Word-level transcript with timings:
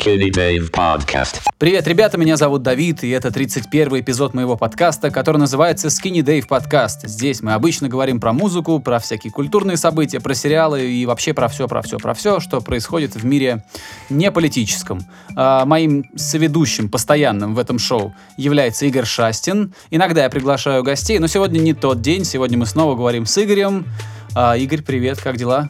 Skinny 0.00 0.30
Dave 0.30 0.70
Podcast. 0.70 1.40
Привет, 1.58 1.86
ребята, 1.86 2.16
меня 2.16 2.38
зовут 2.38 2.62
Давид, 2.62 3.04
и 3.04 3.10
это 3.10 3.30
31 3.30 4.00
эпизод 4.00 4.32
моего 4.32 4.56
подкаста, 4.56 5.10
который 5.10 5.36
называется 5.36 5.88
Skinny 5.88 6.22
Dave 6.22 6.48
Podcast. 6.48 7.06
Здесь 7.06 7.42
мы 7.42 7.52
обычно 7.52 7.88
говорим 7.88 8.18
про 8.18 8.32
музыку, 8.32 8.80
про 8.80 8.98
всякие 8.98 9.30
культурные 9.30 9.76
события, 9.76 10.20
про 10.20 10.32
сериалы 10.32 10.90
и 10.90 11.04
вообще 11.04 11.34
про 11.34 11.48
все, 11.48 11.68
про 11.68 11.82
все, 11.82 11.98
про 11.98 12.14
все, 12.14 12.40
что 12.40 12.62
происходит 12.62 13.14
в 13.14 13.26
мире 13.26 13.62
не 14.08 14.30
политическом. 14.30 15.00
А, 15.36 15.66
моим 15.66 16.06
соведущим, 16.16 16.88
постоянным 16.88 17.54
в 17.54 17.58
этом 17.58 17.78
шоу 17.78 18.14
является 18.38 18.86
Игорь 18.86 19.04
Шастин. 19.04 19.74
Иногда 19.90 20.22
я 20.22 20.30
приглашаю 20.30 20.82
гостей, 20.82 21.18
но 21.18 21.26
сегодня 21.26 21.58
не 21.58 21.74
тот 21.74 22.00
день, 22.00 22.24
сегодня 22.24 22.56
мы 22.56 22.64
снова 22.64 22.94
говорим 22.94 23.26
с 23.26 23.36
Игорем. 23.36 23.84
А, 24.34 24.56
Игорь, 24.56 24.80
привет, 24.80 25.20
как 25.20 25.36
дела? 25.36 25.68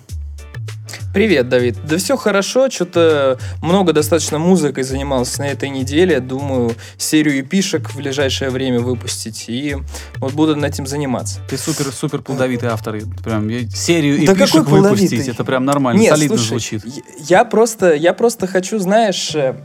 Привет, 1.13 1.49
Давид. 1.49 1.77
Да 1.85 1.97
все 1.97 2.17
хорошо, 2.17 2.71
что-то 2.71 3.37
много 3.63 3.93
достаточно 3.93 4.39
музыкой 4.39 4.85
занимался 4.85 5.41
на 5.41 5.49
этой 5.49 5.69
неделе. 5.69 6.21
Думаю, 6.21 6.73
серию 6.99 7.41
эпишек 7.41 7.91
в 7.91 7.97
ближайшее 7.97 8.51
время 8.51 8.79
выпустить. 8.79 9.47
И 9.49 9.77
вот 10.19 10.35
буду 10.35 10.55
над 10.55 10.73
этим 10.73 10.87
заниматься. 10.87 11.41
Ты 11.49 11.59
супер-супер 11.59 12.23
плодовитый 12.23 12.69
автор. 12.69 13.01
Прям 13.25 13.51
серию 13.71 14.25
да 14.25 14.35
эпишек 14.35 14.69
выпустить, 14.69 15.27
это 15.27 15.43
прям 15.43 15.65
нормально, 15.65 16.01
Нет, 16.01 16.15
солидно 16.15 16.39
слушай, 16.39 16.79
звучит. 16.79 17.05
Я 17.29 17.45
просто, 17.45 17.93
я 17.93 18.13
просто 18.13 18.47
хочу, 18.47 18.79
знаешь, 18.79 19.35
э, 19.35 19.57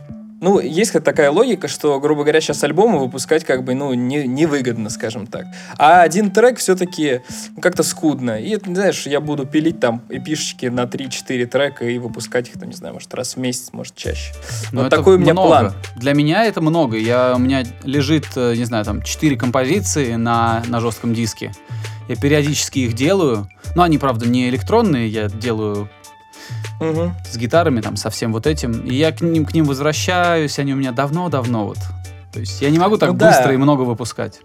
ну, 0.45 0.59
есть 0.59 0.93
такая 1.03 1.31
логика, 1.31 1.67
что, 1.67 1.99
грубо 1.99 2.21
говоря, 2.21 2.39
сейчас 2.39 2.63
альбомы 2.63 2.99
выпускать 2.99 3.43
как 3.43 3.63
бы, 3.63 3.73
ну, 3.73 3.95
не, 3.95 4.27
невыгодно, 4.27 4.91
скажем 4.91 5.25
так. 5.25 5.47
А 5.79 6.03
один 6.03 6.29
трек 6.29 6.59
все-таки 6.59 7.21
ну, 7.55 7.63
как-то 7.63 7.81
скудно. 7.81 8.39
И, 8.39 8.55
знаешь, 8.63 9.07
я 9.07 9.21
буду 9.21 9.47
пилить 9.47 9.79
там 9.79 10.03
эпишечки 10.07 10.67
на 10.67 10.81
3-4 10.81 11.47
трека 11.47 11.85
и 11.85 11.97
выпускать 11.97 12.49
их, 12.49 12.59
там, 12.59 12.69
не 12.69 12.75
знаю, 12.75 12.93
может, 12.93 13.11
раз 13.15 13.35
в 13.35 13.37
месяц, 13.37 13.69
может, 13.71 13.95
чаще. 13.95 14.35
Но 14.71 14.83
вот 14.83 14.91
такой 14.91 15.15
у 15.15 15.17
меня 15.17 15.33
много. 15.33 15.47
план. 15.47 15.73
Для 15.95 16.13
меня 16.13 16.45
это 16.45 16.61
много. 16.61 16.95
Я, 16.95 17.33
у 17.35 17.39
меня 17.39 17.63
лежит, 17.83 18.27
э, 18.35 18.53
не 18.55 18.65
знаю, 18.65 18.85
там, 18.85 19.01
4 19.01 19.35
композиции 19.37 20.13
на, 20.13 20.61
на 20.67 20.79
жестком 20.79 21.15
диске. 21.15 21.53
Я 22.07 22.17
периодически 22.17 22.79
их 22.79 22.93
делаю. 22.93 23.49
Ну, 23.73 23.81
они, 23.81 23.97
правда, 23.97 24.29
не 24.29 24.47
электронные, 24.49 25.07
я 25.07 25.27
делаю 25.27 25.89
угу. 26.79 27.11
с 27.29 27.37
гитарами, 27.37 27.81
там, 27.81 27.95
со 27.95 28.09
всем 28.09 28.33
вот 28.33 28.47
этим. 28.47 28.85
И 28.85 28.95
я 28.95 29.11
к 29.11 29.21
ним, 29.21 29.45
к 29.45 29.53
ним 29.53 29.65
возвращаюсь, 29.65 30.59
они 30.59 30.73
у 30.73 30.77
меня 30.77 30.91
давно-давно 30.91 31.65
вот. 31.67 31.77
То 32.33 32.39
есть 32.39 32.61
я 32.61 32.69
не 32.69 32.79
могу 32.79 32.97
так 32.97 33.11
ну, 33.11 33.15
быстро 33.15 33.47
да. 33.47 33.53
и 33.53 33.57
много 33.57 33.81
выпускать. 33.81 34.41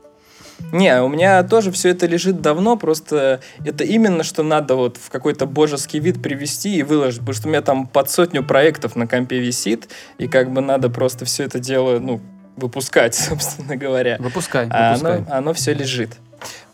Не, 0.73 1.03
у 1.03 1.09
меня 1.09 1.43
тоже 1.43 1.73
все 1.73 1.89
это 1.89 2.07
лежит 2.07 2.41
давно, 2.41 2.77
просто 2.77 3.41
это 3.65 3.83
именно 3.83 4.23
что 4.23 4.43
надо 4.43 4.77
вот 4.77 4.97
в 4.97 5.11
какой-то 5.11 5.47
божеский 5.47 5.99
вид 5.99 6.23
привести 6.23 6.77
и 6.77 6.83
выложить, 6.83 7.21
потому 7.21 7.35
что 7.35 7.49
у 7.49 7.51
меня 7.51 7.63
там 7.63 7.87
под 7.87 8.11
сотню 8.11 8.45
проектов 8.45 8.95
на 8.95 9.07
компе 9.07 9.39
висит, 9.39 9.89
и 10.19 10.29
как 10.29 10.53
бы 10.53 10.61
надо 10.61 10.91
просто 10.91 11.25
все 11.25 11.45
это 11.45 11.59
дело, 11.59 11.99
ну, 11.99 12.21
выпускать, 12.57 13.15
собственно 13.29 13.77
говоря. 13.77 14.17
Выпускай, 14.21 14.69
а 14.71 14.93
выпускай. 14.93 15.19
Оно, 15.19 15.35
оно 15.35 15.53
все 15.55 15.73
лежит. 15.73 16.11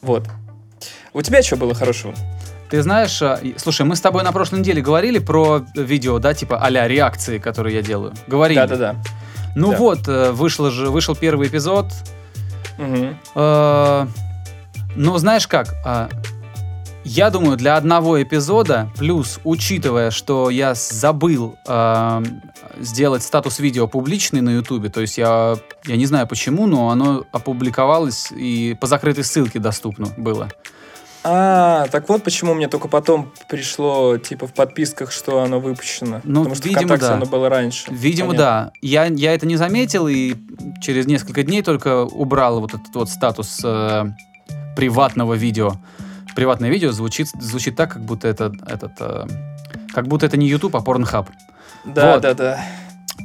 Вот. 0.03 0.25
У 1.12 1.23
тебя 1.23 1.43
что 1.43 1.57
было 1.57 1.75
хорошего? 1.75 2.15
Ты 2.70 2.83
знаешь, 2.83 3.20
а, 3.22 3.41
слушай, 3.56 3.86
мы 3.86 3.97
с 3.97 4.00
тобой 4.00 4.22
на 4.22 4.33
прошлой 4.33 4.61
неделе 4.61 4.83
говорили 4.83 5.19
про 5.19 5.64
видео, 5.75 6.19
да, 6.19 6.34
типа 6.34 6.59
а 6.59 6.70
реакции, 6.70 7.39
которые 7.39 7.77
я 7.77 7.83
делаю. 7.83 8.12
Говорили. 8.27 8.59
Да-да-да. 8.59 8.97
Ну 9.55 9.70
да. 9.70 9.77
вот, 9.78 10.09
э, 10.09 10.33
вышел 10.33 10.70
же, 10.70 10.91
вышел 10.91 11.14
первый 11.14 11.48
эпизод. 11.48 11.87
Угу. 12.78 13.17
Ну, 14.97 15.19
знаешь 15.19 15.47
как, 15.47 15.75
а, 15.84 16.09
я 17.05 17.31
думаю, 17.31 17.56
для 17.56 17.77
одного 17.77 18.20
эпизода, 18.20 18.91
плюс 18.97 19.39
учитывая, 19.44 20.11
что 20.11 20.50
я 20.50 20.75
забыл 20.75 21.56
э, 21.69 22.22
сделать 22.81 23.22
статус 23.22 23.61
видео 23.61 23.87
публичный 23.87 24.41
на 24.41 24.50
Ютубе, 24.50 24.89
то 24.89 25.00
есть 25.00 25.17
я, 25.17 25.56
я 25.84 25.97
не 25.97 26.06
знаю 26.06 26.27
почему, 26.27 26.67
но 26.67 26.91
оно 26.91 27.25
опубликовалось 27.31 28.33
и 28.33 28.77
по 28.81 28.89
закрытой 28.89 29.22
ссылке 29.22 29.61
доступно 29.61 30.09
было. 30.17 30.48
А, 31.28 31.88
так 31.88 32.09
вот 32.09 32.22
почему 32.22 32.54
мне 32.54 32.69
только 32.69 32.87
потом 32.87 33.32
пришло, 33.48 34.16
типа, 34.16 34.47
в 34.47 34.53
подписках, 34.53 35.10
что 35.10 35.42
оно 35.42 35.59
выпущено. 35.59 36.20
Ну, 36.22 36.42
Потому 36.42 36.54
что 36.54 36.69
видимо, 36.69 36.97
да. 36.98 37.14
оно 37.14 37.26
было 37.26 37.48
раньше. 37.48 37.87
Видимо, 37.91 38.28
Понятно. 38.28 38.47
да. 38.47 38.72
Я, 38.81 39.06
я 39.06 39.34
это 39.34 39.44
не 39.44 39.56
заметил, 39.56 40.06
и 40.06 40.37
через 40.81 41.06
несколько 41.06 41.42
дней 41.42 41.62
только 41.62 42.04
убрал 42.04 42.60
вот 42.60 42.75
этот 42.75 42.94
вот 42.94 43.10
статус 43.10 43.60
э, 43.64 44.04
приватного 44.76 45.34
видео. 45.34 45.72
Приватное 46.37 46.70
видео 46.70 46.92
звучит, 46.92 47.28
звучит 47.41 47.75
так, 47.75 47.93
как 47.93 48.03
будто 48.03 48.28
это, 48.28 48.53
этот, 48.64 48.93
э, 49.00 49.26
как 49.93 50.06
будто 50.06 50.26
это 50.26 50.37
не 50.37 50.47
YouTube, 50.47 50.76
а 50.76 50.78
Pornhub. 50.78 51.26
Да, 51.84 52.12
вот. 52.12 52.22
да, 52.22 52.34
да. 52.34 52.64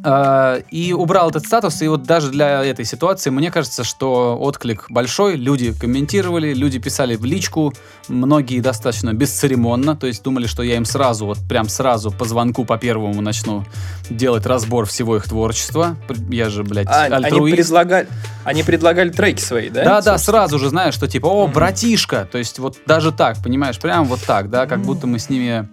Uh, 0.04 0.66
и 0.72 0.94
убрал 0.94 1.30
этот 1.30 1.46
статус, 1.46 1.82
и 1.84 1.88
вот 1.88 2.04
даже 2.04 2.32
для 2.32 2.64
этой 2.64 2.86
ситуации 2.86 3.30
мне 3.30 3.52
кажется, 3.52 3.84
что 3.84 4.36
отклик 4.40 4.86
большой, 4.90 5.36
люди 5.36 5.74
комментировали, 5.74 6.56
люди 6.56 6.80
писали 6.80 7.16
в 7.16 7.24
личку, 7.24 7.72
многие 8.08 8.62
достаточно 8.62 9.14
бесцеремонно, 9.14 9.96
то 9.96 10.08
есть 10.08 10.24
думали, 10.24 10.48
что 10.48 10.64
я 10.64 10.78
им 10.78 10.86
сразу, 10.86 11.28
вот 11.28 11.38
прям 11.48 11.70
сразу 11.70 12.10
по 12.10 12.26
звонку 12.26 12.66
по 12.66 12.80
первому 12.80 13.22
начну 13.22 13.64
делать 14.10 14.48
разбор 14.48 14.88
всего 14.88 15.18
их 15.18 15.26
творчества. 15.26 15.96
Я 16.30 16.50
же, 16.50 16.64
блядь, 16.64 16.88
а, 16.88 17.04
альтруист. 17.04 17.54
Они 17.54 17.56
предлагали, 17.56 18.08
они 18.44 18.64
предлагали 18.64 19.10
треки 19.10 19.42
свои, 19.42 19.70
да? 19.70 19.84
Да, 19.84 20.02
да, 20.02 20.18
сразу 20.18 20.58
же, 20.58 20.70
знаешь, 20.70 20.96
что 20.96 21.08
типа, 21.08 21.28
о, 21.28 21.48
братишка, 21.48 22.28
то 22.32 22.40
есть 22.40 22.58
вот 22.58 22.78
даже 22.88 23.12
так, 23.12 23.38
понимаешь, 23.44 23.78
прям 23.78 24.06
вот 24.06 24.22
так, 24.22 24.50
да, 24.50 24.66
как 24.66 24.82
будто 24.82 25.06
мы 25.06 25.20
с 25.20 25.30
ними 25.30 25.70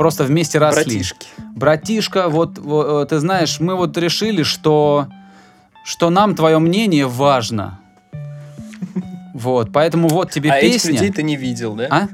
просто 0.00 0.24
вместе 0.24 0.58
росли. 0.58 0.84
Братишки. 0.84 1.26
Братишка, 1.54 2.28
вот, 2.30 2.56
вот 2.56 3.10
ты 3.10 3.18
знаешь, 3.18 3.60
мы 3.60 3.76
вот 3.76 3.98
решили, 3.98 4.44
что, 4.44 5.08
что 5.84 6.08
нам 6.08 6.34
твое 6.34 6.58
мнение 6.58 7.06
важно. 7.06 7.78
Вот, 9.34 9.72
поэтому 9.72 10.08
вот 10.08 10.30
тебе 10.30 10.50
а 10.52 10.60
песня. 10.60 10.72
А 10.72 10.76
этих 10.76 10.88
людей 10.88 11.12
ты 11.12 11.22
не 11.22 11.36
видел, 11.36 11.74
да? 11.74 11.86
А? 11.90 12.08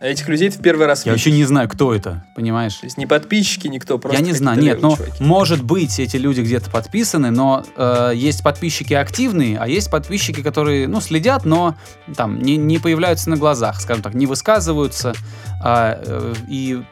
А 0.00 0.06
этих 0.06 0.28
людей 0.28 0.50
ты 0.50 0.58
в 0.58 0.62
первый 0.62 0.86
раз 0.86 1.06
Я 1.06 1.12
видишь. 1.12 1.24
вообще 1.24 1.38
не 1.38 1.44
знаю, 1.44 1.68
кто 1.68 1.94
это, 1.94 2.24
понимаешь? 2.34 2.74
То 2.74 2.86
есть 2.86 2.98
не 2.98 3.06
подписчики, 3.06 3.68
никто, 3.68 3.98
просто 3.98 4.20
Я 4.20 4.26
не 4.26 4.32
знаю, 4.32 4.60
нет, 4.60 4.82
но 4.82 4.96
чуваки. 4.96 5.22
может 5.22 5.62
быть 5.62 6.00
эти 6.00 6.16
люди 6.16 6.40
где-то 6.40 6.70
подписаны, 6.70 7.30
но 7.30 7.64
э, 7.76 8.12
есть 8.16 8.42
подписчики 8.42 8.94
активные, 8.94 9.58
а 9.58 9.68
есть 9.68 9.92
подписчики, 9.92 10.42
которые, 10.42 10.88
ну, 10.88 11.00
следят, 11.00 11.44
но 11.44 11.76
там 12.16 12.42
не, 12.42 12.56
не 12.56 12.80
появляются 12.80 13.30
на 13.30 13.36
глазах, 13.36 13.80
скажем 13.80 14.02
так, 14.02 14.14
не 14.14 14.26
высказываются, 14.26 15.14
а, 15.62 16.02
э, 16.04 16.34
и 16.48 16.82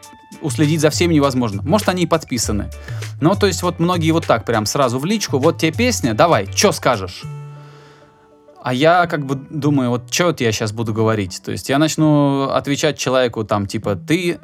уследить 0.43 0.81
за 0.81 0.91
всеми 0.91 1.15
невозможно. 1.15 1.63
Может, 1.63 1.89
они 1.89 2.05
и 2.05 2.07
подписаны. 2.07 2.71
Ну, 3.21 3.35
то 3.35 3.47
есть 3.47 3.63
вот 3.63 3.79
многие 3.79 4.11
вот 4.13 4.27
так 4.27 4.45
прям 4.45 4.67
сразу 4.67 4.99
в 4.99 5.05
личку, 5.05 5.39
вот 5.39 5.59
тебе 5.59 5.73
песня, 5.73 6.15
давай, 6.15 6.49
что 6.55 6.73
скажешь? 6.73 7.23
А 8.63 8.75
я 8.75 9.07
как 9.07 9.25
бы 9.25 9.37
думаю, 9.37 9.91
вот 9.91 10.13
что 10.13 10.35
я 10.39 10.53
сейчас 10.53 10.73
буду 10.73 10.93
говорить? 10.93 11.41
То 11.43 11.51
есть 11.51 11.69
я 11.69 11.79
начну 11.79 12.51
отвечать 12.51 12.99
человеку 12.99 13.45
там, 13.45 13.67
типа, 13.67 13.97
ты 13.97 14.39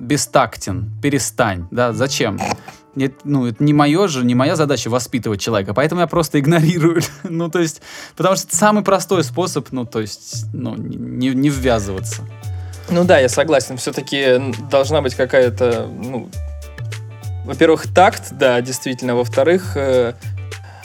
бестактен, 0.00 0.90
перестань, 1.00 1.68
да, 1.70 1.92
зачем? 1.92 2.40
Это, 2.96 3.14
ну, 3.22 3.46
это 3.46 3.62
не 3.62 3.72
мое 3.72 4.08
же, 4.08 4.24
не 4.24 4.34
моя 4.34 4.56
задача 4.56 4.90
воспитывать 4.90 5.40
человека, 5.40 5.74
поэтому 5.74 6.00
я 6.00 6.08
просто 6.08 6.40
игнорирую. 6.40 7.02
ну, 7.22 7.48
то 7.48 7.60
есть, 7.60 7.80
потому 8.16 8.34
что 8.34 8.48
это 8.48 8.56
самый 8.56 8.82
простой 8.82 9.22
способ, 9.22 9.68
ну, 9.70 9.84
то 9.86 10.00
есть, 10.00 10.46
ну, 10.52 10.74
не, 10.74 11.28
не 11.28 11.48
ввязываться. 11.48 12.22
Ну 12.90 13.04
да, 13.04 13.18
я 13.18 13.28
согласен. 13.28 13.76
Все-таки 13.76 14.40
должна 14.70 15.00
быть 15.00 15.14
какая-то, 15.14 15.86
ну, 15.86 16.28
во-первых, 17.44 17.92
такт, 17.92 18.32
да, 18.32 18.60
действительно. 18.60 19.14
Во-вторых, 19.14 19.76
э, 19.76 20.14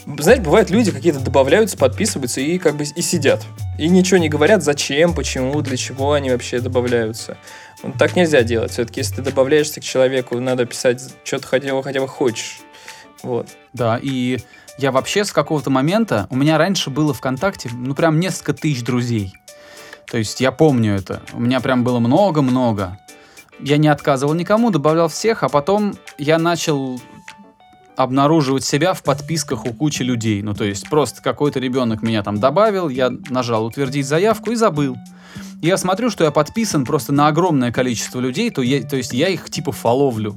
знаете, 0.05 0.43
бывают 0.43 0.69
люди 0.69 0.91
какие-то 0.91 1.19
добавляются, 1.19 1.77
подписываются 1.77 2.41
и 2.41 2.57
как 2.59 2.75
бы 2.75 2.83
и 2.83 3.01
сидят. 3.01 3.43
И 3.79 3.89
ничего 3.89 4.17
не 4.17 4.29
говорят, 4.29 4.63
зачем, 4.63 5.13
почему, 5.13 5.61
для 5.61 5.77
чего 5.77 6.13
они 6.13 6.29
вообще 6.29 6.59
добавляются. 6.59 7.37
Ну, 7.81 7.91
так 7.97 8.15
нельзя 8.15 8.43
делать. 8.43 8.71
Все-таки, 8.71 8.99
если 8.99 9.15
ты 9.15 9.21
добавляешься 9.23 9.81
к 9.81 9.83
человеку, 9.83 10.39
надо 10.39 10.65
писать, 10.65 11.01
что 11.23 11.39
ты 11.39 11.47
хотя 11.47 11.73
бы, 11.73 11.83
хотя 11.83 12.01
бы 12.01 12.07
хочешь. 12.07 12.59
Вот. 13.23 13.49
Да, 13.73 13.99
и 14.01 14.39
я 14.77 14.91
вообще 14.91 15.25
с 15.25 15.31
какого-то 15.31 15.71
момента, 15.71 16.27
у 16.29 16.35
меня 16.35 16.57
раньше 16.57 16.89
было 16.89 17.13
ВКонтакте, 17.13 17.69
ну, 17.73 17.95
прям 17.95 18.19
несколько 18.19 18.53
тысяч 18.53 18.83
друзей. 18.83 19.33
То 20.07 20.17
есть 20.17 20.41
я 20.41 20.51
помню 20.51 20.95
это. 20.95 21.21
У 21.33 21.39
меня 21.39 21.59
прям 21.59 21.83
было 21.83 21.99
много-много. 21.99 22.99
Я 23.59 23.77
не 23.77 23.87
отказывал 23.87 24.33
никому, 24.33 24.69
добавлял 24.69 25.07
всех, 25.07 25.43
а 25.43 25.49
потом 25.49 25.95
я 26.17 26.37
начал 26.37 26.99
обнаруживать 27.95 28.63
себя 28.63 28.93
в 28.93 29.03
подписках 29.03 29.65
у 29.65 29.73
кучи 29.73 30.03
людей. 30.03 30.41
Ну, 30.41 30.53
то 30.53 30.65
есть 30.65 30.89
просто 30.89 31.21
какой-то 31.21 31.59
ребенок 31.59 32.01
меня 32.01 32.23
там 32.23 32.39
добавил, 32.39 32.89
я 32.89 33.11
нажал 33.29 33.65
утвердить 33.65 34.05
заявку 34.05 34.51
и 34.51 34.55
забыл. 34.55 34.97
Я 35.61 35.77
смотрю, 35.77 36.09
что 36.09 36.23
я 36.23 36.31
подписан 36.31 36.85
просто 36.85 37.13
на 37.13 37.27
огромное 37.27 37.71
количество 37.71 38.19
людей, 38.19 38.49
то, 38.49 38.61
я, 38.61 38.83
то 38.83 38.97
есть 38.97 39.13
я 39.13 39.29
их 39.29 39.49
типа 39.49 39.71
фоловлю. 39.71 40.35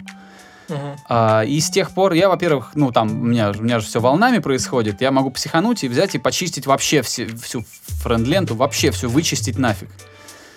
Uh-huh. 0.68 0.96
А, 1.08 1.44
и 1.44 1.60
с 1.60 1.70
тех 1.70 1.90
пор 1.92 2.12
я, 2.12 2.28
во-первых, 2.28 2.72
ну 2.74 2.92
там 2.92 3.10
у 3.10 3.24
меня, 3.24 3.50
у 3.50 3.62
меня 3.62 3.80
же 3.80 3.86
все 3.86 4.00
волнами 4.00 4.38
происходит, 4.38 5.00
я 5.00 5.10
могу 5.10 5.30
психануть 5.30 5.82
и 5.82 5.88
взять 5.88 6.14
и 6.14 6.18
почистить 6.18 6.66
вообще 6.66 7.00
все, 7.02 7.26
всю 7.26 7.64
френд-ленту, 8.02 8.54
вообще 8.54 8.90
все 8.90 9.08
вычистить 9.08 9.58
нафиг. 9.58 9.88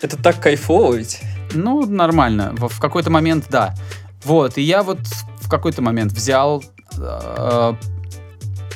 Это 0.02 0.22
так 0.22 0.42
кайфово 0.42 0.96
ведь? 0.96 1.22
Ну, 1.54 1.86
нормально. 1.86 2.54
В, 2.58 2.68
в 2.68 2.80
какой-то 2.80 3.10
момент, 3.10 3.46
да. 3.50 3.76
Вот, 4.24 4.58
и 4.58 4.62
я 4.62 4.84
вот 4.84 5.00
в 5.40 5.50
какой-то 5.50 5.82
момент 5.82 6.12
взял, 6.12 6.64
э, 6.98 7.74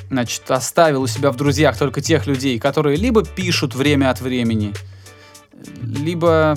значит, 0.10 0.50
оставил 0.50 1.02
у 1.04 1.08
себя 1.08 1.32
в 1.32 1.36
друзьях 1.36 1.78
только 1.78 2.02
тех 2.02 2.26
людей, 2.28 2.60
которые 2.60 2.96
либо 2.96 3.24
пишут 3.24 3.76
время 3.76 4.10
от 4.10 4.22
времени, 4.22 4.74
либо... 5.82 6.56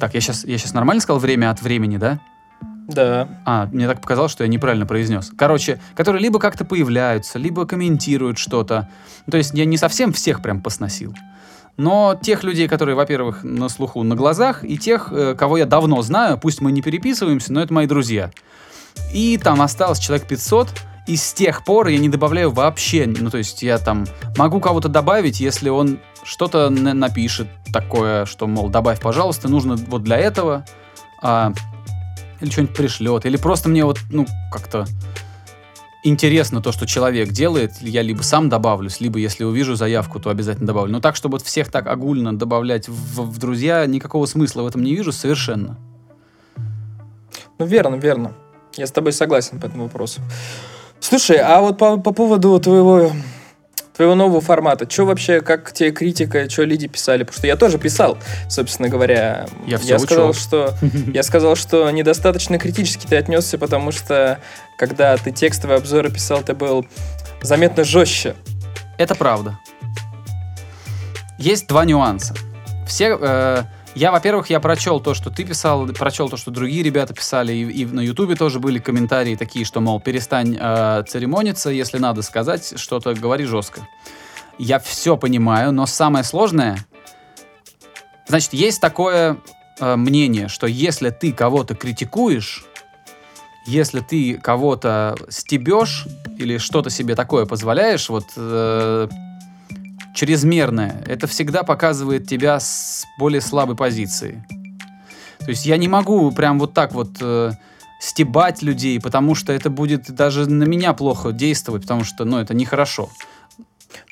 Так, 0.00 0.14
я 0.14 0.20
сейчас, 0.20 0.44
я 0.44 0.58
сейчас 0.58 0.74
нормально 0.74 1.00
сказал 1.00 1.20
время 1.20 1.50
от 1.50 1.62
времени, 1.62 1.96
да? 1.96 2.20
Да. 2.86 3.28
А, 3.44 3.66
мне 3.72 3.86
так 3.88 4.00
показалось, 4.00 4.32
что 4.32 4.44
я 4.44 4.48
неправильно 4.48 4.86
произнес. 4.86 5.32
Короче, 5.36 5.80
которые 5.94 6.22
либо 6.22 6.38
как-то 6.38 6.64
появляются, 6.64 7.38
либо 7.38 7.66
комментируют 7.66 8.38
что-то. 8.38 8.88
Ну, 9.26 9.32
То 9.32 9.36
есть 9.38 9.54
я 9.54 9.64
не 9.64 9.76
совсем 9.76 10.12
всех 10.12 10.40
прям 10.40 10.60
посносил. 10.60 11.14
Но 11.76 12.18
тех 12.20 12.42
людей, 12.42 12.68
которые, 12.68 12.94
во-первых, 12.94 13.44
на 13.44 13.68
слуху, 13.68 14.02
на 14.02 14.14
глазах, 14.14 14.64
и 14.64 14.78
тех, 14.78 15.12
э, 15.12 15.34
кого 15.36 15.58
я 15.58 15.66
давно 15.66 16.00
знаю, 16.02 16.38
пусть 16.38 16.60
мы 16.60 16.72
не 16.72 16.80
переписываемся, 16.80 17.52
но 17.52 17.60
это 17.60 17.74
мои 17.74 17.86
друзья. 17.86 18.30
И 19.12 19.36
там 19.36 19.60
осталось 19.60 19.98
человек 19.98 20.26
500, 20.26 20.68
и 21.06 21.16
с 21.16 21.34
тех 21.34 21.64
пор 21.64 21.88
я 21.88 21.98
не 21.98 22.08
добавляю 22.08 22.50
вообще, 22.50 23.06
ну 23.06 23.30
то 23.30 23.38
есть 23.38 23.62
я 23.62 23.78
там 23.78 24.06
могу 24.38 24.58
кого-то 24.58 24.88
добавить, 24.88 25.38
если 25.38 25.68
он 25.68 25.98
что-то 26.24 26.70
на- 26.70 26.94
напишет 26.94 27.46
такое, 27.72 28.24
что, 28.24 28.46
мол, 28.46 28.68
добавь, 28.70 29.00
пожалуйста, 29.00 29.48
нужно 29.48 29.76
вот 29.76 30.02
для 30.02 30.16
этого, 30.16 30.64
а, 31.22 31.52
или 32.40 32.50
что-нибудь 32.50 32.76
пришлет, 32.76 33.26
или 33.26 33.36
просто 33.36 33.68
мне 33.68 33.84
вот, 33.84 33.98
ну, 34.10 34.26
как-то 34.52 34.86
интересно 36.04 36.62
то, 36.62 36.72
что 36.72 36.86
человек 36.86 37.30
делает, 37.30 37.72
я 37.80 38.02
либо 38.02 38.22
сам 38.22 38.48
добавлюсь, 38.48 39.00
либо 39.00 39.18
если 39.18 39.44
увижу 39.44 39.74
заявку, 39.74 40.20
то 40.20 40.30
обязательно 40.30 40.66
добавлю. 40.66 40.92
Но 40.92 41.00
так, 41.00 41.16
чтобы 41.16 41.34
вот 41.34 41.42
всех 41.42 41.70
так 41.70 41.86
огульно 41.86 42.36
добавлять 42.36 42.88
в, 42.88 43.22
в 43.22 43.38
друзья, 43.38 43.86
никакого 43.86 44.26
смысла 44.26 44.62
в 44.62 44.66
этом 44.66 44.82
не 44.82 44.94
вижу 44.94 45.12
совершенно. 45.12 45.78
Ну, 47.58 47.66
верно, 47.66 47.96
верно. 47.96 48.34
Я 48.76 48.86
с 48.86 48.92
тобой 48.92 49.12
согласен 49.12 49.58
по 49.58 49.66
этому 49.66 49.84
вопросу. 49.84 50.20
Слушай, 51.00 51.38
а 51.38 51.60
вот 51.60 51.78
по, 51.78 51.96
по 51.98 52.12
поводу 52.12 52.58
твоего, 52.60 53.10
твоего 53.96 54.14
нового 54.14 54.40
формата, 54.40 54.88
что 54.88 55.04
вообще, 55.04 55.40
как 55.40 55.72
тебе 55.72 55.90
критика, 55.90 56.48
что 56.50 56.64
люди 56.64 56.86
писали? 56.86 57.22
Потому 57.22 57.38
что 57.38 57.46
я 57.46 57.56
тоже 57.56 57.78
писал, 57.78 58.18
собственно 58.48 58.88
говоря. 58.88 59.46
Я 59.66 59.78
всё 59.78 59.98
сказал, 59.98 60.30
учел. 60.30 60.40
что 60.40 60.74
я 61.12 61.22
сказал, 61.22 61.56
что 61.56 61.90
недостаточно 61.90 62.58
критически 62.58 63.06
ты 63.06 63.16
отнесся, 63.16 63.58
потому 63.58 63.92
что 63.92 64.38
когда 64.76 65.16
ты 65.16 65.32
текстовые 65.32 65.78
обзоры 65.78 66.10
писал, 66.10 66.42
ты 66.42 66.54
был 66.54 66.86
заметно 67.40 67.84
жестче. 67.84 68.34
Это 68.98 69.14
правда. 69.14 69.58
Есть 71.38 71.66
два 71.66 71.84
нюанса. 71.84 72.34
Все, 72.86 73.18
э, 73.20 73.62
я, 73.96 74.12
во-первых, 74.12 74.50
я 74.50 74.60
прочел 74.60 75.00
то, 75.00 75.14
что 75.14 75.30
ты 75.30 75.42
писал, 75.42 75.86
прочел 75.86 76.28
то, 76.28 76.36
что 76.36 76.50
другие 76.50 76.82
ребята 76.82 77.14
писали, 77.14 77.54
и, 77.54 77.62
и 77.64 77.86
на 77.86 78.00
Ютубе 78.00 78.34
тоже 78.34 78.60
были 78.60 78.78
комментарии 78.78 79.36
такие, 79.36 79.64
что, 79.64 79.80
мол, 79.80 80.00
перестань 80.00 80.54
э, 80.60 81.02
церемониться, 81.08 81.70
если 81.70 81.96
надо 81.96 82.20
сказать 82.20 82.78
что-то, 82.78 83.14
говори 83.14 83.46
жестко. 83.46 83.88
Я 84.58 84.80
все 84.80 85.16
понимаю, 85.16 85.72
но 85.72 85.86
самое 85.86 86.24
сложное, 86.26 86.76
значит, 88.28 88.52
есть 88.52 88.82
такое 88.82 89.38
э, 89.80 89.96
мнение, 89.96 90.48
что 90.48 90.66
если 90.66 91.08
ты 91.08 91.32
кого-то 91.32 91.74
критикуешь, 91.74 92.66
если 93.66 94.00
ты 94.00 94.34
кого-то 94.34 95.16
стебешь 95.30 96.06
или 96.36 96.58
что-то 96.58 96.90
себе 96.90 97.14
такое 97.14 97.46
позволяешь, 97.46 98.10
вот 98.10 98.26
э, 98.36 99.08
чрезмерное, 100.16 101.04
это 101.06 101.26
всегда 101.26 101.62
показывает 101.62 102.26
тебя 102.26 102.58
с 102.58 103.04
более 103.18 103.42
слабой 103.42 103.76
позиции. 103.76 104.42
То 105.38 105.50
есть 105.50 105.66
я 105.66 105.76
не 105.76 105.88
могу 105.88 106.32
прям 106.32 106.58
вот 106.58 106.72
так 106.72 106.92
вот 106.92 107.10
э, 107.20 107.52
стебать 108.00 108.62
людей, 108.62 108.98
потому 108.98 109.34
что 109.34 109.52
это 109.52 109.68
будет 109.68 110.10
даже 110.10 110.48
на 110.48 110.64
меня 110.64 110.94
плохо 110.94 111.32
действовать, 111.32 111.82
потому 111.82 112.02
что, 112.02 112.24
ну, 112.24 112.38
это 112.38 112.54
нехорошо. 112.54 113.10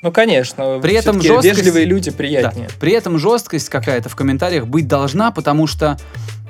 Ну, 0.01 0.11
конечно. 0.11 0.79
При 0.81 0.93
этом 0.93 1.21
жесткость- 1.21 1.43
Вежливые 1.57 1.85
люди 1.85 2.11
Да. 2.11 2.17
приятнее. 2.17 2.67
При 2.79 2.91
этом 2.93 3.17
жесткость 3.17 3.69
какая-то 3.69 4.09
в 4.09 4.15
комментариях 4.15 4.67
быть 4.67 4.87
должна, 4.87 5.31
потому 5.31 5.67
что 5.67 5.97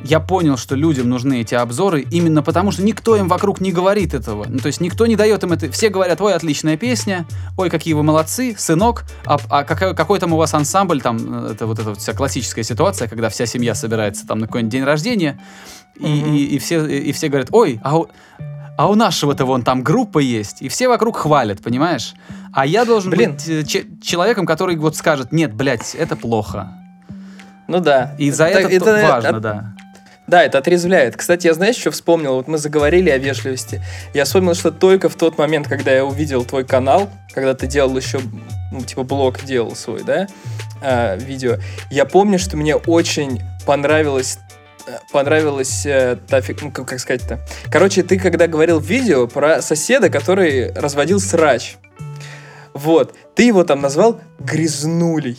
я 0.04 0.20
понял, 0.20 0.56
что 0.56 0.76
людям 0.76 1.10
нужны 1.10 1.42
эти 1.42 1.56
обзоры 1.56 2.02
именно 2.12 2.44
потому, 2.44 2.72
что 2.72 2.84
никто 2.84 3.16
им 3.16 3.28
вокруг 3.28 3.60
не 3.60 3.72
говорит 3.72 4.14
этого. 4.14 4.46
Ну, 4.48 4.60
то 4.60 4.68
есть 4.68 4.80
никто 4.80 5.08
не 5.08 5.16
дает 5.16 5.44
им 5.44 5.54
это. 5.54 5.72
Все 5.72 5.90
говорят, 5.90 6.22
ой, 6.22 6.34
отличная 6.36 6.78
песня, 6.78 7.26
ой, 7.58 7.70
какие 7.72 7.94
вы 7.96 8.04
молодцы, 8.04 8.56
сынок, 8.58 9.06
а, 9.26 9.38
а 9.50 9.64
какой, 9.64 9.96
какой 9.96 10.20
там 10.20 10.34
у 10.34 10.38
вас 10.38 10.54
ансамбль, 10.54 11.02
там, 11.02 11.48
э, 11.48 11.54
это 11.54 11.66
вот 11.66 11.80
эта 11.80 11.90
вот 11.90 12.00
вся 12.00 12.14
классическая 12.14 12.64
ситуация, 12.64 13.08
когда 13.08 13.30
вся 13.30 13.46
семья 13.48 13.74
собирается 13.74 14.28
там 14.28 14.40
на 14.40 14.46
какой-нибудь 14.48 14.72
день 14.72 14.84
рождения, 14.84 15.40
и, 16.00 16.06
Мгм. 16.06 16.34
и- 16.36 16.44
и 16.44 16.60
все, 16.60 16.86
и, 16.86 16.98
и 17.10 17.12
все 17.12 17.30
говорят, 17.30 17.48
ой, 17.52 17.80
а 17.84 17.96
а 18.78 18.90
у 18.90 18.96
нашего-то 18.96 19.46
вон 19.46 19.64
там 19.64 19.84
группа 19.84 20.20
есть, 20.20 20.62
и 20.62 20.70
все 20.70 20.88
вокруг 20.88 21.18
хвалят, 21.18 21.62
понимаешь? 21.62 22.14
А 22.54 22.66
я 22.66 22.86
должен 22.86 23.12
Блин. 23.12 23.34
быть 23.34 23.48
э, 23.50 23.64
че- 23.64 23.86
человеком, 24.02 24.46
который 24.46 24.76
вот 24.78 24.96
скажет, 24.96 25.32
нет, 25.32 25.54
блядь, 25.54 25.96
это 25.96 26.16
плохо. 26.16 26.74
Ну 27.68 27.80
да. 27.80 28.16
И 28.18 28.32
за 28.32 28.46
это, 28.46 28.68
это 28.70 28.86
то- 28.86 29.08
важно, 29.08 29.30
от- 29.30 29.42
да. 29.42 29.76
Да, 30.28 30.42
это 30.44 30.58
отрезвляет. 30.58 31.16
Кстати, 31.18 31.46
я 31.46 31.54
знаешь, 31.54 31.76
что 31.76 31.92
вспомнил? 31.92 32.36
Вот 32.36 32.48
мы 32.48 32.58
заговорили 32.58 33.12
о 33.12 33.18
вежливости. 33.20 33.84
Я 34.16 34.26
вспомнил, 34.26 34.56
что 34.56 34.72
только 34.72 35.08
в 35.08 35.16
тот 35.16 35.38
момент, 35.38 35.68
когда 35.68 35.92
я 35.92 36.04
увидел 36.04 36.44
твой 36.44 36.66
канал, 36.66 37.10
когда 37.32 37.54
ты 37.54 37.68
делал 37.68 37.96
еще, 37.96 38.20
ну, 38.72 38.82
типа, 38.82 39.04
блог 39.04 39.44
делал 39.44 39.76
свой, 39.76 40.04
да, 40.04 40.26
а, 40.82 41.16
видео, 41.16 41.58
я 41.92 42.06
помню, 42.06 42.40
что 42.40 42.58
мне 42.58 42.76
очень 42.76 43.40
понравилось 43.68 44.40
э, 44.40 44.45
понравилась 45.12 45.86
э, 45.86 46.18
та 46.28 46.40
фиг- 46.40 46.60
ну, 46.62 46.72
как 46.72 46.88
как 46.88 47.00
сказать-то. 47.00 47.40
Короче, 47.72 48.04
ты 48.04 48.20
когда 48.20 48.48
говорил 48.48 48.80
в 48.80 48.86
видео 48.86 49.28
про 49.28 49.62
соседа, 49.62 50.10
который 50.10 50.72
разводил 50.74 51.20
срач. 51.20 51.78
Вот, 52.74 53.16
ты 53.36 53.44
его 53.44 53.64
там 53.64 53.82
назвал 53.82 54.20
грязнулей. 54.40 55.38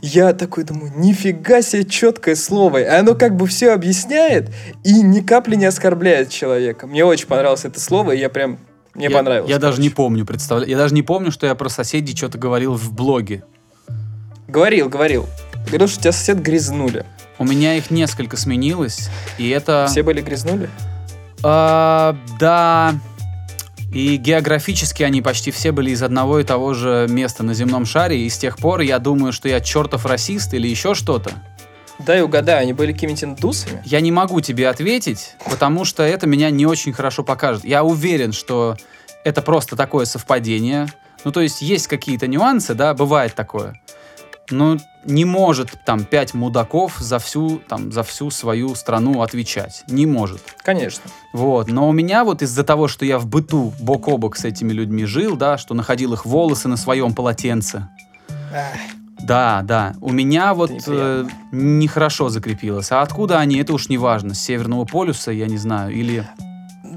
Я 0.00 0.34
такой 0.34 0.64
думаю, 0.64 0.92
нифига 0.96 1.62
себе 1.62 1.84
четкое 1.84 2.34
слово. 2.36 2.82
И 2.82 2.84
оно 2.84 3.14
как 3.14 3.36
бы 3.36 3.46
все 3.46 3.72
объясняет 3.72 4.50
и 4.84 5.00
ни 5.00 5.20
капли 5.20 5.56
не 5.56 5.64
оскорбляет 5.64 6.28
человека. 6.28 6.86
Мне 6.86 7.04
очень 7.04 7.26
понравилось 7.26 7.64
это 7.64 7.80
слово, 7.80 8.12
и 8.12 8.18
я 8.18 8.28
прям... 8.28 8.58
Мне 8.94 9.06
я, 9.06 9.10
понравилось. 9.10 9.50
Я 9.50 9.58
даже 9.58 9.80
не 9.80 9.88
короче. 9.88 9.96
помню, 9.96 10.26
представляю. 10.26 10.70
Я 10.70 10.76
даже 10.76 10.94
не 10.94 11.02
помню, 11.02 11.32
что 11.32 11.46
я 11.46 11.54
про 11.54 11.68
соседей 11.68 12.14
что-то 12.14 12.36
говорил 12.36 12.74
в 12.74 12.92
блоге. 12.92 13.44
Говорил, 14.46 14.88
говорил. 14.88 15.26
Говорил, 15.66 15.88
что 15.88 16.00
тебя 16.00 16.12
сосед 16.12 16.40
грязнули. 16.40 17.04
У 17.38 17.44
меня 17.44 17.74
их 17.74 17.90
несколько 17.90 18.36
сменилось, 18.36 19.10
и 19.38 19.48
это... 19.50 19.86
Все 19.88 20.02
были 20.02 20.20
грязнули? 20.20 20.70
А, 21.42 22.16
да. 22.38 22.94
И 23.92 24.16
географически 24.16 25.02
они 25.02 25.22
почти 25.22 25.50
все 25.50 25.72
были 25.72 25.90
из 25.90 26.02
одного 26.02 26.40
и 26.40 26.44
того 26.44 26.74
же 26.74 27.06
места 27.08 27.42
на 27.44 27.54
земном 27.54 27.86
шаре, 27.86 28.24
и 28.24 28.28
с 28.28 28.38
тех 28.38 28.56
пор 28.56 28.80
я 28.80 28.98
думаю, 28.98 29.32
что 29.32 29.48
я 29.48 29.60
чертов 29.60 30.06
расист 30.06 30.54
или 30.54 30.66
еще 30.68 30.94
что-то. 30.94 31.32
Дай 32.00 32.22
угадаю, 32.22 32.62
они 32.62 32.72
были 32.72 32.92
какими-то 32.92 33.26
индусами? 33.26 33.80
Я 33.84 34.00
не 34.00 34.10
могу 34.10 34.40
тебе 34.40 34.68
ответить, 34.68 35.36
потому 35.48 35.84
что 35.84 36.02
это 36.02 36.26
меня 36.26 36.50
не 36.50 36.66
очень 36.66 36.92
хорошо 36.92 37.22
покажет. 37.22 37.64
Я 37.64 37.84
уверен, 37.84 38.32
что 38.32 38.76
это 39.24 39.42
просто 39.42 39.76
такое 39.76 40.04
совпадение. 40.04 40.88
Ну, 41.24 41.30
то 41.30 41.40
есть 41.40 41.62
есть 41.62 41.86
какие-то 41.86 42.26
нюансы, 42.26 42.74
да, 42.74 42.94
бывает 42.94 43.34
такое. 43.34 43.80
Но 44.50 44.76
не 45.04 45.24
может 45.24 45.70
там 45.86 46.04
пять 46.04 46.34
мудаков 46.34 46.96
за 46.98 47.18
всю, 47.18 47.60
там, 47.68 47.92
за 47.92 48.02
всю 48.02 48.30
свою 48.30 48.74
страну 48.74 49.22
отвечать. 49.22 49.84
Не 49.88 50.06
может. 50.06 50.40
Конечно. 50.62 51.02
Вот. 51.32 51.68
Но 51.68 51.88
у 51.88 51.92
меня 51.92 52.24
вот 52.24 52.42
из-за 52.42 52.64
того, 52.64 52.88
что 52.88 53.04
я 53.04 53.18
в 53.18 53.26
быту 53.26 53.72
бок 53.80 54.08
о 54.08 54.16
бок 54.18 54.36
с 54.36 54.44
этими 54.44 54.72
людьми 54.72 55.04
жил, 55.04 55.36
да, 55.36 55.56
что 55.58 55.74
находил 55.74 56.12
их 56.14 56.24
волосы 56.26 56.68
на 56.68 56.76
своем 56.76 57.14
полотенце, 57.14 57.88
Ах, 58.54 58.78
да, 59.20 59.62
да. 59.62 59.94
У 60.00 60.12
меня 60.12 60.52
вот 60.54 60.70
э, 60.70 60.74
неприятно. 60.74 61.30
нехорошо 61.52 62.28
закрепилось. 62.28 62.92
А 62.92 63.00
откуда 63.02 63.38
они, 63.38 63.56
это 63.58 63.72
уж 63.72 63.88
не 63.88 63.96
важно. 63.98 64.34
С 64.34 64.40
Северного 64.40 64.84
полюса, 64.84 65.30
я 65.32 65.46
не 65.46 65.56
знаю, 65.56 65.92
или 65.94 66.26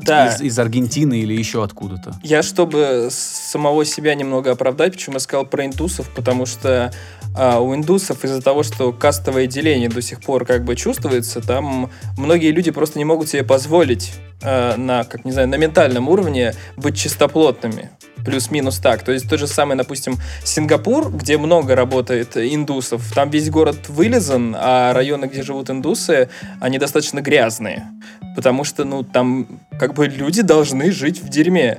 Да. 0.04 0.28
из, 0.28 0.42
из 0.42 0.60
Аргентины, 0.60 1.20
или 1.20 1.34
еще 1.34 1.64
откуда-то. 1.64 2.14
Я, 2.24 2.44
чтобы 2.44 3.08
самого 3.12 3.86
себя 3.86 4.14
немного 4.16 4.52
оправдать, 4.52 4.94
почему 4.94 5.16
я 5.16 5.20
сказал 5.20 5.46
про 5.46 5.66
индусов, 5.66 6.10
потому 6.16 6.46
что 6.46 6.92
а, 7.38 7.60
у 7.60 7.76
индусов 7.76 8.26
из-за 8.26 8.42
того, 8.42 8.64
что 8.64 8.92
кастовое 8.92 9.46
деление 9.46 9.90
до 9.90 10.02
сих 10.02 10.22
пор 10.22 10.46
как 10.46 10.64
бы 10.64 10.76
чувствуется, 10.76 11.40
там 11.40 11.92
многие 12.18 12.52
люди 12.52 12.72
просто 12.72 12.98
не 12.98 13.06
могут 13.06 13.30
себе 13.30 13.44
позволить 13.44 14.14
а, 14.42 14.76
на, 14.76 15.04
как 15.04 15.24
не 15.24 15.32
знаю, 15.32 15.48
на 15.48 15.56
ментальном 15.56 16.10
уровне 16.10 16.54
быть 16.76 16.98
чистоплотными. 16.98 17.92
Плюс-минус 18.26 18.80
так. 18.80 19.04
То 19.04 19.12
есть 19.12 19.30
тот 19.30 19.40
же 19.40 19.48
самый, 19.48 19.78
допустим, 19.78 20.18
Сингапур, 20.44 21.12
где 21.12 21.38
много 21.38 21.76
работает 21.76 22.36
индусов, 22.36 23.14
там 23.14 23.30
весь 23.30 23.50
город 23.50 23.88
вылезан, 23.88 24.56
а 24.58 24.92
районы, 24.94 25.26
где 25.26 25.44
живут 25.44 25.70
индусы, 25.70 26.30
они 26.60 26.80
достаточно 26.80 27.22
грязные. 27.22 27.88
Потому 28.36 28.64
что, 28.64 28.84
ну, 28.84 29.04
там 29.04 29.48
как 29.80 29.94
бы 29.94 30.08
люди 30.08 30.42
должны 30.42 30.92
жить 30.92 31.22
в 31.22 31.30
дерьме. 31.30 31.78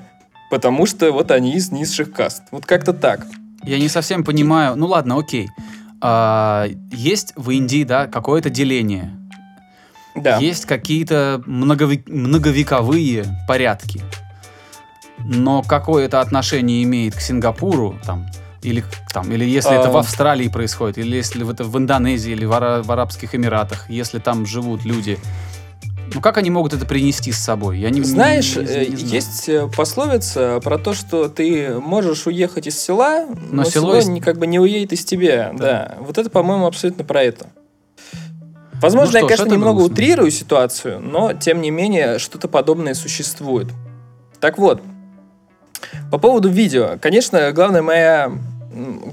Потому 0.50 0.86
что 0.86 1.10
вот 1.12 1.30
они 1.30 1.54
из 1.54 1.70
низших 1.70 2.12
каст. 2.12 2.44
Вот 2.50 2.64
как-то 2.64 2.92
так. 2.92 3.26
Я 3.64 3.78
не 3.78 3.88
совсем 3.88 4.24
понимаю. 4.24 4.76
Ну 4.76 4.86
ладно, 4.86 5.18
окей. 5.18 5.48
А, 6.00 6.66
есть 6.92 7.32
в 7.36 7.50
Индии, 7.50 7.84
да, 7.84 8.06
какое-то 8.06 8.50
деление. 8.50 9.10
Да. 10.14 10.38
Есть 10.38 10.64
какие-то 10.66 11.42
многове- 11.46 12.02
многовековые 12.06 13.24
порядки. 13.46 14.02
но 15.18 15.62
какое 15.62 16.04
это 16.06 16.20
отношение 16.20 16.82
имеет 16.84 17.14
к 17.16 17.20
Сингапуру, 17.20 17.98
там, 18.06 18.26
или, 18.62 18.84
там, 19.12 19.30
или 19.32 19.44
если 19.44 19.74
это 19.76 19.88
А. 19.88 19.92
в 19.92 19.96
Австралии 19.96 20.48
происходит, 20.48 20.96
или 20.98 21.16
если 21.16 21.48
это 21.50 21.64
в 21.64 21.76
Индонезии, 21.76 22.32
или 22.32 22.44
в, 22.44 22.52
Ара- 22.52 22.82
в 22.82 22.90
Арабских 22.92 23.34
Эмиратах, 23.34 23.90
если 23.90 24.20
там 24.20 24.46
живут 24.46 24.84
люди, 24.84 25.18
ну 26.14 26.20
как 26.20 26.36
они 26.38 26.50
могут 26.50 26.72
это 26.74 26.86
принести 26.86 27.32
с 27.32 27.38
собой? 27.38 27.78
Я 27.78 27.90
не, 27.90 28.00
не- 28.00 28.04
Знаешь, 28.04 28.56
не- 28.56 28.62
не 28.62 28.68
э, 28.68 28.96
знаю. 28.96 29.12
есть 29.14 29.48
э, 29.48 29.68
пословица 29.76 30.60
про 30.62 30.78
то, 30.78 30.94
что 30.94 31.28
ты 31.28 31.74
можешь 31.80 32.26
уехать 32.26 32.66
из 32.66 32.78
села, 32.78 33.26
но, 33.50 33.64
село 33.64 33.92
село 33.92 33.98
из- 33.98 34.08
не, 34.08 34.20
как 34.20 34.38
бы 34.38 34.46
не 34.46 34.58
уедет 34.58 34.92
из 34.92 35.04
тебя. 35.04 35.52
Да. 35.54 35.58
Да. 35.58 35.96
Вот 36.00 36.18
это, 36.18 36.30
по-моему, 36.30 36.66
абсолютно 36.66 37.04
про 37.04 37.22
это. 37.22 37.46
Возможно, 38.80 39.18
Ну 39.20 39.26
я, 39.26 39.36
конечно, 39.36 39.52
немного 39.52 39.78
грустно. 39.78 39.92
утрирую 39.94 40.30
ситуацию, 40.30 41.00
но, 41.00 41.32
тем 41.32 41.60
не 41.60 41.70
менее, 41.70 42.18
что-то 42.20 42.46
подобное 42.48 42.94
существует. 42.94 43.66
Так 44.40 44.56
вот, 44.56 44.80
по 46.12 46.18
поводу 46.18 46.48
видео. 46.48 46.96
Конечно, 47.00 47.50
главная 47.52 47.82
моя 47.82 48.30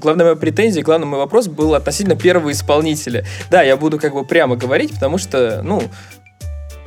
главная 0.00 0.26
моя 0.26 0.36
претензия, 0.36 0.84
главный 0.84 1.06
мой 1.06 1.18
вопрос 1.18 1.48
был 1.48 1.74
относительно 1.74 2.14
первого 2.14 2.52
исполнителя. 2.52 3.24
Да, 3.50 3.62
я 3.62 3.76
буду 3.76 3.98
как 3.98 4.14
бы 4.14 4.24
прямо 4.24 4.54
говорить, 4.54 4.92
потому 4.94 5.18
что, 5.18 5.62
ну, 5.64 5.82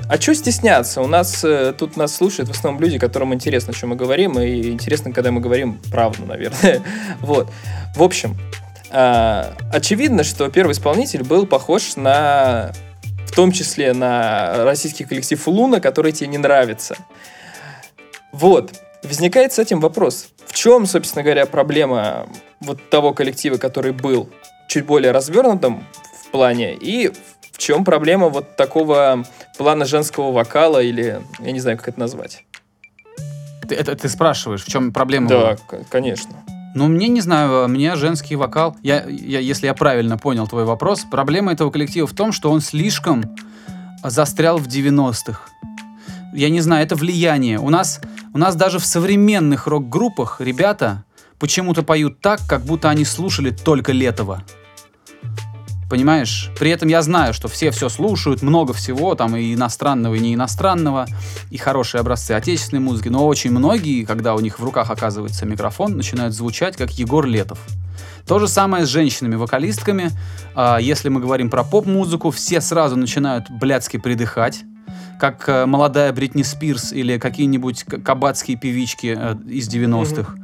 а 0.10 0.20
что 0.20 0.34
стесняться? 0.34 1.02
У 1.02 1.08
нас 1.08 1.44
э, 1.44 1.72
тут 1.78 1.96
нас 1.96 2.16
слушают 2.16 2.50
в 2.50 2.54
основном 2.54 2.82
люди, 2.82 2.98
которым 2.98 3.32
интересно, 3.32 3.72
о 3.72 3.74
чем 3.76 3.90
мы 3.90 3.96
говорим, 3.96 4.40
и 4.40 4.72
интересно, 4.72 5.12
когда 5.14 5.32
мы 5.32 5.40
говорим 5.40 5.80
правду, 5.92 6.26
наверное. 6.26 6.82
Вот. 7.22 7.48
В 7.96 8.02
общем, 8.02 8.36
а, 8.90 9.54
очевидно, 9.72 10.24
что 10.24 10.50
первый 10.50 10.72
исполнитель 10.72 11.24
был 11.24 11.46
похож 11.46 11.96
на, 11.96 12.72
в 13.28 13.36
том 13.36 13.52
числе 13.52 13.94
на 13.94 14.64
российский 14.64 15.06
коллектив 15.06 15.48
Луна, 15.48 15.80
который 15.80 16.12
тебе 16.12 16.28
не 16.28 16.40
нравится. 16.40 16.96
Вот. 18.32 18.72
Возникает 19.04 19.54
с 19.54 19.60
этим 19.60 19.80
вопрос. 19.80 20.30
В 20.48 20.54
чем, 20.54 20.88
собственно 20.88 21.22
говоря, 21.22 21.46
проблема 21.46 22.28
вот 22.62 22.90
того 22.90 23.14
коллектива, 23.14 23.58
который 23.58 23.92
был 23.92 24.28
чуть 24.68 24.88
более 24.88 25.12
развернутым 25.12 25.86
в 26.26 26.32
плане, 26.32 26.74
и 26.74 27.12
в 27.60 27.62
чем 27.62 27.84
проблема 27.84 28.30
вот 28.30 28.56
такого 28.56 29.26
плана 29.58 29.84
женского 29.84 30.32
вокала, 30.32 30.82
или 30.82 31.22
я 31.40 31.52
не 31.52 31.60
знаю, 31.60 31.78
как 31.78 31.90
это 31.90 32.00
назвать. 32.00 32.46
Ты, 33.68 33.76
это 33.76 33.98
ты 33.98 34.08
спрашиваешь, 34.08 34.64
в 34.64 34.72
чем 34.72 34.94
проблема? 34.94 35.28
Да, 35.28 35.58
конечно. 35.90 36.32
Ну, 36.74 36.88
мне 36.88 37.10
не 37.10 37.20
знаю, 37.20 37.68
мне 37.68 37.98
женский 37.98 38.38
вокал, 38.38 38.78
я, 38.82 39.04
я, 39.10 39.40
если 39.40 39.66
я 39.66 39.74
правильно 39.74 40.18
понял 40.18 40.48
твой 40.48 40.64
вопрос, 40.64 41.06
проблема 41.12 41.52
этого 41.52 41.70
коллектива 41.70 42.08
в 42.08 42.14
том, 42.14 42.32
что 42.32 42.50
он 42.50 42.62
слишком 42.62 43.26
застрял 44.06 44.58
в 44.58 44.68
90-х. 44.68 45.42
Я 46.34 46.50
не 46.50 46.62
знаю, 46.62 46.86
это 46.86 46.96
влияние. 46.96 47.60
У 47.60 47.70
нас, 47.70 48.00
у 48.34 48.38
нас 48.38 48.56
даже 48.56 48.80
в 48.80 48.86
современных 48.86 49.68
рок-группах 49.68 50.40
ребята 50.40 51.04
почему-то 51.40 51.84
поют 51.84 52.22
так, 52.22 52.40
как 52.48 52.62
будто 52.62 52.90
они 52.90 53.04
слушали 53.04 53.50
только 53.50 53.92
Летова. 53.92 54.44
Понимаешь? 55.90 56.52
При 56.60 56.70
этом 56.70 56.88
я 56.88 57.02
знаю, 57.02 57.34
что 57.34 57.48
все 57.48 57.72
все 57.72 57.90
слушают, 57.90 58.44
много 58.44 58.74
всего, 58.74 59.16
там 59.16 59.36
и 59.36 59.56
иностранного, 59.56 60.14
и 60.14 60.20
не 60.20 60.36
иностранного, 60.36 61.08
и 61.50 61.58
хорошие 61.58 62.00
образцы 62.00 62.34
отечественной 62.34 62.82
музыки, 62.82 63.08
но 63.10 63.26
очень 63.26 63.50
многие, 63.50 64.06
когда 64.06 64.36
у 64.36 64.40
них 64.40 64.60
в 64.60 64.64
руках 64.64 64.92
оказывается 64.92 65.48
микрофон, 65.48 65.98
начинают 65.98 66.36
звучать 66.36 66.78
как 66.78 66.92
Егор 66.92 67.26
Летов. 67.26 67.60
То 68.28 68.38
же 68.38 68.48
самое 68.48 68.86
с 68.86 68.90
женщинами-вокалистками. 68.90 70.12
А, 70.54 70.78
Если 70.78 71.10
мы 71.10 71.20
говорим 71.20 71.50
про 71.50 71.64
поп-музыку, 71.64 72.30
все 72.30 72.62
сразу 72.62 72.96
начинают 72.96 73.50
блядски 73.50 73.98
придыхать, 73.98 74.62
как 75.20 75.50
э, 75.50 75.66
молодая 75.66 76.14
Бритни 76.14 76.44
Спирс 76.44 76.94
или 76.94 77.18
какие-нибудь 77.18 77.84
кабацкие 77.84 78.58
певички 78.58 79.18
э, 79.20 79.36
из 79.48 79.68
90-х. 79.68 80.36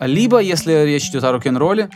Либо, 0.00 0.40
если 0.40 0.84
речь 0.84 1.08
идет 1.08 1.24
о 1.24 1.32
рок-н-ролле, 1.32 1.88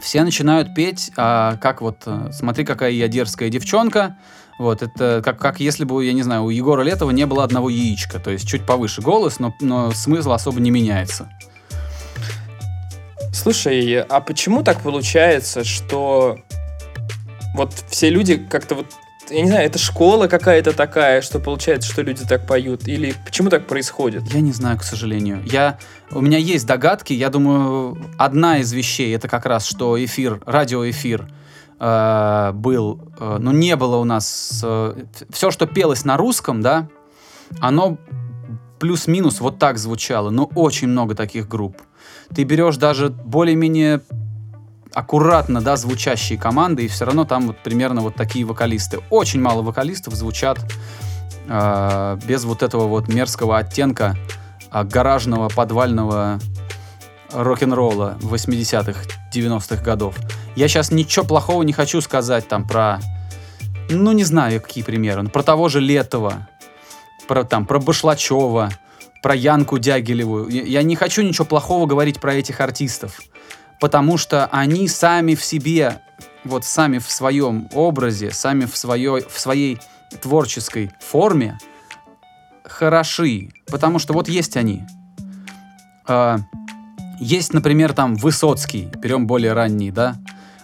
все 0.00 0.22
начинают 0.24 0.74
петь, 0.74 1.12
а, 1.16 1.56
как 1.56 1.82
вот, 1.82 2.02
э, 2.06 2.30
смотри, 2.32 2.64
какая 2.64 2.90
я 2.90 3.08
дерзкая 3.08 3.50
девчонка. 3.50 4.16
Вот, 4.58 4.82
это 4.82 5.22
как, 5.24 5.38
как 5.38 5.60
если 5.60 5.84
бы, 5.84 6.04
я 6.04 6.12
не 6.12 6.22
знаю, 6.22 6.44
у 6.44 6.50
Егора 6.50 6.82
Летова 6.82 7.10
не 7.10 7.26
было 7.26 7.44
одного 7.44 7.68
яичка. 7.68 8.18
То 8.18 8.30
есть 8.30 8.46
чуть 8.46 8.64
повыше 8.64 9.02
голос, 9.02 9.38
но, 9.38 9.54
но 9.60 9.90
смысл 9.92 10.32
особо 10.32 10.60
не 10.60 10.70
меняется. 10.70 11.28
Слушай, 13.32 14.00
а 14.00 14.20
почему 14.20 14.62
так 14.62 14.80
получается, 14.82 15.64
что 15.64 16.38
вот 17.54 17.72
все 17.88 18.10
люди 18.10 18.36
как-то 18.36 18.76
вот, 18.76 18.86
я 19.30 19.42
не 19.42 19.48
знаю, 19.48 19.66
это 19.66 19.78
школа 19.78 20.26
какая-то 20.26 20.72
такая, 20.72 21.22
что 21.22 21.38
получается, 21.38 21.90
что 21.90 22.02
люди 22.02 22.24
так 22.26 22.46
поют? 22.46 22.86
Или 22.88 23.14
почему 23.24 23.50
так 23.50 23.66
происходит? 23.66 24.22
Я 24.32 24.40
не 24.40 24.52
знаю, 24.52 24.78
к 24.78 24.82
сожалению. 24.82 25.42
Я, 25.44 25.78
у 26.10 26.20
меня 26.20 26.38
есть 26.38 26.66
догадки. 26.66 27.12
Я 27.12 27.30
думаю, 27.30 27.98
одна 28.18 28.58
из 28.58 28.72
вещей 28.72 29.14
это 29.14 29.28
как 29.28 29.46
раз, 29.46 29.66
что 29.66 30.02
эфир, 30.02 30.42
радиоэфир 30.46 31.28
э, 31.78 32.52
был, 32.54 33.00
э, 33.18 33.36
ну 33.40 33.52
не 33.52 33.76
было 33.76 33.96
у 33.96 34.04
нас 34.04 34.64
все, 35.30 35.50
что 35.50 35.66
пелось 35.66 36.04
на 36.04 36.16
русском, 36.16 36.60
да, 36.60 36.88
оно 37.60 37.98
плюс-минус 38.82 39.40
вот 39.40 39.58
так 39.58 39.78
звучало. 39.78 40.30
Но 40.30 40.50
очень 40.54 40.88
много 40.88 41.14
таких 41.14 41.48
групп. 41.48 41.76
Ты 42.34 42.44
берешь 42.44 42.76
даже 42.76 43.10
более-менее 43.10 44.00
аккуратно, 44.94 45.60
да, 45.60 45.76
звучащие 45.76 46.38
команды, 46.38 46.84
и 46.84 46.88
все 46.88 47.04
равно 47.04 47.24
там 47.24 47.48
вот 47.48 47.58
примерно 47.58 48.00
вот 48.02 48.14
такие 48.14 48.44
вокалисты. 48.44 49.00
Очень 49.10 49.40
мало 49.40 49.62
вокалистов 49.62 50.14
звучат 50.14 50.58
э, 51.48 52.18
без 52.24 52.44
вот 52.44 52.62
этого 52.62 52.86
вот 52.86 53.08
мерзкого 53.08 53.58
оттенка 53.58 54.16
а, 54.70 54.84
гаражного, 54.84 55.50
подвального 55.50 56.40
рок-н-ролла 57.30 58.16
80-х, 58.20 59.00
90-х 59.34 59.82
годов. 59.82 60.16
Я 60.56 60.68
сейчас 60.68 60.90
ничего 60.90 61.24
плохого 61.24 61.62
не 61.62 61.72
хочу 61.72 62.00
сказать 62.00 62.48
там 62.48 62.66
про, 62.66 63.00
ну 63.90 64.12
не 64.12 64.24
знаю, 64.24 64.60
какие 64.60 64.82
примеры, 64.82 65.28
про 65.28 65.42
того 65.42 65.68
же 65.68 65.80
Летова, 65.80 66.48
про 67.28 67.44
там, 67.44 67.66
про 67.66 67.80
Башлачева, 67.80 68.70
про 69.22 69.34
Янку 69.34 69.78
Дягилеву. 69.78 70.48
Я 70.48 70.82
не 70.82 70.96
хочу 70.96 71.22
ничего 71.22 71.44
плохого 71.44 71.86
говорить 71.86 72.20
про 72.20 72.34
этих 72.34 72.60
артистов, 72.60 73.20
потому 73.82 74.16
что 74.16 74.46
они 74.52 74.86
сами 74.86 75.34
в 75.34 75.44
себе, 75.44 76.00
вот 76.44 76.64
сами 76.64 76.98
в 76.98 77.10
своем 77.10 77.68
образе, 77.74 78.30
сами 78.30 78.64
в, 78.64 78.76
своей 78.76 79.22
в 79.28 79.40
своей 79.40 79.80
творческой 80.20 80.92
форме 81.00 81.58
хороши, 82.62 83.48
потому 83.66 83.98
что 83.98 84.12
вот 84.12 84.28
есть 84.28 84.56
они. 84.56 84.84
А, 86.06 86.38
есть, 87.18 87.52
например, 87.52 87.92
там 87.92 88.14
Высоцкий, 88.14 88.88
берем 88.98 89.26
более 89.26 89.52
ранний, 89.52 89.90
да, 89.90 90.14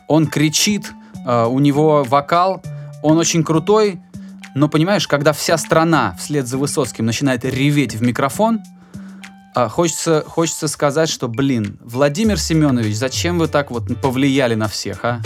он 0.07 0.29
кричит, 0.29 0.93
а, 1.27 1.49
у 1.49 1.59
него 1.59 2.05
вокал, 2.05 2.63
он 3.03 3.19
очень 3.19 3.43
крутой, 3.43 4.01
но 4.55 4.69
понимаешь, 4.69 5.09
когда 5.09 5.33
вся 5.33 5.59
страна 5.59 6.15
вслед 6.21 6.47
за 6.47 6.57
Высоцким 6.57 7.05
начинает 7.05 7.45
реветь 7.45 7.97
в 7.97 8.01
микрофон, 8.01 8.61
а, 9.59 9.69
хочется, 9.69 10.23
хочется 10.25 10.69
сказать, 10.69 11.09
что, 11.09 11.27
блин, 11.27 11.79
Владимир 11.83 12.39
Семенович, 12.39 12.95
зачем 12.95 13.41
вы 13.41 13.49
так 13.49 13.73
вот 13.73 13.89
повлияли 14.01 14.55
на 14.55 14.69
всех, 14.69 15.05
а? 15.05 15.21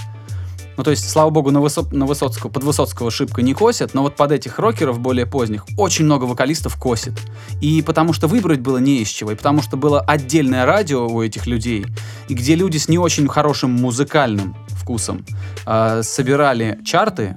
Ну, 0.79 0.85
то 0.85 0.91
есть, 0.91 1.07
слава 1.11 1.29
богу, 1.29 1.51
на, 1.51 1.59
Высо- 1.59 1.95
на 1.95 2.07
Высоцкого, 2.07 2.51
под 2.51 2.65
Высоцкого 2.65 3.11
шибко 3.11 3.43
не 3.43 3.53
косят, 3.53 3.93
но 3.93 4.01
вот 4.01 4.17
под 4.17 4.33
этих 4.33 4.59
рокеров 4.59 5.01
более 5.01 5.27
поздних 5.27 5.67
очень 5.77 6.07
много 6.07 6.25
вокалистов 6.25 6.77
косит. 6.77 7.13
И 7.61 7.83
потому 7.83 8.15
что 8.15 8.27
выбрать 8.27 8.61
было 8.61 8.79
не 8.79 9.03
из 9.03 9.09
чего, 9.09 9.33
и 9.33 9.35
потому 9.35 9.61
что 9.61 9.77
было 9.77 10.01
отдельное 10.01 10.65
радио 10.65 11.07
у 11.07 11.23
этих 11.23 11.47
людей, 11.47 11.85
и 12.29 12.35
где 12.35 12.55
люди 12.55 12.79
с 12.79 12.89
не 12.89 12.97
очень 12.97 13.29
хорошим 13.29 13.73
музыкальным 13.73 14.57
вкусом 14.69 15.27
а, 15.67 16.03
собирали 16.03 16.81
чарты, 16.87 17.37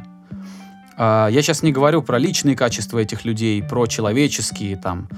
а, 0.98 1.28
я 1.28 1.42
сейчас 1.42 1.62
не 1.62 1.74
говорю 1.74 2.02
про 2.04 2.18
личные 2.18 2.56
качества 2.56 3.00
этих 3.00 3.26
людей, 3.26 3.62
про 3.62 3.86
человеческие 3.86 4.78
там. 4.78 5.10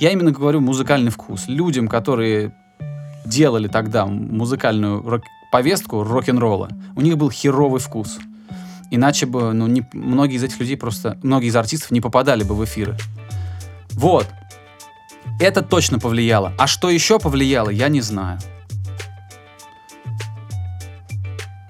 Я 0.00 0.10
именно 0.10 0.32
говорю 0.32 0.60
музыкальный 0.60 1.10
вкус. 1.10 1.44
Людям, 1.46 1.88
которые 1.88 2.52
делали 3.24 3.68
тогда 3.68 4.06
музыкальную 4.06 5.02
рок- 5.02 5.24
повестку 5.52 6.02
рок-н-ролла, 6.02 6.68
у 6.96 7.00
них 7.00 7.16
был 7.16 7.30
херовый 7.30 7.80
вкус. 7.80 8.18
Иначе 8.90 9.26
бы, 9.26 9.52
ну, 9.52 9.66
не, 9.66 9.86
многие 9.92 10.36
из 10.36 10.42
этих 10.42 10.60
людей 10.60 10.76
просто, 10.76 11.18
многие 11.22 11.48
из 11.48 11.56
артистов 11.56 11.90
не 11.90 12.00
попадали 12.00 12.44
бы 12.44 12.54
в 12.54 12.64
эфиры. 12.64 12.96
Вот. 13.92 14.26
Это 15.40 15.62
точно 15.62 15.98
повлияло. 15.98 16.52
А 16.58 16.66
что 16.66 16.90
еще 16.90 17.18
повлияло, 17.18 17.70
я 17.70 17.88
не 17.88 18.00
знаю. 18.00 18.38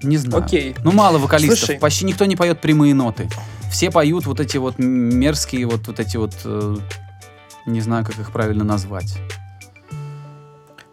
Не 0.03 0.17
знаю. 0.17 0.43
Окей. 0.43 0.75
Ну, 0.83 0.91
мало 0.91 1.17
вокалистов. 1.17 1.59
Слушай. 1.59 1.79
Почти 1.79 2.05
никто 2.05 2.25
не 2.25 2.35
поет 2.35 2.61
прямые 2.61 2.93
ноты. 2.93 3.27
Все 3.71 3.89
поют 3.89 4.25
вот 4.25 4.39
эти 4.39 4.57
вот 4.57 4.77
мерзкие, 4.77 5.65
вот, 5.65 5.87
вот 5.87 5.99
эти 5.99 6.17
вот... 6.17 6.35
э, 6.43 6.77
не 7.65 7.81
знаю, 7.81 8.05
как 8.05 8.17
их 8.19 8.31
правильно 8.31 8.63
назвать. 8.63 9.17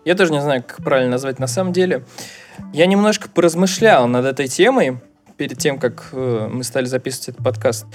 Я 0.04 0.14
тоже 0.14 0.32
не 0.32 0.40
знаю, 0.40 0.62
как 0.62 0.82
правильно 0.82 1.12
назвать 1.12 1.38
на 1.38 1.46
самом 1.46 1.72
деле. 1.72 2.04
Я 2.72 2.86
немножко 2.86 3.28
поразмышлял 3.28 4.08
над 4.08 4.24
этой 4.24 4.48
темой 4.48 4.98
перед 5.36 5.58
тем, 5.58 5.78
как 5.78 6.08
э, 6.12 6.48
мы 6.50 6.64
стали 6.64 6.86
записывать 6.86 7.30
этот 7.30 7.44
подкаст. 7.44 7.86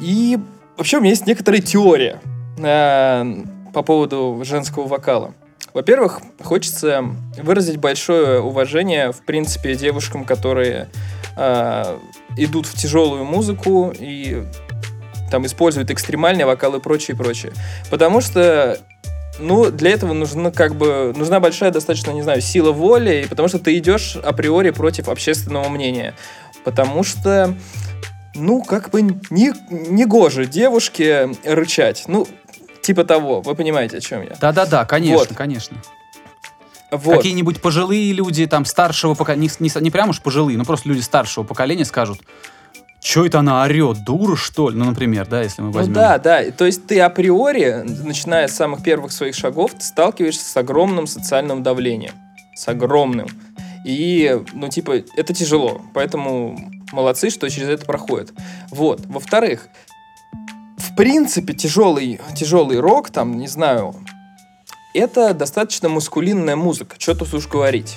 И 0.00 0.38
вообще 0.76 0.98
у 0.98 1.00
меня 1.00 1.10
есть 1.10 1.26
некоторая 1.26 1.60
теория 1.60 2.20
э, 2.58 3.24
по 3.72 3.78
по 3.78 3.82
поводу 3.82 4.40
женского 4.44 4.88
вокала. 4.88 5.34
Во-первых, 5.72 6.20
хочется 6.42 7.04
выразить 7.40 7.76
большое 7.76 8.40
уважение, 8.40 9.12
в 9.12 9.20
принципе, 9.20 9.76
девушкам, 9.76 10.24
которые 10.24 10.88
э, 11.36 11.98
идут 12.36 12.66
в 12.66 12.74
тяжелую 12.74 13.24
музыку 13.24 13.94
и 13.96 14.42
там 15.30 15.46
используют 15.46 15.90
экстремальный 15.90 16.44
вокал 16.44 16.74
и 16.76 16.80
прочее, 16.80 17.16
прочее. 17.16 17.52
Потому 17.90 18.20
что 18.20 18.78
ну, 19.38 19.70
для 19.70 19.90
этого 19.90 20.12
нужна 20.12 20.50
как 20.50 20.74
бы 20.74 21.12
нужна 21.16 21.40
большая 21.40 21.70
достаточно, 21.70 22.10
не 22.10 22.22
знаю, 22.22 22.40
сила 22.40 22.72
воли, 22.72 23.22
и 23.24 23.28
потому 23.28 23.48
что 23.48 23.58
ты 23.58 23.76
идешь 23.78 24.16
априори 24.16 24.70
против 24.70 25.08
общественного 25.08 25.68
мнения. 25.68 26.14
Потому 26.64 27.04
что, 27.04 27.54
ну, 28.34 28.62
как 28.62 28.90
бы 28.90 29.02
не, 29.02 29.52
не 29.70 30.04
гоже 30.04 30.46
девушке 30.46 31.30
рычать. 31.44 32.04
Ну, 32.08 32.26
типа 32.82 33.04
того, 33.04 33.40
вы 33.40 33.54
понимаете, 33.54 33.98
о 33.98 34.00
чем 34.00 34.22
я. 34.22 34.36
Да-да-да, 34.40 34.84
конечно, 34.84 35.18
Вот. 35.18 35.28
конечно. 35.34 35.76
Вот. 36.90 37.16
Какие-нибудь 37.18 37.60
пожилые 37.60 38.12
люди, 38.12 38.46
там, 38.46 38.64
старшего 38.64 39.14
поколения, 39.14 39.50
не, 39.58 39.68
не, 39.68 39.82
не 39.82 39.90
прям 39.90 40.08
уж 40.08 40.22
пожилые, 40.22 40.56
но 40.56 40.64
просто 40.64 40.88
люди 40.88 41.00
старшего 41.00 41.44
поколения 41.44 41.84
скажут, 41.84 42.20
что 43.08 43.24
это 43.24 43.38
она 43.38 43.62
орет, 43.62 44.04
дура, 44.04 44.36
что 44.36 44.68
ли? 44.68 44.76
Ну, 44.76 44.84
например, 44.84 45.26
да, 45.26 45.40
если 45.40 45.62
мы 45.62 45.68
Ну 45.68 45.74
возьмем. 45.74 45.94
да, 45.94 46.18
да. 46.18 46.42
И 46.42 46.50
То 46.50 46.66
есть 46.66 46.86
ты 46.86 47.00
априори, 47.00 47.82
начиная 48.04 48.48
с 48.48 48.54
самых 48.54 48.82
первых 48.82 49.12
своих 49.12 49.34
шагов, 49.34 49.72
ты 49.72 49.80
сталкиваешься 49.80 50.44
с 50.44 50.54
огромным 50.58 51.06
социальным 51.06 51.62
давлением. 51.62 52.12
С 52.54 52.68
огромным. 52.68 53.28
И, 53.86 54.38
ну, 54.52 54.68
типа, 54.68 55.02
это 55.16 55.32
тяжело. 55.32 55.80
Поэтому 55.94 56.58
молодцы, 56.92 57.30
что 57.30 57.48
через 57.48 57.68
это 57.68 57.86
проходят. 57.86 58.30
Вот. 58.68 59.00
Во-вторых, 59.06 59.68
в 60.76 60.94
принципе, 60.94 61.54
тяжелый, 61.54 62.20
тяжелый 62.36 62.78
рок, 62.78 63.08
там, 63.08 63.38
не 63.38 63.48
знаю, 63.48 63.94
это 64.92 65.32
достаточно 65.32 65.88
маскулинная 65.88 66.56
музыка. 66.56 66.96
Что 66.98 67.14
тут 67.14 67.32
уж 67.32 67.46
говорить. 67.46 67.96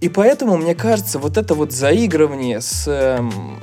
И 0.00 0.08
поэтому, 0.08 0.56
мне 0.56 0.74
кажется, 0.74 1.18
вот 1.18 1.36
это 1.36 1.54
вот 1.54 1.72
заигрывание 1.72 2.62
с... 2.62 2.88
эм, 2.88 3.60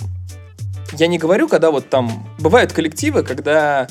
я 1.00 1.08
не 1.08 1.18
говорю, 1.18 1.48
когда 1.48 1.72
вот 1.72 1.89
там... 1.89 2.27
Бывают 2.39 2.74
коллективы, 2.74 3.24
когда 3.24 3.88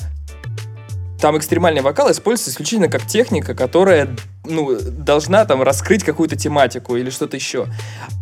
там 1.19 1.37
экстремальный 1.37 1.81
вокал 1.81 2.09
используется 2.11 2.51
исключительно 2.51 2.87
как 2.87 3.05
техника, 3.05 3.53
которая 3.53 4.15
ну, 4.45 4.79
должна 4.79 5.43
там 5.45 5.61
раскрыть 5.61 6.03
какую-то 6.03 6.37
тематику 6.37 6.95
или 6.95 7.09
что-то 7.09 7.35
еще. 7.35 7.67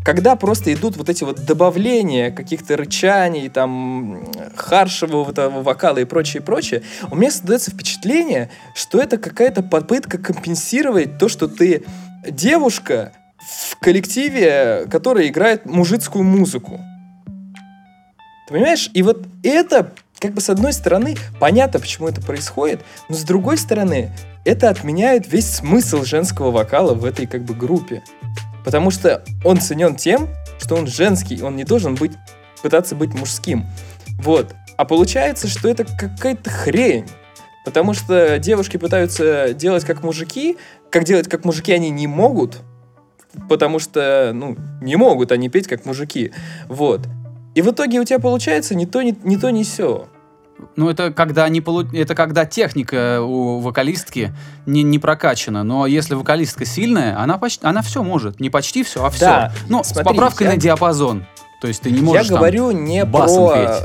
Когда 0.04 0.36
просто 0.36 0.74
идут 0.74 0.98
вот 0.98 1.10
эти 1.10 1.24
вот 1.24 1.46
добавления 1.46 2.32
каких-то 2.32 2.76
рычаний, 2.76 3.50
там, 3.50 4.26
харшевого 4.56 5.30
этого 5.30 5.62
вокала 5.62 5.98
и 5.98 6.06
прочее, 6.06 6.42
прочее, 6.42 6.82
у 7.12 7.16
меня 7.16 7.30
создается 7.30 7.72
впечатление, 7.72 8.50
что 8.74 9.00
это 9.00 9.18
какая-то 9.18 9.64
попытка 9.64 10.18
компенсировать 10.18 11.20
то, 11.20 11.28
что 11.30 11.48
ты 11.48 11.84
девушка 12.28 13.12
в 13.38 13.78
коллективе, 13.80 14.88
который 14.90 15.28
играет 15.28 15.66
мужицкую 15.66 16.24
музыку. 16.24 16.80
Ты 18.48 18.54
понимаешь? 18.54 18.90
И 18.94 19.02
вот 19.04 19.26
это, 19.44 19.92
как 20.20 20.34
бы 20.34 20.42
с 20.42 20.50
одной 20.50 20.72
стороны, 20.72 21.16
понятно, 21.40 21.80
почему 21.80 22.08
это 22.08 22.22
происходит, 22.22 22.82
но 23.10 23.16
с 23.16 23.24
другой 23.24 23.58
стороны, 23.58 24.12
это 24.46 24.70
отменяет 24.70 25.32
весь 25.32 25.56
смысл 25.56 26.04
женского 26.04 26.52
вокала 26.52 26.94
в 26.94 27.04
этой 27.04 27.28
как 27.28 27.44
бы 27.44 27.54
группе. 27.54 28.02
Потому 28.64 28.90
что 28.90 29.24
он 29.44 29.60
ценен 29.60 29.96
тем, 29.96 30.30
что 30.60 30.76
он 30.76 30.88
женский, 30.88 31.42
он 31.42 31.58
не 31.58 31.66
должен 31.66 31.96
быть, 31.96 32.14
пытаться 32.62 32.96
быть 32.96 33.14
мужским. 33.14 33.66
Вот. 34.20 34.56
А 34.78 34.86
получается, 34.86 35.48
что 35.48 35.68
это 35.68 35.84
какая-то 35.84 36.50
хрень. 36.50 37.06
Потому 37.66 37.94
что 37.94 38.40
девушки 38.40 38.78
пытаются 38.78 39.54
делать 39.54 39.84
как 39.84 40.04
мужики, 40.04 40.58
как 40.90 41.04
делать 41.04 41.28
как 41.28 41.44
мужики 41.44 41.74
они 41.74 41.90
не 41.90 42.08
могут, 42.08 42.62
потому 43.50 43.80
что, 43.80 44.32
ну, 44.34 44.56
не 44.82 44.96
могут 44.96 45.34
они 45.34 45.50
петь 45.50 45.68
как 45.68 45.86
мужики. 45.86 46.32
Вот. 46.70 47.02
И 47.58 47.62
в 47.64 47.72
итоге 47.72 48.00
у 48.00 48.04
тебя 48.04 48.20
получается 48.20 48.76
ни 48.76 48.86
то, 48.86 49.02
ни, 49.02 49.18
ни 49.24 49.36
то, 49.36 49.50
ни 49.50 49.64
сё. 49.64 50.06
Ну, 50.76 50.92
это 50.92 51.12
когда, 51.12 51.50
не 51.50 51.60
полу... 51.60 51.82
это 51.92 52.14
когда 52.14 52.46
техника 52.46 53.20
у 53.20 53.62
вокалистки 53.62 54.32
не, 54.68 54.84
не 54.84 55.00
прокачана. 55.00 55.64
Но 55.64 55.88
если 55.88 56.14
вокалистка 56.14 56.66
сильная, 56.66 57.20
она, 57.20 57.40
почти... 57.40 57.66
она 57.66 57.82
все 57.82 58.04
может. 58.04 58.40
Не 58.40 58.52
почти 58.52 58.84
все, 58.84 59.04
а 59.04 59.10
все. 59.10 59.26
Да, 59.26 59.54
ну, 59.70 59.84
с 59.84 59.88
смотри, 59.88 60.04
поправкой 60.04 60.46
я- 60.46 60.54
на 60.54 60.60
диапазон. 60.60 61.26
То 61.60 61.68
есть 61.68 61.82
ты 61.82 61.90
не 61.90 62.00
можешь 62.00 62.28
я 62.28 62.36
говорю 62.38 62.70
не 62.70 63.04
про... 63.08 63.80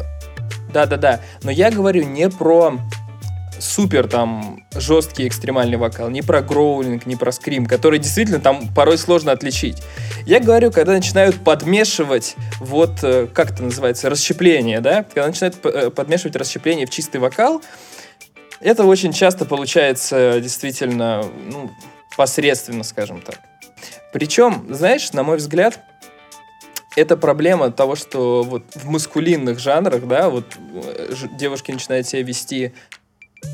Да-да-да. 0.74 1.20
Но 1.42 1.50
я 1.50 1.70
говорю 1.70 2.04
не 2.04 2.28
про 2.28 2.74
супер 3.62 4.08
там 4.08 4.64
жесткий 4.74 5.28
экстремальный 5.28 5.76
вокал, 5.76 6.10
не 6.10 6.22
про 6.22 6.42
гроулинг, 6.42 7.06
не 7.06 7.16
про 7.16 7.30
скрим, 7.32 7.66
который 7.66 7.98
действительно 7.98 8.40
там 8.40 8.68
порой 8.74 8.98
сложно 8.98 9.32
отличить. 9.32 9.82
Я 10.26 10.40
говорю, 10.40 10.72
когда 10.72 10.92
начинают 10.92 11.36
подмешивать 11.36 12.34
вот, 12.58 13.02
э, 13.02 13.28
как 13.32 13.52
это 13.52 13.62
называется, 13.62 14.10
расщепление, 14.10 14.80
да? 14.80 15.04
Когда 15.04 15.28
начинают 15.28 15.56
э, 15.64 15.90
подмешивать 15.90 16.36
расщепление 16.36 16.86
в 16.86 16.90
чистый 16.90 17.18
вокал, 17.18 17.62
это 18.60 18.84
очень 18.84 19.12
часто 19.12 19.44
получается 19.44 20.40
действительно, 20.40 21.24
ну, 21.50 21.70
посредственно, 22.16 22.82
скажем 22.82 23.20
так. 23.20 23.38
Причем, 24.12 24.66
знаешь, 24.70 25.12
на 25.12 25.22
мой 25.22 25.36
взгляд, 25.36 25.80
это 26.96 27.16
проблема 27.16 27.70
того, 27.70 27.96
что 27.96 28.42
вот 28.42 28.64
в 28.74 28.88
маскулинных 28.88 29.58
жанрах, 29.58 30.06
да, 30.06 30.28
вот 30.28 30.46
э, 30.74 31.14
девушки 31.38 31.72
начинают 31.72 32.06
себя 32.06 32.22
вести 32.22 32.72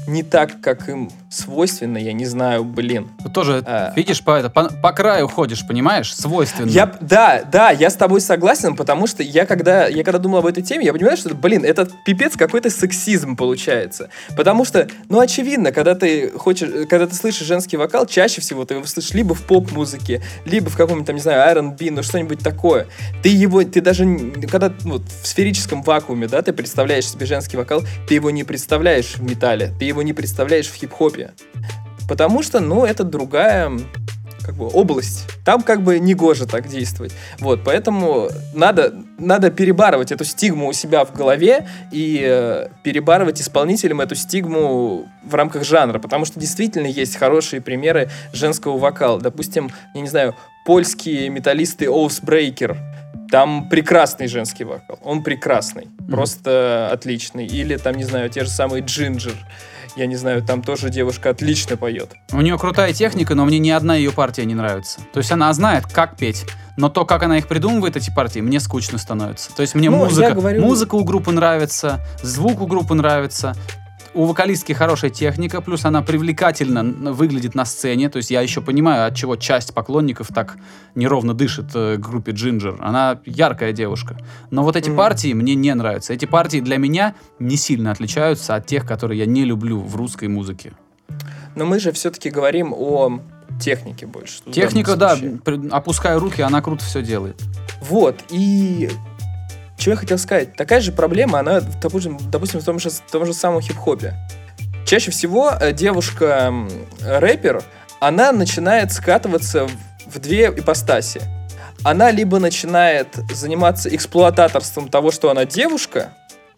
не 0.09 0.22
так, 0.22 0.61
как 0.61 0.88
им 0.88 1.11
свойственно, 1.31 1.98
я 1.98 2.14
не 2.14 2.24
знаю, 2.24 2.64
блин. 2.64 3.09
Тут 3.22 3.35
тоже, 3.35 3.62
А. 3.66 3.92
видишь, 3.94 4.22
по, 4.22 4.38
это, 4.38 4.48
по, 4.48 4.64
по 4.64 4.92
краю 4.92 5.29
ходишь, 5.29 5.66
понимаешь? 5.66 6.14
Свойственно. 6.14 6.70
Я, 6.70 6.90
да, 7.01 7.42
да, 7.44 7.70
я 7.70 7.90
с 7.90 7.94
тобой 7.94 8.22
согласен, 8.22 8.74
потому 8.74 9.07
что 9.07 9.22
я 9.22 9.44
когда, 9.44 9.87
я 9.87 10.03
когда 10.05 10.18
думал 10.18 10.38
об 10.38 10.46
этой 10.46 10.62
теме, 10.62 10.87
я 10.87 10.92
понимаю, 10.92 11.18
что, 11.18 11.35
блин, 11.35 11.64
это 11.64 11.87
пипец 12.07 12.37
какой-то 12.37 12.70
сексизм 12.70 13.37
получается. 13.37 14.09
Потому 14.37 14.64
что, 14.64 14.88
ну, 15.11 15.20
очевидно, 15.20 15.70
когда 15.70 15.94
ты 15.94 16.31
хочешь, 16.31 16.70
когда 16.88 17.07
ты 17.07 17.14
слышишь 17.14 17.46
женский 17.46 17.77
вокал, 17.77 18.07
чаще 18.07 18.40
всего 18.40 18.64
ты 18.64 18.74
его 18.74 18.87
слышишь 18.87 19.12
либо 19.12 19.35
в 19.35 19.42
поп-музыке, 19.42 20.22
либо 20.46 20.70
в 20.70 20.77
каком-нибудь, 20.77 21.07
там, 21.07 21.16
не 21.16 21.22
знаю, 21.22 21.40
R&B, 21.51 21.90
ну, 21.90 22.03
что-нибудь 22.03 22.38
такое. 22.38 22.87
Ты 23.22 23.29
его, 23.29 23.62
ты 23.64 23.83
даже, 23.83 24.07
когда 24.51 24.72
ну, 24.85 24.98
в 25.22 25.27
сферическом 25.27 25.83
вакууме, 25.83 26.27
да, 26.27 26.40
ты 26.40 26.55
представляешь 26.55 27.07
себе 27.07 27.27
женский 27.27 27.59
вокал, 27.59 27.83
ты 28.09 28.14
его 28.14 28.31
не 28.31 28.44
представляешь 28.44 29.16
в 29.16 29.22
металле, 29.22 29.74
ты 29.78 29.84
его 29.84 30.02
не 30.02 30.12
представляешь 30.12 30.68
в 30.68 30.74
хип-хопе. 30.74 31.32
Потому 32.08 32.42
что, 32.42 32.60
ну, 32.60 32.84
это 32.84 33.04
другая 33.04 33.70
как 34.48 34.56
бы 34.56 34.66
область. 34.68 35.26
Там 35.44 35.62
как 35.62 35.82
бы 35.82 35.98
не 35.98 36.14
гоже 36.14 36.46
так 36.46 36.68
действовать. 36.68 37.12
Вот, 37.38 37.60
поэтому 37.64 38.30
надо, 38.54 38.94
надо 39.18 39.50
перебарывать 39.50 40.10
эту 40.10 40.24
стигму 40.24 40.68
у 40.68 40.72
себя 40.72 41.04
в 41.04 41.12
голове 41.12 41.68
и 41.92 42.22
э, 42.24 42.68
перебарывать 42.82 43.42
исполнителям 43.42 44.00
эту 44.00 44.14
стигму 44.14 45.06
в 45.22 45.34
рамках 45.34 45.64
жанра, 45.64 45.98
потому 45.98 46.24
что 46.24 46.40
действительно 46.40 46.86
есть 46.86 47.16
хорошие 47.16 47.60
примеры 47.60 48.08
женского 48.32 48.78
вокала. 48.78 49.20
Допустим, 49.20 49.70
я 49.94 50.00
не 50.00 50.08
знаю, 50.08 50.34
польские 50.64 51.28
металлисты 51.28 51.84
Oathbreaker, 51.84 52.78
там 53.30 53.68
прекрасный 53.68 54.26
женский 54.28 54.64
вокал, 54.64 54.98
он 55.02 55.22
прекрасный, 55.22 55.88
просто 56.10 56.88
отличный. 56.92 57.46
Или 57.46 57.76
там, 57.76 57.94
не 57.96 58.04
знаю, 58.04 58.28
те 58.30 58.44
же 58.44 58.50
самые 58.50 58.82
Джинджер, 58.82 59.34
я 59.96 60.06
не 60.06 60.16
знаю, 60.16 60.42
там 60.42 60.62
тоже 60.62 60.90
девушка 60.90 61.30
отлично 61.30 61.76
поет. 61.76 62.12
У 62.32 62.40
нее 62.40 62.56
крутая 62.58 62.92
техника, 62.92 63.34
но 63.34 63.44
мне 63.44 63.58
ни 63.58 63.70
одна 63.70 63.96
ее 63.96 64.12
партия 64.12 64.44
не 64.44 64.54
нравится. 64.54 65.00
То 65.12 65.18
есть 65.18 65.32
она 65.32 65.52
знает, 65.52 65.86
как 65.86 66.16
петь. 66.16 66.44
Но 66.76 66.88
то, 66.88 67.04
как 67.04 67.24
она 67.24 67.38
их 67.38 67.48
придумывает, 67.48 67.96
эти 67.96 68.10
партии, 68.14 68.38
мне 68.38 68.60
скучно 68.60 68.98
становится. 68.98 69.52
То 69.54 69.62
есть 69.62 69.74
мне 69.74 69.90
Ну, 69.90 69.96
музыка, 69.96 70.32
говорю- 70.34 70.62
музыка 70.62 70.94
у 70.94 71.02
группы 71.02 71.32
нравится, 71.32 71.98
звук 72.22 72.60
у 72.60 72.66
группы 72.68 72.94
нравится. 72.94 73.56
У 74.18 74.24
вокалистки 74.24 74.72
хорошая 74.72 75.11
техника, 75.12 75.61
плюс 75.61 75.85
она 75.85 76.02
привлекательно 76.02 77.12
выглядит 77.12 77.54
на 77.54 77.64
сцене. 77.64 78.09
То 78.09 78.16
есть 78.16 78.33
я 78.33 78.40
еще 78.40 78.61
понимаю, 78.61 79.07
от 79.07 79.14
чего 79.14 79.37
часть 79.37 79.72
поклонников 79.72 80.26
так 80.35 80.57
неровно 80.96 81.35
дышит 81.35 81.66
э, 81.76 81.96
группе 81.98 82.33
Джинджер. 82.33 82.78
Она 82.81 83.20
яркая 83.24 83.72
девушка. 83.72 84.16
Но 84.50 84.64
вот 84.64 84.74
эти 84.74 84.88
Мгм. 84.88 84.96
партии 84.96 85.33
мне 85.35 85.54
не 85.54 85.72
нравятся. 85.72 86.14
Эти 86.14 86.24
партии 86.24 86.59
для 86.59 86.78
меня 86.78 87.14
не 87.38 87.57
сильно 87.57 87.92
отличаются 87.92 88.57
от 88.57 88.66
тех, 88.66 88.85
которые 88.85 89.20
я 89.20 89.26
не 89.26 89.44
люблю 89.44 89.78
в 89.78 89.94
русской 89.94 90.26
музыке. 90.26 90.72
Но 91.54 91.64
мы 91.64 91.78
же 91.78 91.92
все-таки 91.92 92.28
говорим 92.28 92.74
о 92.76 93.20
технике 93.61 94.07
больше. 94.07 94.42
в 94.44 94.50
Техника, 94.50 94.96
да, 94.96 95.16
опуская 95.70 96.18
руки, 96.18 96.42
она 96.42 96.61
круто 96.61 96.85
все 96.85 97.02
делает. 97.02 97.40
Вот, 97.83 98.16
и 98.31 98.90
что 99.78 99.90
я 99.90 99.96
хотел 99.96 100.18
сказать, 100.18 100.54
такая 100.56 100.80
же 100.80 100.92
проблема, 100.92 101.38
она, 101.40 101.60
допустим, 101.60 102.18
допустим 102.30 102.60
в 102.60 102.64
том 102.64 102.78
же, 102.78 102.90
в 102.90 103.00
том 103.10 103.24
же 103.24 103.32
самом 103.32 103.60
хип-хопе. 103.62 104.14
Чаще 104.84 105.10
всего 105.10 105.52
э, 105.60 105.72
девушка-рэпер, 105.72 107.62
она 108.00 108.32
начинает 108.32 108.92
скатываться 108.92 109.68
в, 110.06 110.18
две 110.18 110.46
ипостаси. 110.48 111.20
Она 111.84 112.10
либо 112.10 112.38
начинает 112.38 113.14
заниматься 113.32 113.94
эксплуататорством 113.94 114.88
того, 114.88 115.10
что 115.12 115.30
она 115.30 115.44
девушка, 115.44 116.12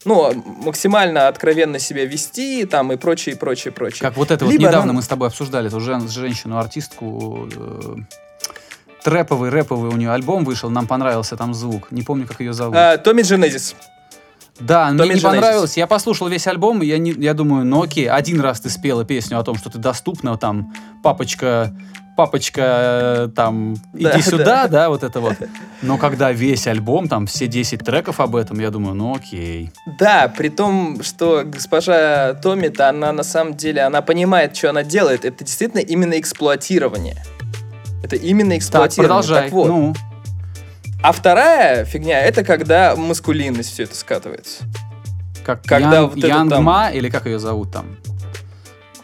ну, 0.04 0.33
максимально 0.64 1.28
откровенно 1.28 1.78
себя 1.78 2.06
вести, 2.06 2.64
там, 2.64 2.90
и 2.92 2.96
прочее, 2.96 3.35
и 3.35 3.38
прочее, 3.38 3.72
прочее. 3.72 4.00
Как 4.00 4.16
вот 4.16 4.30
это 4.30 4.44
вот 4.46 4.50
Либо 4.52 4.62
недавно 4.62 4.85
она- 4.85 4.92
мы 4.94 5.02
с 5.02 5.09
тобой 5.09 5.28
обсуждали 5.28 5.68
эту 5.68 5.80
жен- 5.80 6.09
женщину-артистку. 6.09 7.48
Э, 9.00 9.04
Трэповый, 9.04 9.50
рэповый 9.50 9.90
у 9.90 9.96
нее 9.96 10.10
альбом 10.12 10.44
вышел, 10.44 10.70
нам 10.70 10.86
понравился 10.86 11.36
там 11.36 11.54
звук. 11.54 11.90
Не 11.90 12.02
помню, 12.02 12.26
как 12.26 12.40
ее 12.40 12.52
зовут. 12.52 12.76
Томми 13.04 13.22
Дженезис. 13.22 13.74
Да, 14.58 14.88
мне 14.90 14.98
Томми 14.98 15.14
не 15.14 15.20
Дженезис. 15.20 15.22
понравилось. 15.22 15.76
Я 15.76 15.86
послушал 15.86 16.28
весь 16.28 16.46
альбом, 16.46 16.82
и 16.82 16.86
я, 16.86 16.98
не, 16.98 17.12
я 17.12 17.34
думаю, 17.34 17.64
ну 17.64 17.82
окей, 17.82 18.08
один 18.08 18.40
раз 18.40 18.60
ты 18.60 18.68
спела 18.68 19.04
песню 19.04 19.38
о 19.38 19.42
том, 19.42 19.56
что 19.56 19.70
ты 19.70 19.78
доступна, 19.78 20.36
там, 20.36 20.74
папочка, 21.02 21.74
папочка, 22.14 22.60
э, 22.62 23.28
там, 23.34 23.74
иди 23.94 24.04
Да, 24.04 24.20
сюда, 24.20 24.68
да. 24.68 24.88
вот 24.90 25.02
это 25.02 25.20
вот. 25.20 25.36
Но 25.80 25.96
когда 25.96 26.30
весь 26.32 26.66
альбом, 26.66 27.08
там, 27.08 27.26
все 27.26 27.46
10 27.46 27.80
треков 27.80 28.20
об 28.20 28.36
этом, 28.36 28.60
я 28.60 28.70
думаю, 28.70 28.94
ну 28.94 29.14
окей. 29.16 29.72
Да, 29.98 30.28
при 30.28 30.50
том, 30.50 31.02
что 31.02 31.42
госпожа 31.46 32.34
Томми-то, 32.34 32.90
она 32.90 33.12
на 33.12 33.22
самом 33.22 33.56
деле, 33.56 33.80
она 33.80 34.02
понимает, 34.02 34.54
что 34.54 34.68
она 34.68 34.82
делает. 34.82 35.24
Это 35.24 35.42
действительно 35.42 35.80
именно 35.80 36.20
эксплуатирование. 36.20 37.16
Это 38.02 38.16
именно 38.16 38.50
Так, 38.50 38.58
эксплуатирование. 38.58 39.08
продолжай. 39.08 39.42
Так 39.44 39.52
вот. 39.52 39.68
Ну, 39.68 39.94
А 41.02 41.12
вторая 41.12 41.84
фигня, 41.84 42.20
это 42.20 42.44
когда 42.44 42.94
маскулинность 42.96 43.72
все 43.72 43.84
это 43.84 43.94
скатывается. 43.96 44.64
как 45.44 45.62
когда 45.64 45.96
Ян- 46.00 46.06
вот 46.08 46.18
это 46.18 46.26
Янг 46.26 46.50
там- 46.50 46.92
или 46.92 47.08
как 47.08 47.26
ее 47.26 47.38
зовут 47.38 47.72
там? 47.72 47.96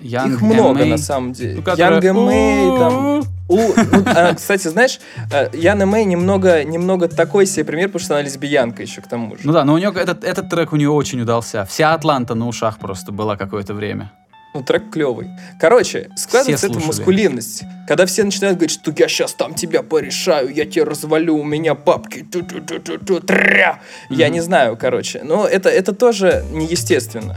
Янг 0.01 0.35
Их 0.35 0.41
много 0.43 0.81
Мэй. 0.81 0.91
на 0.91 0.99
самом 0.99 1.33
деле. 1.33 1.63
Ну, 1.65 2.27
Мэй, 2.27 2.79
там, 2.79 3.23
У, 3.49 3.57
ну, 3.57 4.03
а, 4.07 4.35
кстати, 4.35 4.69
знаешь, 4.69 5.01
э, 5.33 5.49
Яна 5.55 5.87
Мэй 5.87 6.05
немного, 6.05 6.65
немного 6.65 7.09
такой 7.09 7.47
себе 7.47 7.65
пример, 7.65 7.89
потому 7.89 8.05
что 8.05 8.15
она 8.15 8.23
лесбиянка 8.23 8.83
еще 8.83 9.01
к 9.01 9.07
тому 9.09 9.37
же. 9.37 9.43
Ну 9.45 9.53
да, 9.53 9.65
но 9.65 9.73
у 9.75 9.79
нее 9.79 9.93
этот, 9.97 10.25
этот 10.25 10.51
трек 10.51 10.73
у 10.73 10.77
нее 10.77 10.91
очень 10.91 11.21
удался. 11.23 11.65
Вся 11.65 11.95
Атланта 11.95 12.35
на 12.35 12.47
ушах 12.49 12.79
просто 12.79 13.13
была 13.13 13.37
какое-то 13.37 13.73
время. 13.73 14.13
Ну, 14.57 14.63
трек 14.63 14.91
клевый. 14.91 15.29
Короче, 15.61 16.09
складывается 16.17 16.69
эта 16.69 16.79
маскулинность. 16.79 17.65
Когда 17.87 18.07
все 18.07 18.25
начинают 18.25 18.57
говорить, 18.57 18.73
что 18.73 18.91
я 18.97 19.07
сейчас 19.07 19.35
там 19.35 19.53
тебя 19.53 19.83
порешаю, 19.83 20.49
я 20.55 20.65
тебя 20.65 20.87
развалю, 20.87 21.37
у 21.37 21.45
меня 21.45 21.75
бабки, 21.75 22.23
ту-ту-ту-ту-ту, 22.23 23.21
тря. 23.21 23.81
Я 24.09 24.27
Мгм. 24.27 24.35
не 24.35 24.41
знаю, 24.41 24.79
короче. 24.79 25.21
Но 25.23 25.47
это, 25.47 25.69
это 25.69 25.93
тоже 25.93 26.43
неестественно. 26.51 27.37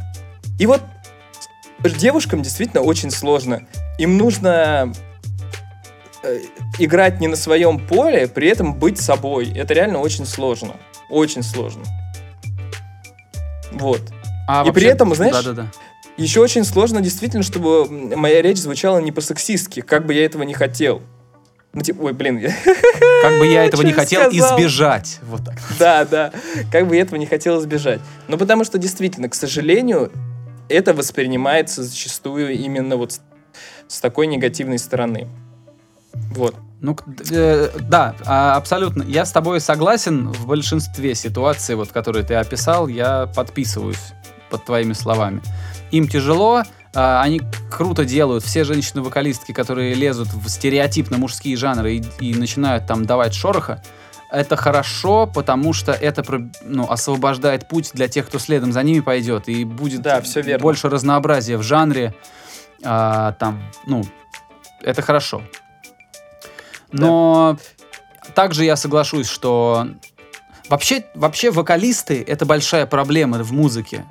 И 0.59 0.65
вот 0.65 0.81
девушкам 1.83 2.41
действительно 2.41 2.83
очень 2.83 3.11
сложно. 3.11 3.63
Им 3.97 4.17
нужно 4.17 4.93
э, 6.23 6.39
играть 6.77 7.19
не 7.19 7.27
на 7.27 7.35
своем 7.35 7.85
поле, 7.85 8.29
при 8.29 8.47
этом 8.47 8.73
быть 8.75 8.99
собой. 8.99 9.51
Это 9.53 9.73
реально 9.73 9.99
очень 9.99 10.25
сложно. 10.25 10.71
Очень 11.09 11.43
сложно. 11.43 11.83
Вот. 13.73 14.01
А 14.47 14.63
И 14.65 14.71
при 14.71 14.87
этом, 14.87 15.13
знаешь, 15.13 15.33
Да-да-да. 15.35 15.67
Еще 16.19 16.41
очень 16.41 16.63
сложно 16.63 17.01
действительно, 17.01 17.43
чтобы 17.43 17.87
моя 17.89 18.41
речь 18.41 18.57
звучала 18.57 18.99
не 18.99 19.11
по-сексистски, 19.11 19.81
как 19.81 20.05
бы 20.05 20.13
я 20.13 20.25
этого 20.25 20.43
не 20.43 20.53
хотел. 20.53 21.01
Ну, 21.73 21.81
типа, 21.81 22.01
ой, 22.01 22.13
блин, 22.13 22.37
я- 22.39 22.49
Как 23.21 23.37
бы 23.37 23.45
я 23.45 23.65
этого 23.65 23.83
не 23.83 23.93
хотел 23.93 24.29
сказал? 24.29 24.57
избежать. 24.57 25.19
Вот 25.23 25.45
так. 25.45 25.55
да, 25.79 26.05
да, 26.05 26.31
как 26.71 26.87
бы 26.87 26.95
я 26.95 27.01
этого 27.03 27.19
не 27.19 27.27
хотел 27.27 27.59
избежать. 27.59 27.99
Но 28.27 28.37
потому 28.37 28.63
что 28.63 28.77
действительно, 28.77 29.29
к 29.29 29.35
сожалению, 29.35 30.11
это 30.67 30.93
воспринимается 30.93 31.83
зачастую 31.83 32.53
именно 32.57 32.95
вот 32.95 33.13
с, 33.13 33.21
с 33.87 33.99
такой 33.99 34.27
негативной 34.27 34.79
стороны. 34.79 35.27
Вот. 36.31 36.55
Ну, 36.81 36.97
э, 37.29 37.69
да, 37.81 38.15
а, 38.25 38.55
абсолютно. 38.55 39.03
Я 39.03 39.25
с 39.25 39.31
тобой 39.31 39.59
согласен 39.59 40.29
в 40.31 40.47
большинстве 40.47 41.13
ситуаций, 41.13 41.75
вот, 41.75 41.91
которые 41.91 42.23
ты 42.25 42.35
описал, 42.35 42.87
я 42.87 43.27
подписываюсь 43.27 44.13
под 44.49 44.65
твоими 44.65 44.93
словами. 44.93 45.41
Им 45.91 46.07
тяжело, 46.07 46.63
а, 46.93 47.21
они 47.21 47.41
круто 47.71 48.05
делают. 48.05 48.43
Все 48.43 48.63
женщины-вокалистки, 48.63 49.51
которые 49.51 49.93
лезут 49.93 50.27
в 50.33 50.47
стереотипно 50.49 51.17
мужские 51.17 51.55
жанры 51.57 51.95
и, 51.95 52.03
и 52.19 52.33
начинают 52.35 52.87
там 52.87 53.05
давать 53.05 53.33
шороха, 53.33 53.83
это 54.31 54.55
хорошо, 54.55 55.25
потому 55.25 55.73
что 55.73 55.91
это 55.91 56.23
ну, 56.63 56.89
освобождает 56.89 57.67
путь 57.67 57.91
для 57.93 58.07
тех, 58.07 58.27
кто 58.27 58.37
следом 58.37 58.71
за 58.71 58.83
ними 58.83 58.99
пойдет, 58.99 59.49
и 59.49 59.63
будет 59.65 60.01
Да, 60.01 60.21
всё 60.21 60.41
верно. 60.41 60.61
больше 60.61 60.87
разнообразия 60.89 61.57
в 61.57 61.63
жанре. 61.63 62.13
а, 62.83 63.31
там, 63.33 63.61
ну, 63.87 64.03
это 64.81 65.01
хорошо. 65.01 65.41
Но 66.91 67.57
также 68.35 68.63
я 68.65 68.75
соглашусь, 68.75 69.27
что 69.27 69.87
вообще, 70.69 71.05
вообще 71.15 71.51
вокалисты— 71.51 72.23
это 72.27 72.45
большая 72.45 72.85
проблема 72.85 73.43
в 73.43 73.51
музыке. 73.51 74.05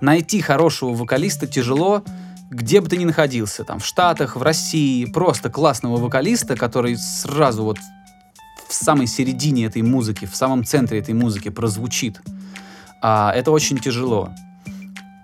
Найти 0.00 0.40
хорошего 0.40 0.94
вокалиста 0.94 1.46
тяжело, 1.46 2.02
где 2.50 2.80
бы 2.80 2.88
ты 2.88 2.96
ни 2.96 3.04
находился, 3.04 3.64
там, 3.64 3.80
в 3.80 3.86
Штатах, 3.86 4.36
в 4.36 4.42
России, 4.42 5.04
просто 5.06 5.50
классного 5.50 5.96
вокалиста, 5.96 6.56
который 6.56 6.96
сразу 6.96 7.64
вот 7.64 7.78
в 8.68 8.74
самой 8.74 9.06
середине 9.06 9.66
этой 9.66 9.82
музыки, 9.82 10.24
в 10.26 10.36
самом 10.36 10.64
центре 10.64 10.98
этой 10.98 11.14
музыки 11.14 11.48
прозвучит. 11.48 12.20
А, 13.02 13.32
это 13.34 13.50
очень 13.50 13.78
тяжело. 13.78 14.30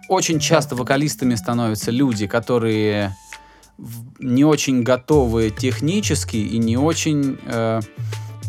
Очень 0.08 0.40
часто 0.40 0.74
вокалистами 0.74 1.34
становятся 1.34 1.90
люди, 1.90 2.26
которые 2.26 3.16
не 4.18 4.44
очень 4.44 4.82
готовы 4.82 5.50
технически 5.50 6.36
и 6.36 6.58
не 6.58 6.76
очень, 6.76 7.38
э, 7.46 7.80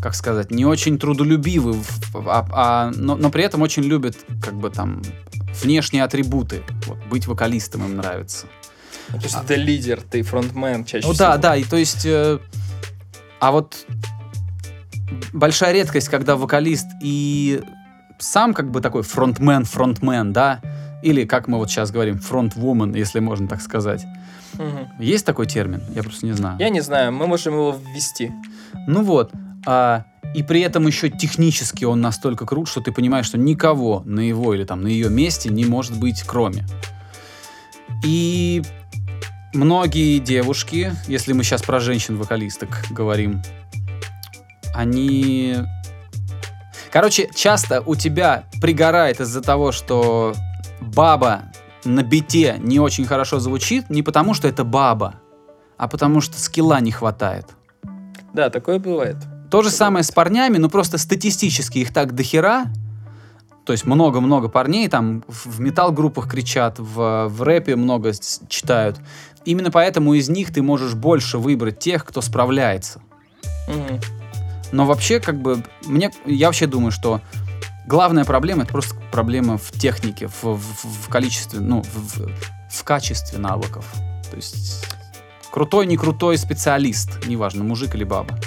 как 0.02 0.16
сказать, 0.16 0.52
не 0.52 0.66
очень 0.66 0.98
трудолюбивы, 0.98 1.76
а- 2.16 2.46
а- 2.52 2.92
но, 2.96 3.16
но 3.16 3.30
при 3.30 3.44
этом 3.44 3.62
очень 3.62 3.84
любят 3.84 4.18
как 4.44 4.56
бы 4.56 4.70
там 4.70 5.02
внешние 5.62 6.04
атрибуты. 6.04 6.64
Вот, 6.88 6.98
быть 7.10 7.28
вокалистом 7.28 7.86
им 7.86 7.98
нравится. 7.98 8.48
То 9.10 9.18
есть 9.18 9.38
ты 9.46 9.56
лидер, 9.56 10.02
ты 10.02 10.22
фронтмен 10.24 10.86
чаще 10.86 11.06
Ну 11.06 11.14
всего. 11.14 11.26
да, 11.28 11.38
да, 11.38 11.56
и 11.56 11.64
то 11.64 11.76
есть, 11.78 12.06
э, 12.06 12.40
а 13.40 13.52
вот 13.52 13.86
большая 15.34 15.74
редкость, 15.74 16.10
когда 16.10 16.36
вокалист 16.36 16.88
и 17.02 17.62
сам 18.20 18.54
как 18.54 18.72
бы 18.72 18.82
такой 18.82 19.04
фронтмен, 19.04 19.66
фронтмен, 19.66 20.32
да, 20.34 20.62
или 21.04 21.26
как 21.26 21.48
мы 21.48 21.58
вот 21.58 21.70
сейчас 21.70 21.92
говорим, 21.92 22.20
фронтвумен, 22.20 22.94
если 22.96 23.20
можно 23.20 23.48
так 23.48 23.62
сказать. 23.62 24.06
Мгм. 24.54 24.90
Есть 25.00 25.26
такой 25.26 25.48
термин? 25.48 25.82
Я 25.96 26.04
просто 26.04 26.26
не 26.26 26.34
знаю. 26.34 26.58
Я 26.60 26.70
не 26.70 26.82
знаю, 26.82 27.12
мы 27.14 27.28
можем 27.28 27.54
его 27.54 27.78
ввести. 27.94 28.32
Ну 28.88 29.04
вот, 29.04 29.32
а, 29.66 30.06
и 30.34 30.44
при 30.44 30.62
этом 30.62 30.88
еще 30.88 31.10
технически 31.10 31.86
он 31.86 32.02
настолько 32.02 32.46
крут, 32.46 32.70
что 32.70 32.82
ты 32.82 32.92
понимаешь, 32.92 33.26
что 33.26 33.38
никого 33.38 34.02
на 34.06 34.22
его 34.22 34.54
или 34.54 34.64
там 34.64 34.82
на 34.82 34.88
ее 34.88 35.10
месте 35.10 35.50
не 35.50 35.66
может 35.66 35.98
быть 35.98 36.24
кроме. 36.24 36.66
И 38.04 38.64
многие 39.54 40.20
девушки, 40.20 40.94
если 41.08 41.34
мы 41.34 41.44
сейчас 41.44 41.62
про 41.62 41.80
женщин-вокалисток 41.80 42.86
говорим, 42.90 43.42
они... 44.74 45.58
Короче, 46.92 47.30
часто 47.34 47.82
у 47.82 47.96
тебя 47.96 48.46
пригорает 48.62 49.20
из-за 49.22 49.42
того, 49.42 49.72
что 49.72 50.34
баба 50.80 51.44
на 51.84 52.04
бите 52.04 52.58
не 52.60 52.80
очень 52.80 53.06
хорошо 53.06 53.40
звучит, 53.40 53.90
не 53.90 54.04
потому 54.04 54.34
что 54.34 54.48
это 54.48 54.64
баба, 54.64 55.16
а 55.78 55.88
потому 55.88 56.22
что 56.22 56.40
скилла 56.40 56.80
не 56.80 56.92
хватает. 56.92 57.48
Да, 58.34 58.50
такое 58.50 58.80
бывает. 58.80 59.18
То 59.52 59.62
же 59.62 59.70
самое 59.70 60.04
с 60.04 60.12
парнями, 60.12 60.58
но 60.58 60.70
просто 60.70 60.98
статистически 60.98 61.80
их 61.80 61.94
так 61.94 62.16
дохера. 62.16 62.66
То 63.66 63.74
есть 63.74 63.86
много-много 63.86 64.48
парней 64.50 64.88
там 64.88 65.24
в 65.28 65.60
метал-группах 65.60 66.28
кричат, 66.30 66.80
в, 66.80 67.28
в 67.28 67.42
рэпе 67.44 67.76
много 67.76 68.12
читают. 68.48 69.00
Именно 69.46 69.70
поэтому 69.70 70.14
из 70.14 70.30
них 70.30 70.52
ты 70.54 70.62
можешь 70.62 70.94
больше 70.96 71.38
выбрать 71.38 71.80
тех, 71.80 72.06
кто 72.06 72.22
справляется. 72.22 73.02
Мгм. 73.68 74.00
Но 74.72 74.86
вообще, 74.86 75.20
как 75.20 75.42
бы, 75.42 75.64
мне, 75.86 76.12
я 76.26 76.48
вообще 76.48 76.66
думаю, 76.66 76.92
что 76.92 77.22
главная 77.88 78.24
проблема 78.26 78.64
это 78.64 78.72
просто 78.72 78.96
проблема 79.12 79.58
в 79.58 79.72
технике, 79.72 80.28
в, 80.28 80.44
в- 80.44 81.06
в 81.06 81.10
количестве, 81.10 81.60
ну, 81.60 81.84
в- 81.84 82.30
в 82.72 82.84
качестве 82.84 83.38
навыков. 83.38 83.86
То 84.30 84.38
есть 84.38 84.86
крутой, 85.52 85.86
не 85.88 85.98
крутой 85.98 86.38
специалист, 86.38 87.28
неважно, 87.28 87.64
мужик 87.66 87.94
или 87.96 88.06
баба. 88.06 88.40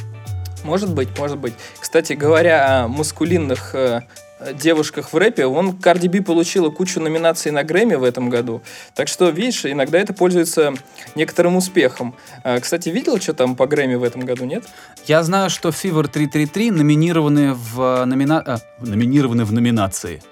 Может 0.64 0.94
быть, 0.94 1.16
может 1.18 1.38
быть. 1.38 1.52
Кстати, 1.78 2.14
говоря 2.14 2.84
о 2.84 2.88
маскулинных 2.88 3.74
э, 3.74 4.00
э, 4.40 4.54
девушках 4.54 5.12
в 5.12 5.16
рэпе, 5.16 5.44
он 5.44 5.72
Cardi 5.72 6.08
B 6.08 6.22
получила 6.22 6.70
кучу 6.70 7.00
номинаций 7.00 7.52
на 7.52 7.62
Грэмми 7.62 7.96
в 7.96 8.02
этом 8.02 8.30
году. 8.30 8.62
Так 8.94 9.08
что, 9.08 9.28
видишь, 9.28 9.66
иногда 9.66 9.98
это 9.98 10.14
пользуется 10.14 10.72
некоторым 11.14 11.56
успехом. 11.56 12.14
А, 12.42 12.58
кстати, 12.58 12.88
видел, 12.88 13.20
что 13.20 13.34
там 13.34 13.56
по 13.56 13.66
Грэмми 13.66 13.96
в 13.96 14.02
этом 14.02 14.22
году, 14.22 14.46
нет? 14.46 14.64
Я 15.06 15.22
знаю, 15.22 15.50
что 15.50 15.68
Fever 15.68 16.08
333 16.08 16.70
номинированы 16.70 17.52
в, 17.52 17.80
э, 17.80 18.04
номина... 18.06 18.42
а, 18.44 18.58
номинированы 18.80 19.44
в 19.44 19.52
номинации. 19.52 20.22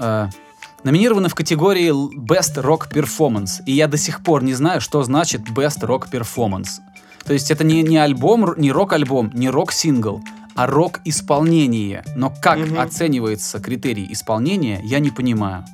Э, 0.00 0.26
номинированы 0.82 1.28
в 1.28 1.36
категории 1.36 1.90
Best 2.18 2.60
Rock 2.60 2.90
Performance. 2.92 3.62
И 3.66 3.72
я 3.72 3.86
до 3.86 3.96
сих 3.96 4.24
пор 4.24 4.42
не 4.42 4.54
знаю, 4.54 4.80
что 4.80 5.00
значит 5.04 5.42
Best 5.42 5.82
Rock 5.82 6.10
Performance. 6.10 6.80
То 7.30 7.34
есть 7.34 7.48
это 7.52 7.62
не, 7.62 7.84
не 7.84 7.96
альбом, 7.96 8.54
не 8.56 8.72
рок-альбом, 8.72 9.30
не 9.32 9.50
рок-сингл, 9.50 10.20
а 10.56 10.66
рок-исполнение. 10.66 12.02
Но 12.16 12.34
как 12.42 12.58
Мгм. 12.58 12.80
оценивается 12.80 13.60
критерий 13.60 14.08
исполнения, 14.10 14.80
я 14.82 14.98
не 14.98 15.12
понимаю. 15.12 15.64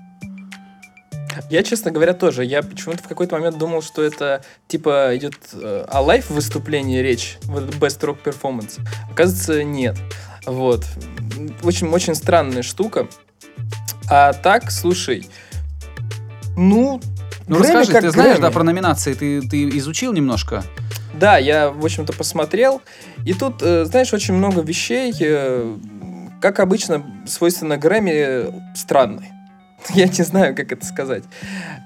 Я, 1.49 1.63
честно 1.63 1.91
говоря, 1.93 2.13
тоже. 2.13 2.45
Я 2.45 2.63
почему-то 2.63 3.03
в 3.03 3.09
какой-то 3.09 3.37
момент 3.39 3.57
думал, 3.57 3.81
что 3.81 4.03
это 4.03 4.45
типа 4.69 5.17
идет 5.17 5.39
э, 5.55 5.87
о 5.89 6.03
лайф 6.03 6.29
выступлении 6.29 6.99
речь, 6.99 7.39
вот 7.45 7.63
Best 7.77 8.01
Rock 8.03 8.19
Performance. 8.23 8.79
Оказывается, 9.11 9.65
нет. 9.65 9.97
Вот. 10.45 10.85
Очень, 11.63 11.89
очень 11.89 12.15
странная 12.17 12.63
штука. 12.63 13.09
А 14.11 14.35
так, 14.35 14.71
слушай, 14.71 15.27
ну, 16.55 17.01
Ну 17.49 17.57
Грэмми 17.61 17.79
расскажи, 17.79 18.09
ты 18.09 18.11
знаешь, 18.11 18.33
Грэмми. 18.37 18.43
да, 18.43 18.51
про 18.51 18.63
номинации, 18.63 19.15
ты, 19.15 19.41
ты 19.41 19.71
изучил 19.79 20.13
немножко? 20.13 20.63
Да, 21.17 21.39
я, 21.39 21.71
в 21.71 21.85
общем-то, 21.85 22.13
посмотрел. 22.13 22.83
И 23.25 23.33
тут, 23.33 23.63
э, 23.63 23.85
знаешь, 23.87 24.13
очень 24.13 24.35
много 24.35 24.61
вещей, 24.61 25.15
э, 25.19 25.77
как 26.41 26.61
обычно, 26.61 27.05
свойственно 27.27 27.79
Грэмми, 27.79 28.77
странные. 28.77 29.33
Я 29.95 30.07
не 30.09 30.25
знаю, 30.25 30.55
как 30.55 30.73
это 30.73 30.85
сказать. 30.85 31.25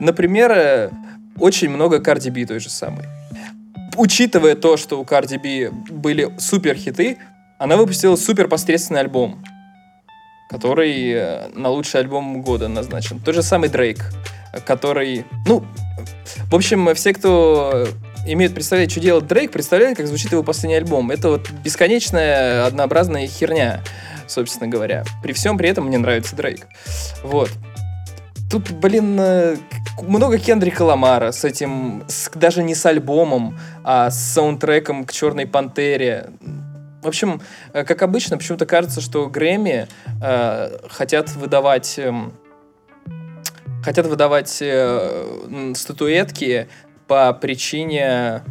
Например, 0.00 0.50
э, 0.50 0.90
очень 1.38 1.70
много 1.70 2.00
Карди 2.00 2.30
Би 2.30 2.44
той 2.44 2.58
же 2.58 2.70
самой. 2.70 3.04
Учитывая 3.96 4.56
то, 4.56 4.76
что 4.76 5.00
у 5.00 5.04
Карди 5.04 5.36
Би 5.36 5.68
были 5.88 6.30
супер 6.38 6.74
хиты, 6.74 7.18
она 7.58 7.76
выпустила 7.76 8.16
супер 8.16 8.48
посредственный 8.48 9.00
альбом, 9.00 9.44
который 10.48 11.50
на 11.54 11.68
лучший 11.68 12.00
альбом 12.00 12.42
года 12.42 12.68
назначен. 12.68 13.20
Тот 13.20 13.34
же 13.34 13.42
самый 13.42 13.68
Дрейк, 13.68 13.98
который, 14.64 15.26
ну, 15.46 15.62
в 16.50 16.54
общем, 16.54 16.94
все, 16.94 17.12
кто 17.12 17.86
имеют 18.26 18.54
представлять, 18.54 18.90
что 18.90 19.00
делает 19.00 19.26
Дрейк, 19.26 19.50
представляют, 19.50 19.96
как 19.96 20.06
звучит 20.06 20.32
его 20.32 20.42
последний 20.42 20.76
альбом. 20.76 21.10
Это 21.10 21.28
вот 21.28 21.50
бесконечная, 21.64 22.66
однообразная 22.66 23.26
херня, 23.26 23.82
собственно 24.26 24.68
говоря. 24.68 25.04
При 25.22 25.32
всем 25.32 25.56
при 25.58 25.68
этом 25.68 25.86
мне 25.86 25.98
нравится 25.98 26.36
Дрейк. 26.36 26.66
Вот. 27.22 27.50
Тут, 28.50 28.70
блин, 28.72 29.16
э, 29.20 29.56
много 30.02 30.38
Кендрика 30.38 30.82
Ламара 30.82 31.30
с 31.30 31.44
этим, 31.44 32.02
с- 32.08 32.30
даже 32.34 32.62
не 32.64 32.74
с 32.74 32.84
альбомом, 32.84 33.56
а 33.84 34.10
с 34.10 34.18
саундтреком 34.18 35.04
к 35.04 35.12
Черной 35.12 35.46
Пантере. 35.46 36.30
В 37.02 37.06
общем, 37.08 37.40
э, 37.72 37.84
как 37.84 38.02
обычно, 38.02 38.36
почему-то 38.38 38.66
кажется, 38.66 39.00
что 39.00 39.28
Грэмми 39.28 39.86
э, 40.22 40.78
хотят 40.90 41.30
выдавать... 41.30 41.98
эм, 41.98 42.32
хотят 43.84 44.06
выдавать 44.06 44.58
э, 44.60 45.72
статуэтки 45.74 46.68
по 47.10 47.32
причине 47.32 48.44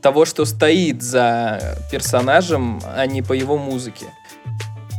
того, 0.00 0.24
что 0.24 0.46
стоит 0.46 1.02
за 1.02 1.76
персонажем, 1.92 2.80
а 2.86 3.04
не 3.04 3.20
по 3.20 3.34
его 3.34 3.58
музыке. 3.58 4.06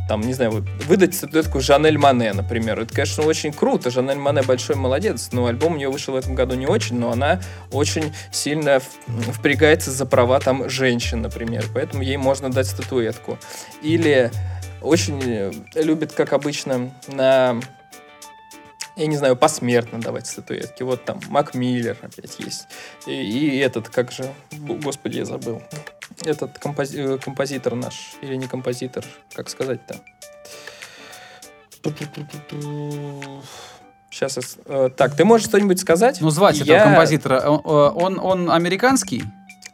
Там, 0.08 0.20
не 0.20 0.34
знаю, 0.34 0.64
выдать 0.86 1.16
статуэтку 1.16 1.58
Жанель 1.58 1.98
Мане, 1.98 2.32
например. 2.32 2.78
Это, 2.78 2.94
конечно, 2.94 3.24
очень 3.24 3.52
круто. 3.52 3.90
Жанель 3.90 4.18
Мане 4.18 4.42
большой 4.42 4.76
молодец. 4.76 5.30
Но 5.32 5.46
альбом 5.46 5.72
у 5.72 5.76
нее 5.78 5.88
вышел 5.88 6.14
в 6.14 6.16
этом 6.16 6.36
году 6.36 6.54
не 6.54 6.68
очень, 6.68 6.96
но 6.96 7.10
она 7.10 7.40
очень 7.72 8.12
сильно 8.30 8.78
впрягается 8.78 9.90
за 9.90 10.06
права 10.06 10.38
там 10.38 10.70
женщин, 10.70 11.22
например. 11.22 11.64
Поэтому 11.74 12.04
ей 12.04 12.18
можно 12.18 12.52
дать 12.52 12.68
статуэтку. 12.68 13.36
Или 13.82 14.30
очень 14.80 15.52
любит, 15.74 16.12
как 16.12 16.32
обычно, 16.32 16.92
на 17.08 17.60
я 18.96 19.06
не 19.06 19.16
знаю, 19.16 19.36
посмертно 19.36 20.00
давать 20.00 20.26
статуэтки. 20.26 20.82
Вот 20.82 21.04
там 21.04 21.20
Мак 21.28 21.54
Миллер 21.54 21.96
опять 22.02 22.38
есть. 22.38 22.66
И, 23.06 23.12
и 23.12 23.58
этот, 23.58 23.88
как 23.90 24.10
же, 24.10 24.32
господи, 24.52 25.18
я 25.18 25.24
забыл. 25.24 25.62
Этот 26.24 26.56
компози- 26.58 27.16
э, 27.16 27.18
композитор 27.18 27.74
наш, 27.74 28.12
или 28.22 28.34
не 28.36 28.46
композитор, 28.46 29.04
как 29.34 29.48
сказать-то? 29.50 29.96
Сейчас, 34.10 34.56
так, 34.96 35.14
ты 35.14 35.24
можешь 35.24 35.46
что-нибудь 35.46 35.78
сказать? 35.80 36.20
Ну, 36.20 36.30
звать 36.30 36.56
Я- 36.58 36.76
этого 36.76 36.88
композитора. 36.88 37.40
Он, 37.48 37.60
э, 37.60 37.92
он, 38.04 38.18
он 38.18 38.50
американский? 38.50 39.24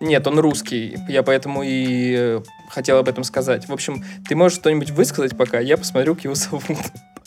Нет, 0.00 0.26
он 0.26 0.40
русский, 0.40 0.98
я 1.08 1.22
поэтому 1.22 1.62
и 1.62 2.12
э, 2.16 2.40
хотел 2.70 2.98
об 2.98 3.08
этом 3.08 3.22
сказать. 3.22 3.68
В 3.68 3.72
общем, 3.72 4.04
ты 4.28 4.34
можешь 4.34 4.58
что-нибудь 4.58 4.90
высказать 4.90 5.36
пока, 5.36 5.60
я 5.60 5.76
посмотрю, 5.76 6.16
как 6.16 6.24
его 6.24 6.34
зовут. 6.34 6.64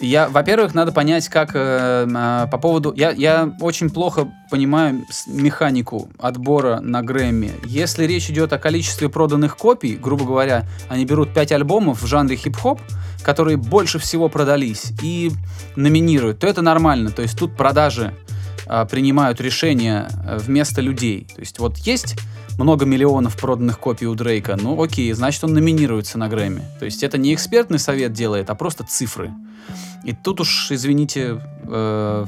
Я, 0.05 0.29
во-первых, 0.29 0.75
надо 0.75 0.91
понять, 0.91 1.27
как 1.29 1.51
э, 1.55 2.07
э, 2.07 2.47
по 2.51 2.57
поводу... 2.57 2.93
Я, 2.95 3.11
я 3.11 3.51
очень 3.59 3.89
плохо 3.89 4.27
понимаю 4.51 5.05
механику 5.27 6.09
отбора 6.19 6.79
на 6.79 7.01
Грэмми. 7.01 7.51
Если 7.65 8.05
речь 8.05 8.29
идет 8.29 8.53
о 8.53 8.59
количестве 8.59 9.09
проданных 9.09 9.57
копий, 9.57 9.95
грубо 9.95 10.25
говоря, 10.25 10.65
они 10.89 11.05
берут 11.05 11.33
5 11.33 11.51
альбомов 11.53 12.03
в 12.03 12.05
жанре 12.05 12.35
хип-хоп, 12.35 12.79
которые 13.23 13.57
больше 13.57 13.97
всего 13.97 14.29
продались, 14.29 14.93
и 15.01 15.31
номинируют, 15.75 16.39
то 16.39 16.47
это 16.47 16.61
нормально. 16.61 17.09
То 17.09 17.23
есть 17.23 17.37
тут 17.37 17.57
продажи 17.57 18.13
э, 18.65 18.86
принимают 18.89 19.41
решения 19.41 20.10
э, 20.25 20.38
вместо 20.38 20.82
людей. 20.82 21.28
То 21.34 21.41
есть 21.41 21.60
вот 21.60 21.78
есть 21.78 22.15
много 22.58 22.86
миллионов 22.86 23.38
проданных 23.38 23.80
копий 23.80 24.08
у 24.08 24.15
Дрейка, 24.15 24.58
ну 24.62 24.82
окей, 24.82 25.12
значит 25.13 25.43
он 25.43 25.54
номинируется 25.54 26.17
на 26.17 26.30
Грэмми. 26.30 26.62
То 26.80 26.86
есть 26.86 27.04
это 27.04 27.17
не 27.17 27.34
экспертный 27.34 27.80
совет 27.80 28.13
делает, 28.13 28.49
а 28.49 28.56
просто 28.56 28.84
цифры. 28.84 29.34
И 30.04 30.13
тут 30.13 30.41
уж, 30.41 30.71
извините, 30.71 31.41
э, 31.67 32.25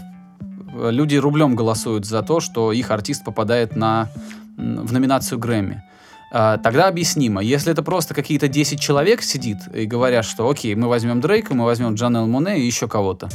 люди 0.74 1.16
рублем 1.16 1.56
голосуют 1.56 2.06
за 2.06 2.22
то, 2.24 2.40
что 2.40 2.72
их 2.72 2.92
артист 2.92 3.24
попадает 3.24 3.76
на, 3.76 4.10
в 4.58 4.92
номинацию 4.92 5.40
Грэмми. 5.40 5.84
А, 6.32 6.58
Тогда 6.58 6.88
объяснимо. 6.88 7.42
Если 7.42 7.72
это 7.72 7.84
просто 7.84 8.14
какие-то 8.14 8.48
10 8.48 8.80
человек 8.80 9.22
сидит 9.22 9.58
и 9.74 9.86
говорят, 9.86 10.26
что 10.26 10.50
окей, 10.50 10.76
мы 10.76 10.88
возьмем 10.88 11.22
Дрейка, 11.22 11.54
мы 11.56 11.66
возьмем 11.66 11.96
Джанел 11.96 12.28
Моне 12.28 12.60
и 12.60 12.66
еще 12.66 12.88
кого-то. 12.88 13.30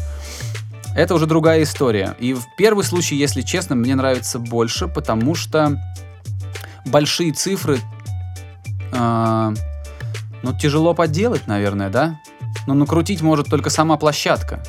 Это 0.94 1.14
уже 1.14 1.26
другая 1.26 1.62
история. 1.62 2.14
И 2.18 2.34
в 2.34 2.44
первый 2.56 2.84
случай, 2.84 3.16
если 3.16 3.42
честно, 3.42 3.74
мне 3.74 3.94
нравится 3.94 4.38
больше, 4.38 4.88
потому 4.88 5.34
что 5.34 5.78
большие 6.84 7.32
цифры 7.32 7.78
а, 8.92 9.54
ну, 10.42 10.52
тяжело 10.56 10.94
подделать, 10.94 11.46
наверное, 11.46 11.88
да? 11.88 12.20
Но 12.66 12.74
накрутить 12.74 13.22
может 13.22 13.48
только 13.48 13.70
сама 13.70 13.96
площадка. 13.96 14.62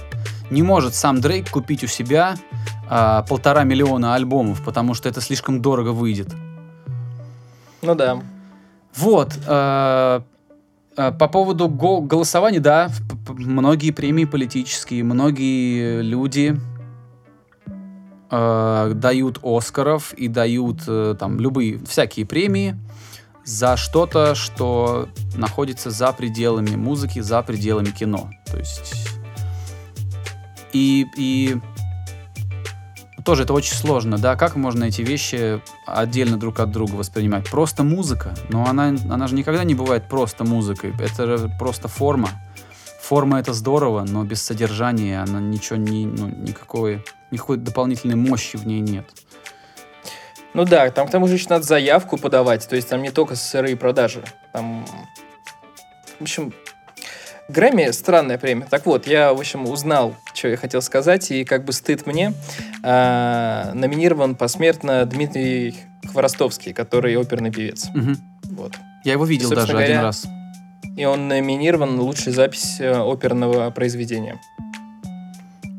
Не 0.49 0.61
может 0.61 0.95
сам 0.95 1.19
Дрейк 1.19 1.49
купить 1.49 1.83
у 1.83 1.87
себя 1.87 2.35
а, 2.89 3.23
полтора 3.23 3.63
миллиона 3.63 4.15
альбомов, 4.15 4.63
потому 4.63 4.93
что 4.93 5.09
это 5.09 5.19
слишком 5.19 5.61
дорого 5.61 5.89
выйдет. 5.89 6.33
Ну 7.81 7.95
да. 7.95 8.21
Вот. 8.95 9.33
э, 9.35 9.41
э, 9.47 10.21
по 10.95 11.27
поводу 11.27 11.67
го- 11.67 12.01
голосования, 12.01 12.59
да, 12.59 12.89
многие 13.29 13.91
премии 13.91 14.25
политические, 14.25 15.03
многие 15.03 16.01
люди 16.01 16.55
э, 18.29 18.91
дают 18.93 19.39
Оскаров 19.43 20.13
и 20.13 20.27
дают 20.27 20.81
э, 20.87 21.15
там 21.19 21.39
любые, 21.39 21.79
всякие 21.85 22.25
премии 22.25 22.75
за 23.45 23.75
что-то, 23.75 24.35
что 24.35 25.09
находится 25.35 25.89
за 25.89 26.13
пределами 26.13 26.75
музыки, 26.75 27.19
за 27.19 27.41
пределами 27.41 27.89
кино. 27.89 28.29
То 28.47 28.57
есть... 28.57 29.09
И, 30.71 31.05
и 31.17 31.57
тоже 33.23 33.43
это 33.43 33.53
очень 33.53 33.75
сложно, 33.75 34.17
да, 34.17 34.35
как 34.35 34.55
можно 34.55 34.85
эти 34.85 35.01
вещи 35.01 35.61
отдельно 35.85 36.37
друг 36.37 36.59
от 36.59 36.71
друга 36.71 36.93
воспринимать? 36.95 37.49
Просто 37.49 37.83
музыка, 37.83 38.33
но 38.49 38.65
она, 38.65 38.95
она 39.09 39.27
же 39.27 39.35
никогда 39.35 39.63
не 39.63 39.75
бывает 39.75 40.07
просто 40.07 40.43
музыкой, 40.43 40.93
это 40.99 41.37
же 41.37 41.49
просто 41.59 41.87
форма. 41.87 42.29
Форма 43.01 43.39
это 43.39 43.53
здорово, 43.53 44.05
но 44.07 44.23
без 44.23 44.41
содержания 44.41 45.21
она 45.21 45.39
ничего 45.41 45.75
не, 45.75 46.05
ну, 46.05 46.27
никакой, 46.27 47.03
никакой 47.31 47.57
дополнительной 47.57 48.15
мощи 48.15 48.55
в 48.55 48.65
ней 48.65 48.79
нет. 48.79 49.09
Ну 50.53 50.65
да, 50.65 50.89
там 50.91 51.07
к 51.07 51.11
тому 51.11 51.27
же 51.27 51.33
еще 51.33 51.47
надо 51.49 51.63
заявку 51.63 52.17
подавать, 52.17 52.67
то 52.67 52.75
есть 52.75 52.87
там 52.87 53.01
не 53.01 53.11
только 53.11 53.35
сырые 53.35 53.75
продажи. 53.75 54.23
Там, 54.53 54.85
в 56.19 56.21
общем, 56.21 56.53
Грэмми 57.49 57.91
странная 57.91 58.37
премия. 58.37 58.65
Так 58.69 58.85
вот, 58.85 59.05
я, 59.05 59.33
в 59.33 59.39
общем, 59.39 59.67
узнал, 59.67 60.15
что 60.33 60.47
я 60.47 60.57
хотел 60.57 60.81
сказать, 60.81 61.29
и 61.31 61.43
как 61.43 61.65
бы 61.65 61.73
стыд 61.73 62.05
мне. 62.05 62.33
А, 62.83 63.71
номинирован 63.73 64.35
посмертно 64.35 65.05
Дмитрий 65.05 65.75
Хворостовский, 66.11 66.73
который 66.73 67.15
оперный 67.17 67.51
певец. 67.51 67.87
Мгм. 67.93 68.17
Вот. 68.51 68.73
Я 69.03 69.13
его 69.13 69.25
видел 69.25 69.49
Собственно 69.49 69.67
даже 69.67 69.77
один 69.83 69.95
говоря, 69.97 70.07
раз. 70.07 70.25
И 70.95 71.05
он 71.05 71.27
номинирован 71.27 71.95
на 71.95 72.03
лучшую 72.03 72.33
запись 72.33 72.77
э, 72.79 72.91
оперного 72.91 73.69
произведения. 73.71 74.39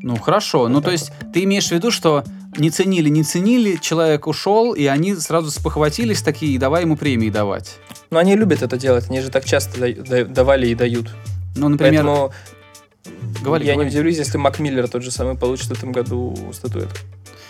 Ну 0.01 0.17
хорошо, 0.17 0.63
Вот 0.63 0.67
ну 0.69 0.81
то 0.81 0.91
есть 0.91 1.11
ты 1.33 1.43
имеешь 1.45 1.69
в 1.69 1.71
виду, 1.71 1.89
что 1.89 2.23
не 2.57 2.69
ценили, 2.69 3.09
не 3.09 3.23
ценили, 3.23 3.77
человек 3.77 4.27
ушел, 4.27 4.73
и 4.73 4.85
они 4.85 5.15
сразу 5.15 5.49
спохватились 5.49 6.21
такие, 6.21 6.53
и 6.53 6.57
давай 6.57 6.83
ему 6.83 6.95
премии 6.95 7.29
давать. 7.29 7.77
Но 8.11 8.19
они 8.19 8.35
любят 8.35 8.61
это 8.61 8.77
делать, 8.77 9.09
они 9.09 9.21
же 9.21 9.29
так 9.29 9.45
часто 9.45 9.79
да- 9.79 10.03
да- 10.03 10.25
давали 10.25 10.67
и 10.67 10.75
дают. 10.75 11.09
Ну, 11.55 11.69
например, 11.69 12.03
Поэтому 12.03 12.31
говори, 13.43 13.65
я 13.65 13.73
говори. 13.73 13.89
не 13.89 13.95
удивлюсь, 13.95 14.17
если 14.17 14.37
Мак 14.37 14.59
Миллер 14.59 14.87
тот 14.87 15.03
же 15.03 15.11
самый 15.11 15.35
получит 15.35 15.67
в 15.67 15.71
этом 15.71 15.91
году 15.91 16.35
статуэтку. 16.53 16.97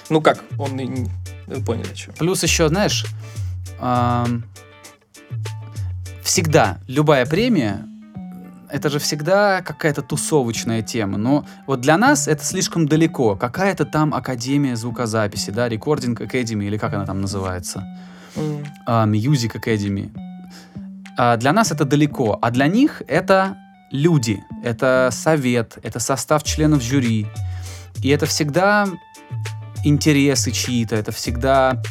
Ну 0.09 0.21
как, 0.21 0.43
он 0.59 0.79
и 0.79 0.85
не- 0.87 1.09
вы 1.47 1.63
поняли, 1.63 1.93
что. 1.95 2.11
Плюс 2.13 2.43
еще, 2.43 2.67
знаешь, 2.69 3.05
всегда 6.23 6.79
любая 6.87 7.25
премия 7.25 7.85
это 8.69 8.89
же 8.89 8.99
всегда 8.99 9.61
какая-то 9.61 10.01
тусовочная 10.01 10.81
тема. 10.81 11.17
Но 11.17 11.45
вот 11.67 11.81
для 11.81 11.97
нас 11.97 12.27
это 12.27 12.43
слишком 12.43 12.87
далеко. 12.87 13.35
Какая-то 13.35 13.85
там 13.85 14.13
академия 14.13 14.75
звукозаписи, 14.75 15.51
да, 15.51 15.69
Recording 15.69 16.17
Academy, 16.17 16.65
или 16.65 16.77
как 16.77 16.93
она 16.93 17.05
там 17.05 17.21
называется, 17.21 17.85
М. 18.35 18.65
а, 18.85 19.05
Music 19.05 19.53
Academy. 19.55 20.11
А 21.17 21.37
для 21.37 21.53
нас 21.53 21.71
это 21.71 21.85
далеко, 21.85 22.37
а 22.41 22.51
для 22.51 22.67
них 22.67 23.01
это 23.07 23.55
люди, 23.95 24.43
это 24.63 25.09
совет, 25.11 25.77
это 25.83 25.99
состав 25.99 26.43
членов 26.43 26.81
жюри. 26.81 27.27
И 28.03 28.09
это 28.09 28.25
всегда 28.25 28.87
интересы 29.83 30.51
чьи-то, 30.51 30.95
это 30.95 31.11
всегда 31.11 31.81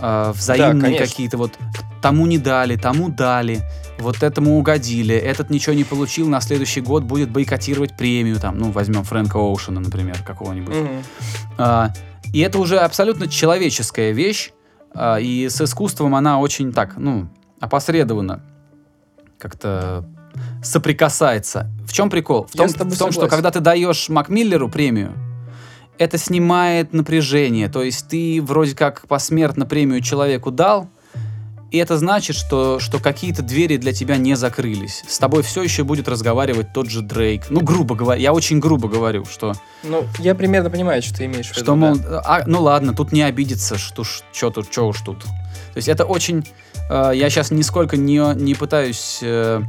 э, 0.00 0.32
взаимные 0.34 0.82
конечно. 0.82 1.06
какие-то 1.06 1.36
вот 1.36 1.58
тому 2.00 2.26
не 2.26 2.38
дали, 2.38 2.76
тому 2.76 3.08
дали, 3.08 3.62
вот 3.98 4.22
этому 4.22 4.58
угодили, 4.58 5.14
этот 5.14 5.50
ничего 5.50 5.74
не 5.74 5.84
получил, 5.84 6.28
на 6.28 6.40
следующий 6.40 6.80
год 6.80 7.04
будет 7.04 7.30
бойкотировать 7.30 7.96
премию, 7.96 8.38
там, 8.38 8.58
ну, 8.58 8.70
возьмем 8.70 9.04
Фрэнка 9.04 9.38
Оушена, 9.38 9.80
например, 9.80 10.22
какого-нибудь. 10.22 10.74
А, 11.56 11.92
и 12.32 12.40
это 12.40 12.58
уже 12.58 12.78
абсолютно 12.78 13.28
человеческая 13.28 14.12
вещь, 14.12 14.50
а, 14.92 15.16
и 15.16 15.48
с 15.48 15.60
искусством 15.60 16.14
она 16.14 16.38
очень 16.40 16.72
так, 16.72 16.96
ну, 16.96 17.28
опосредованно 17.60 18.42
как-то 19.38 20.04
соприкасается. 20.62 21.70
В 21.86 21.92
чем 21.92 22.10
прикол? 22.10 22.46
В 22.50 22.56
том, 22.56 22.68
в 22.68 22.98
том 22.98 23.12
что 23.12 23.28
когда 23.28 23.50
ты 23.50 23.60
даешь 23.60 24.08
Макмиллеру 24.08 24.68
премию, 24.68 25.12
это 25.98 26.18
снимает 26.18 26.92
напряжение. 26.92 27.68
То 27.68 27.82
есть 27.82 28.08
ты 28.08 28.42
вроде 28.42 28.74
как 28.74 29.06
посмертно 29.06 29.66
премию 29.66 30.00
человеку 30.00 30.50
дал, 30.50 30.88
и 31.70 31.78
это 31.78 31.98
значит, 31.98 32.36
что, 32.36 32.78
что 32.78 33.00
какие-то 33.00 33.42
двери 33.42 33.78
для 33.78 33.92
тебя 33.92 34.16
не 34.16 34.36
закрылись. 34.36 35.02
С 35.08 35.18
тобой 35.18 35.42
все 35.42 35.60
еще 35.60 35.82
будет 35.82 36.08
разговаривать 36.08 36.72
тот 36.72 36.88
же 36.88 37.02
Дрейк. 37.02 37.46
Ну, 37.50 37.62
грубо 37.62 37.96
говоря, 37.96 38.20
я 38.20 38.32
очень 38.32 38.60
грубо 38.60 38.88
говорю, 38.88 39.24
что 39.24 39.54
Ну, 39.82 40.04
я 40.20 40.36
примерно 40.36 40.70
понимаю, 40.70 41.02
что 41.02 41.16
ты 41.16 41.24
имеешь 41.24 41.46
в 41.46 41.56
виду. 41.56 41.64
что, 41.64 41.72
да. 41.72 41.76
мол, 41.76 41.98
а, 42.24 42.44
ну 42.46 42.62
ладно, 42.62 42.94
тут 42.94 43.10
не 43.10 43.22
обидеться, 43.22 43.76
что 43.76 44.04
чё 44.32 44.50
тут, 44.50 44.70
чё 44.70 44.86
уж 44.86 45.00
тут. 45.00 45.24
То 45.24 45.76
есть 45.78 45.88
это 45.88 46.04
очень... 46.04 46.46
э, 46.88 47.10
я 47.12 47.28
сейчас 47.28 47.50
нисколько 47.50 47.96
не, 47.96 48.22
не 48.36 48.54
пытаюсь 48.54 49.18
э, 49.22 49.60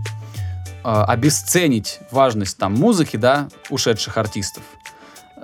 обесценить 1.06 2.00
важность 2.12 2.58
там 2.58 2.74
музыки, 2.76 3.18
да, 3.18 3.48
ушедших 3.70 4.18
артистов. 4.18 4.64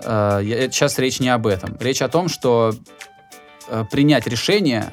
Э, 0.03 0.39
я- 0.43 0.69
сейчас 0.71 0.97
речь 0.99 1.19
не 1.19 1.29
об 1.29 1.47
этом. 1.47 1.77
Речь 1.79 2.01
о 2.01 2.09
том, 2.09 2.27
что 2.29 2.73
э, 3.69 3.85
принять 3.91 4.27
решение 4.27 4.91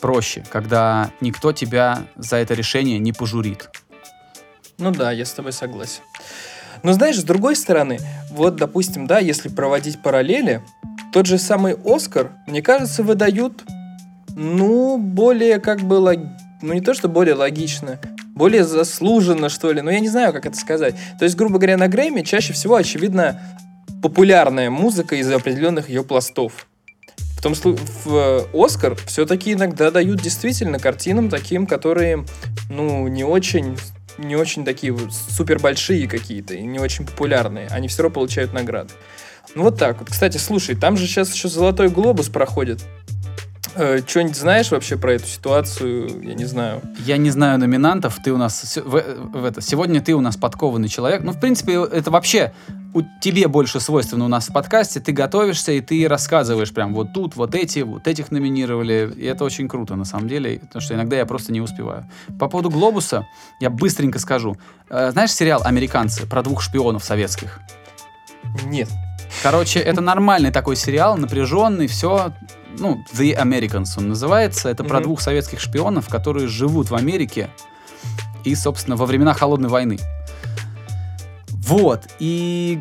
проще, 0.00 0.44
когда 0.50 1.10
никто 1.20 1.52
тебя 1.52 2.04
за 2.16 2.36
это 2.36 2.54
решение 2.54 2.98
не 2.98 3.12
пожурит. 3.12 3.70
Ну 4.78 4.90
да, 4.90 5.12
я 5.12 5.24
с 5.24 5.32
тобой 5.32 5.52
согласен. 5.52 6.02
Но 6.82 6.92
знаешь, 6.92 7.18
с 7.18 7.24
другой 7.24 7.56
стороны, 7.56 7.98
вот, 8.30 8.56
допустим, 8.56 9.06
да, 9.06 9.18
если 9.18 9.48
проводить 9.48 10.02
параллели, 10.02 10.62
тот 11.12 11.26
же 11.26 11.38
самый 11.38 11.76
Оскар, 11.84 12.32
мне 12.46 12.60
кажется, 12.60 13.02
выдают, 13.02 13.62
ну, 14.36 14.98
более 14.98 15.60
как 15.60 15.80
бы, 15.80 15.94
лог- 15.94 16.28
ну, 16.64 16.72
не 16.74 16.80
то, 16.80 16.94
что 16.94 17.08
более 17.08 17.34
логично, 17.34 18.00
более 18.34 18.64
заслуженно, 18.64 19.48
что 19.48 19.70
ли, 19.72 19.80
ну, 19.80 19.90
я 19.90 20.00
не 20.00 20.08
знаю, 20.08 20.32
как 20.32 20.46
это 20.46 20.56
сказать. 20.56 20.96
То 21.18 21.24
есть, 21.24 21.36
грубо 21.36 21.58
говоря, 21.58 21.76
на 21.76 21.88
Грэмми 21.88 22.22
чаще 22.22 22.52
всего, 22.52 22.76
очевидно, 22.76 23.40
популярная 24.02 24.70
музыка 24.70 25.16
из 25.16 25.30
определенных 25.30 25.88
ее 25.88 26.04
пластов. 26.04 26.66
В 27.36 27.42
том 27.42 27.54
случае, 27.54 27.86
в 28.04 28.46
Оскар 28.54 28.96
все-таки 29.06 29.52
иногда 29.52 29.90
дают 29.90 30.22
действительно 30.22 30.78
картинам 30.78 31.28
таким, 31.28 31.66
которые, 31.66 32.24
ну, 32.70 33.06
не 33.08 33.24
очень 33.24 33.76
не 34.16 34.36
очень 34.36 34.64
такие 34.64 34.96
супер 35.10 35.58
большие 35.58 36.06
какие-то 36.06 36.56
не 36.56 36.78
очень 36.78 37.04
популярные. 37.04 37.66
Они 37.68 37.88
все 37.88 38.02
равно 38.02 38.14
получают 38.14 38.52
награды. 38.52 38.90
Ну 39.54 39.64
вот 39.64 39.78
так 39.78 39.98
вот. 39.98 40.08
Кстати, 40.08 40.38
слушай, 40.38 40.74
там 40.74 40.96
же 40.96 41.06
сейчас 41.06 41.34
еще 41.34 41.48
Золотой 41.48 41.88
Глобус 41.88 42.28
проходит. 42.28 42.84
Э, 43.76 43.98
Что-нибудь 44.06 44.36
знаешь 44.36 44.70
вообще 44.70 44.96
про 44.96 45.14
эту 45.14 45.26
ситуацию? 45.26 46.22
Я 46.22 46.34
не 46.34 46.44
знаю. 46.44 46.80
Я 46.98 47.16
не 47.16 47.30
знаю 47.30 47.58
номинантов, 47.58 48.18
ты 48.22 48.32
у 48.32 48.36
нас 48.36 48.76
в, 48.76 48.90
в 48.90 49.44
это, 49.44 49.60
сегодня 49.60 50.00
ты 50.00 50.14
у 50.14 50.20
нас 50.20 50.36
подкованный 50.36 50.88
человек. 50.88 51.22
Ну, 51.22 51.32
в 51.32 51.40
принципе, 51.40 51.84
это 51.84 52.10
вообще 52.10 52.54
у 52.94 53.02
тебе 53.20 53.48
больше 53.48 53.80
свойственно 53.80 54.24
у 54.24 54.28
нас 54.28 54.48
в 54.48 54.52
подкасте. 54.52 55.00
Ты 55.00 55.12
готовишься 55.12 55.72
и 55.72 55.80
ты 55.80 56.06
рассказываешь 56.06 56.72
прям 56.72 56.94
вот 56.94 57.12
тут, 57.12 57.34
вот 57.34 57.54
эти, 57.54 57.80
вот 57.80 58.06
этих 58.06 58.30
номинировали. 58.30 59.12
И 59.16 59.24
это 59.24 59.44
очень 59.44 59.68
круто 59.68 59.96
на 59.96 60.04
самом 60.04 60.28
деле, 60.28 60.60
потому 60.60 60.80
что 60.80 60.94
иногда 60.94 61.16
я 61.16 61.26
просто 61.26 61.52
не 61.52 61.60
успеваю. 61.60 62.08
По 62.38 62.48
поводу 62.48 62.70
Глобуса 62.70 63.26
я 63.60 63.70
быстренько 63.70 64.20
скажу. 64.20 64.56
Э, 64.88 65.10
знаешь 65.10 65.32
сериал 65.32 65.62
«Американцы» 65.64 66.26
про 66.26 66.42
двух 66.42 66.62
шпионов 66.62 67.02
советских? 67.02 67.60
Нет. 68.66 68.88
Короче, 69.42 69.80
это 69.80 70.00
нормальный 70.00 70.52
такой 70.52 70.76
сериал, 70.76 71.16
напряженный, 71.16 71.88
все, 71.88 72.32
ну, 72.78 73.02
The 73.12 73.36
Americans 73.36 73.86
он 73.96 74.08
называется. 74.08 74.68
Это 74.68 74.84
про 74.84 74.96
Мгм. 74.96 75.04
двух 75.04 75.20
советских 75.20 75.60
шпионов, 75.60 76.08
которые 76.08 76.48
живут 76.48 76.90
в 76.90 76.94
Америке 76.94 77.50
и, 78.44 78.54
собственно, 78.54 78.96
во 78.96 79.06
времена 79.06 79.32
Холодной 79.34 79.68
войны. 79.68 79.98
Вот, 81.48 82.02
и 82.18 82.78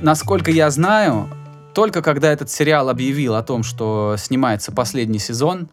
насколько 0.00 0.50
я 0.50 0.70
знаю, 0.70 1.28
только 1.74 2.00
когда 2.02 2.32
этот 2.32 2.50
сериал 2.50 2.88
объявил 2.88 3.34
о 3.34 3.42
том, 3.42 3.62
что 3.62 4.14
снимается 4.18 4.70
последний 4.72 5.18
сезон, 5.18 5.68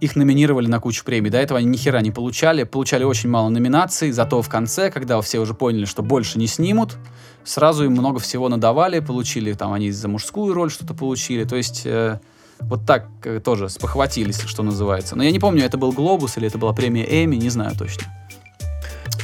их 0.00 0.14
номинировали 0.14 0.66
на 0.66 0.78
кучу 0.78 1.04
премий. 1.04 1.30
До 1.30 1.38
этого 1.38 1.58
они 1.58 1.68
ни 1.68 1.76
хера 1.76 2.00
не 2.02 2.10
получали. 2.10 2.64
Получали 2.64 3.04
очень 3.04 3.30
мало 3.30 3.48
номинаций, 3.48 4.10
зато 4.12 4.42
в 4.42 4.48
конце, 4.48 4.90
когда 4.90 5.20
все 5.22 5.38
уже 5.38 5.54
поняли, 5.54 5.86
что 5.86 6.02
больше 6.02 6.38
не 6.38 6.46
снимут, 6.46 6.96
сразу 7.44 7.84
им 7.84 7.92
много 7.92 8.18
всего 8.18 8.48
надавали, 8.50 9.00
получили 9.00 9.54
там 9.54 9.72
они 9.72 9.90
за 9.90 10.08
мужскую 10.08 10.52
роль 10.52 10.70
что-то 10.70 10.92
получили. 10.92 11.44
То 11.44 11.56
есть 11.56 11.82
э, 11.86 12.20
вот 12.60 12.84
так 12.86 13.06
э, 13.24 13.40
тоже 13.40 13.68
спохватились, 13.68 14.40
что 14.40 14.62
называется. 14.62 15.16
Но 15.16 15.22
я 15.24 15.30
не 15.30 15.38
помню, 15.38 15.64
это 15.64 15.76
был 15.78 15.92
Глобус 15.92 16.36
или 16.36 16.46
это 16.48 16.58
была 16.58 16.72
премия 16.72 17.04
Эми, 17.24 17.36
не 17.36 17.50
знаю 17.50 17.74
точно. 17.76 18.06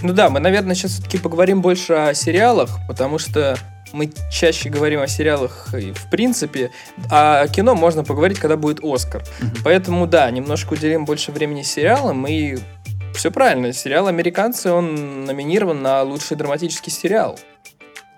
Ну 0.03 0.13
да, 0.13 0.31
мы, 0.31 0.41
наверное, 0.41 0.75
сейчас 0.75 0.93
все-таки 0.93 1.19
поговорим 1.19 1.63
больше 1.63 1.93
о 1.93 2.15
сериалах, 2.15 2.71
потому 2.89 3.19
что 3.19 3.57
мы 3.93 4.11
чаще 4.33 4.69
говорим 4.69 5.01
о 5.01 5.07
сериалах 5.07 5.69
в 5.73 6.11
принципе, 6.11 6.71
а 7.11 7.43
о 7.43 7.49
кино 7.49 7.75
можно 7.75 8.03
поговорить, 8.05 8.39
когда 8.39 8.57
будет 8.57 8.81
Оскар. 8.83 9.23
Мгм. 9.41 9.53
Поэтому, 9.65 10.07
да, 10.07 10.31
немножко 10.31 10.73
уделим 10.73 11.05
больше 11.05 11.31
времени 11.31 11.63
сериалам, 11.63 12.27
и 12.27 12.59
все 13.15 13.31
правильно, 13.31 13.73
сериал 13.73 14.07
«Американцы», 14.09 14.71
он 14.73 15.25
номинирован 15.27 15.83
на 15.83 16.03
лучший 16.03 16.37
драматический 16.37 16.91
сериал. 16.91 17.39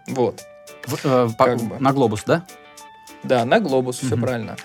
Вот. 0.07 0.43
В- 0.87 1.05
э, 1.05 1.29
по- 1.37 1.45
Как 1.47 1.61
бы. 1.61 1.77
На 1.81 1.93
Глобус, 1.93 2.23
да? 2.27 2.45
Да, 3.25 3.45
на 3.45 3.59
«Глобус», 3.59 3.97
все 3.99 4.15
Мгм. 4.15 4.21
правильно. 4.23 4.57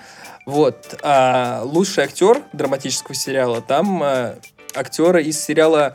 Вот. 0.50 0.98
А 1.02 1.62
лучший 1.64 2.02
актер 2.02 2.42
драматического 2.52 3.14
сериала, 3.14 3.60
там 3.60 4.02
а, 4.02 4.34
актеры 4.74 5.22
из 5.22 5.40
сериала 5.40 5.92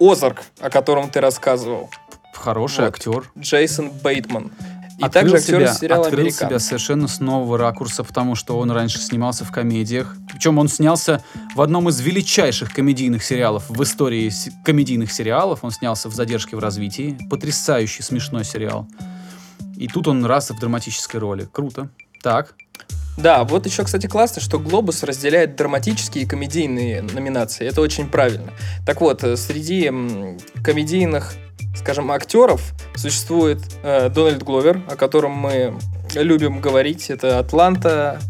«Озарк», 0.00 0.44
о 0.60 0.70
котором 0.70 1.10
ты 1.10 1.20
рассказывал. 1.20 1.90
Хороший 2.32 2.86
Вот. 2.86 2.94
актер. 2.94 3.30
Джейсон 3.38 3.90
Бейтман. 3.90 4.50
И 4.98 5.02
открыл 5.02 5.10
также 5.10 5.36
актер 5.36 5.60
себя, 5.60 5.74
сериала 5.74 6.04
открыл 6.06 6.20
«Американцы». 6.20 6.46
себя 6.46 6.58
совершенно 6.58 7.06
с 7.06 7.20
нового 7.20 7.58
ракурса, 7.58 8.02
потому 8.02 8.34
что 8.34 8.58
он 8.58 8.70
раньше 8.70 8.98
снимался 8.98 9.44
в 9.44 9.52
комедиях. 9.52 10.16
Причем 10.32 10.56
он 10.56 10.68
снялся 10.68 11.22
в 11.54 11.60
одном 11.60 11.90
из 11.90 12.00
величайших 12.00 12.72
комедийных 12.72 13.22
сериалов 13.22 13.68
в 13.68 13.82
истории 13.82 14.32
комедийных 14.64 15.12
сериалов. 15.12 15.64
Он 15.64 15.70
снялся 15.70 16.08
в 16.08 16.14
«Задержке 16.14 16.56
в 16.56 16.60
развитии». 16.60 17.18
Потрясающий, 17.28 18.02
смешной 18.02 18.46
сериал. 18.46 18.88
И 19.76 19.86
тут 19.86 20.08
он 20.08 20.24
раз 20.24 20.50
и 20.50 20.54
в 20.54 20.58
драматической 20.58 21.20
роли. 21.20 21.46
Круто. 21.52 21.90
Так. 22.22 22.54
Да, 23.18 23.42
вот 23.42 23.66
еще, 23.66 23.84
кстати, 23.84 24.06
классно, 24.06 24.40
что 24.40 24.60
«Глобус» 24.60 25.02
разделяет 25.02 25.56
драматические 25.56 26.22
и 26.24 26.26
комедийные 26.26 27.02
номинации. 27.02 27.66
Это 27.66 27.80
очень 27.80 28.08
правильно. 28.08 28.52
Так 28.86 29.00
вот, 29.00 29.24
э, 29.24 29.36
среди 29.36 29.90
комедийных, 30.62 31.34
скажем, 31.74 32.12
актеров 32.12 32.74
существует 32.94 33.58
э, 33.82 34.08
Дональд 34.08 34.44
Гловер, 34.44 34.82
о 34.88 34.94
котором 34.94 35.32
мы 35.32 35.74
любим 36.14 36.60
говорить. 36.60 37.10
Это 37.10 37.40
«Атланта», 37.40 38.20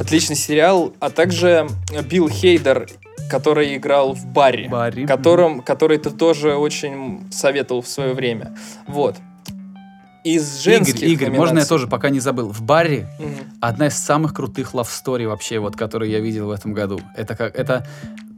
отличный 0.00 0.36
сериал, 0.36 0.92
а 0.98 1.10
также 1.10 1.68
Билл 2.10 2.28
Хейдер, 2.28 2.88
который 3.30 3.76
играл 3.76 4.14
в 4.14 4.26
«Барри», 4.26 4.66
Барри. 4.66 5.06
которым, 5.06 5.62
который 5.62 5.98
ты 5.98 6.10
тоже 6.10 6.56
очень 6.56 7.30
советовал 7.30 7.82
в 7.82 7.88
свое 7.88 8.12
время. 8.12 8.56
Вот. 8.88 9.16
Из 10.26 10.58
женских 10.60 11.02
Игорь, 11.02 11.28
Игорь, 11.28 11.30
можно 11.38 11.60
я 11.60 11.64
тоже, 11.64 11.86
пока 11.86 12.10
не 12.10 12.18
забыл. 12.18 12.50
В 12.50 12.60
баре 12.60 13.08
Мгм. 13.20 13.34
одна 13.60 13.86
из 13.86 13.96
самых 13.96 14.34
крутых 14.34 14.74
story 14.88 15.28
вообще, 15.28 15.60
вот, 15.60 15.76
которые 15.76 16.10
я 16.10 16.18
видел 16.18 16.48
в 16.48 16.50
этом 16.50 16.72
году. 16.72 17.00
Это 17.16 17.36
как, 17.36 17.54
это 17.54 17.86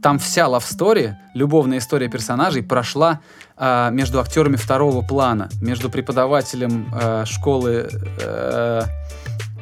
там 0.03 0.19
вся 0.19 0.45
story, 0.69 1.13
любовная 1.33 1.79
история 1.79 2.07
персонажей 2.07 2.61
прошла 2.61 3.21
а, 3.57 3.89
между 3.89 4.19
актерами 4.19 4.55
второго 4.55 5.01
плана, 5.01 5.49
между 5.61 5.89
преподавателем 5.89 6.93
а, 6.93 7.25
школы, 7.25 7.89
э, 8.21 8.81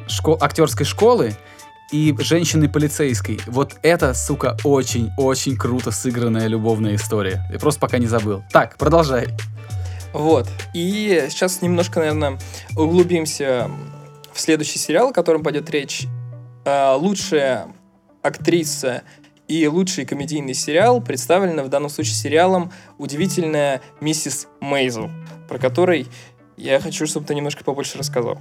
шко- 0.06 0.36
актерской 0.38 0.84
школы 0.84 1.34
и 1.92 2.14
женщины 2.18 2.68
полицейской. 2.68 3.40
Вот 3.46 3.76
это, 3.82 4.12
сука, 4.12 4.54
очень-очень 4.64 5.56
круто 5.56 5.90
сыгранная 5.90 6.46
любовная 6.46 6.96
история. 6.96 7.42
Я 7.50 7.58
просто 7.58 7.80
пока 7.80 7.96
не 7.96 8.06
забыл. 8.06 8.44
Так, 8.52 8.76
продолжай. 8.76 9.28
Вот. 10.12 10.48
И 10.74 11.26
сейчас 11.28 11.62
немножко, 11.62 12.00
наверное, 12.00 12.38
углубимся 12.76 13.70
в 14.32 14.40
следующий 14.40 14.78
сериал, 14.78 15.08
о 15.08 15.12
котором 15.12 15.42
пойдет 15.42 15.70
речь. 15.70 16.06
А, 16.64 16.96
лучшая 16.96 17.68
актриса 18.22 19.02
и 19.48 19.66
лучший 19.66 20.04
комедийный 20.04 20.54
сериал 20.54 21.00
представлена 21.00 21.62
в 21.62 21.68
данном 21.68 21.90
случае 21.90 22.14
сериалом 22.14 22.70
«Удивительная 22.98 23.80
миссис 24.00 24.46
Мейзел», 24.60 25.10
про 25.48 25.58
который 25.58 26.06
я 26.56 26.80
хочу, 26.80 27.06
чтобы 27.06 27.26
ты 27.26 27.34
немножко 27.34 27.64
побольше 27.64 27.98
рассказал. 27.98 28.38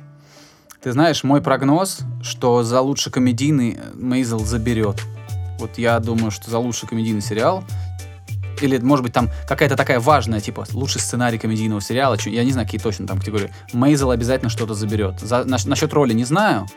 Ты 0.81 0.91
знаешь, 0.91 1.23
мой 1.23 1.41
прогноз, 1.41 1.99
что 2.21 2.63
за 2.63 2.81
лучший 2.81 3.11
комедийный 3.11 3.77
Мейзел 3.93 4.39
заберет. 4.39 5.01
Вот 5.59 5.77
я 5.77 5.99
думаю, 5.99 6.31
что 6.31 6.51
за 6.51 6.59
лучший 6.59 6.87
комедийный 6.87 7.21
сериал 7.21 7.63
или, 8.63 8.77
может 8.79 9.03
быть, 9.03 9.13
там 9.13 9.29
какая-то 9.47 9.75
такая 9.75 9.99
важная, 9.99 10.39
типа, 10.39 10.65
лучший 10.73 11.01
сценарий 11.01 11.37
комедийного 11.37 11.81
сериала, 11.81 12.17
я 12.25 12.43
не 12.43 12.51
знаю, 12.51 12.67
какие 12.67 12.81
точно 12.81 13.07
там 13.07 13.19
категории. 13.19 13.51
Мейзел 13.73 14.11
обязательно 14.11 14.49
что-то 14.49 14.73
заберет. 14.73 15.19
За, 15.19 15.43
на, 15.43 15.57
насчет 15.65 15.93
роли 15.93 16.13
не 16.13 16.25
знаю. 16.25 16.67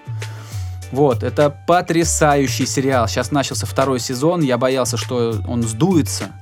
Вот, 0.93 1.23
это 1.23 1.51
потрясающий 1.51 2.67
сериал. 2.67 3.07
Сейчас 3.07 3.31
начался 3.31 3.67
второй 3.67 4.01
сезон, 4.01 4.41
я 4.43 4.59
боялся, 4.59 4.97
что 4.97 5.41
он 5.47 5.63
сдуется, 5.63 6.33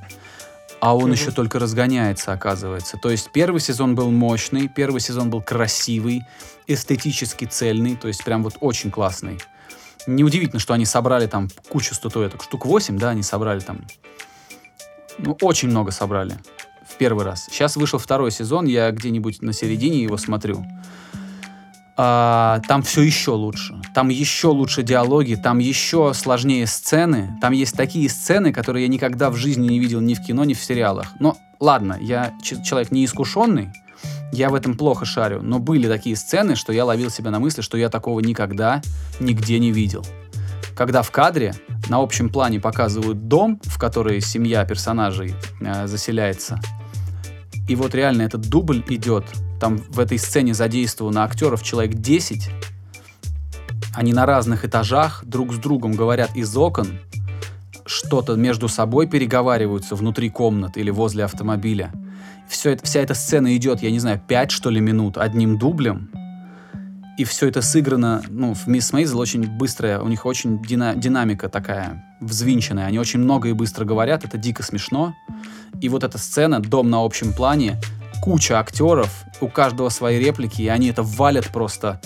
а 0.80 0.96
он 0.96 1.10
mm-hmm. 1.10 1.12
еще 1.12 1.30
только 1.32 1.58
разгоняется, 1.58 2.32
оказывается. 2.32 2.96
То 2.96 3.10
есть 3.10 3.30
первый 3.32 3.60
сезон 3.60 3.94
был 3.94 4.10
мощный, 4.10 4.68
первый 4.68 5.00
сезон 5.00 5.28
был 5.28 5.42
красивый, 5.42 6.22
эстетически 6.66 7.44
цельный, 7.44 7.96
то 7.96 8.08
есть 8.08 8.24
прям 8.24 8.42
вот 8.42 8.54
очень 8.60 8.90
классный. 8.90 9.38
Неудивительно, 10.06 10.60
что 10.60 10.72
они 10.72 10.86
собрали 10.86 11.26
там 11.26 11.48
кучу 11.68 11.94
статуэток, 11.94 12.42
штук 12.42 12.64
8, 12.64 12.98
да, 12.98 13.10
они 13.10 13.22
собрали 13.22 13.60
там. 13.60 13.84
Ну, 15.18 15.36
очень 15.42 15.68
много 15.68 15.90
собрали 15.90 16.38
в 16.86 16.96
первый 16.96 17.24
раз. 17.24 17.46
Сейчас 17.50 17.76
вышел 17.76 17.98
второй 17.98 18.30
сезон, 18.30 18.66
я 18.66 18.90
где-нибудь 18.90 19.42
на 19.42 19.52
середине 19.52 20.02
его 20.02 20.16
смотрю 20.16 20.64
а, 22.00 22.60
там 22.68 22.82
все 22.82 23.02
еще 23.02 23.32
лучше. 23.32 23.74
Там 23.92 24.08
еще 24.08 24.48
лучше 24.48 24.84
диалоги, 24.84 25.34
там 25.34 25.58
еще 25.58 26.12
сложнее 26.14 26.68
сцены. 26.68 27.36
Там 27.40 27.52
есть 27.52 27.76
такие 27.76 28.08
сцены, 28.08 28.52
которые 28.52 28.84
я 28.84 28.88
никогда 28.88 29.30
в 29.30 29.36
жизни 29.36 29.66
не 29.66 29.80
видел 29.80 30.00
ни 30.00 30.14
в 30.14 30.22
кино, 30.22 30.44
ни 30.44 30.54
в 30.54 30.62
сериалах. 30.62 31.14
Но 31.18 31.36
ладно, 31.58 31.98
я 32.00 32.32
человек 32.40 32.92
неискушенный, 32.92 33.72
я 34.30 34.48
в 34.48 34.54
этом 34.54 34.76
плохо 34.76 35.04
шарю, 35.04 35.42
но 35.42 35.58
были 35.58 35.88
такие 35.88 36.14
сцены, 36.14 36.54
что 36.54 36.72
я 36.72 36.84
ловил 36.84 37.10
себя 37.10 37.32
на 37.32 37.40
мысли, 37.40 37.62
что 37.62 37.76
я 37.76 37.88
такого 37.88 38.20
никогда 38.20 38.80
нигде 39.18 39.58
не 39.58 39.72
видел. 39.72 40.06
Когда 40.76 41.02
в 41.02 41.10
кадре 41.10 41.52
на 41.88 42.02
общем 42.02 42.28
плане 42.28 42.60
показывают 42.60 43.28
дом, 43.28 43.60
в 43.64 43.78
который 43.78 44.20
семья 44.20 44.64
персонажей 44.64 45.34
э, 45.60 45.86
заселяется, 45.86 46.60
и 47.68 47.76
вот 47.76 47.94
реально 47.94 48.22
этот 48.22 48.48
дубль 48.48 48.82
идет 48.88 49.24
там 49.60 49.76
в 49.76 50.00
этой 50.00 50.18
сцене 50.18 50.54
задействовано 50.54 51.22
актеров 51.22 51.62
человек 51.62 51.94
10. 51.94 52.50
Они 53.94 54.12
на 54.12 54.24
разных 54.24 54.64
этажах 54.64 55.22
друг 55.24 55.52
с 55.52 55.58
другом 55.58 55.92
говорят 55.92 56.34
из 56.34 56.56
окон, 56.56 56.98
что-то 57.84 58.36
между 58.36 58.68
собой 58.68 59.06
переговариваются 59.06 59.96
внутри 59.96 60.30
комнат 60.30 60.76
или 60.76 60.90
возле 60.90 61.24
автомобиля. 61.24 61.92
Все 62.48 62.70
это, 62.70 62.84
вся 62.86 63.00
эта 63.00 63.14
сцена 63.14 63.54
идет, 63.56 63.82
я 63.82 63.90
не 63.90 63.98
знаю, 63.98 64.20
5 64.26 64.50
что 64.50 64.70
ли 64.70 64.80
минут 64.80 65.18
одним 65.18 65.58
дублем. 65.58 66.10
И 67.18 67.24
все 67.24 67.48
это 67.48 67.62
сыграно, 67.62 68.22
ну, 68.28 68.54
в 68.54 68.68
Мисс 68.68 68.92
Мейзел 68.92 69.18
очень 69.18 69.44
быстрая, 69.44 70.00
у 70.00 70.06
них 70.06 70.24
очень 70.24 70.62
дина 70.62 70.94
динамика 70.94 71.48
такая 71.48 72.16
взвинченная. 72.20 72.86
Они 72.86 73.00
очень 73.00 73.18
много 73.18 73.48
и 73.48 73.52
быстро 73.52 73.84
говорят, 73.84 74.24
это 74.24 74.38
дико 74.38 74.62
смешно. 74.62 75.16
И 75.80 75.88
вот 75.88 76.04
эта 76.04 76.16
сцена, 76.16 76.60
дом 76.60 76.90
на 76.90 77.04
общем 77.04 77.32
плане, 77.32 77.80
куча 78.22 78.60
актеров, 78.60 79.24
у 79.40 79.48
каждого 79.48 79.88
свои 79.88 80.20
реплики, 80.20 80.62
и 80.62 80.68
они 80.68 80.90
это 80.90 81.02
валят 81.02 81.48
просто 81.48 82.00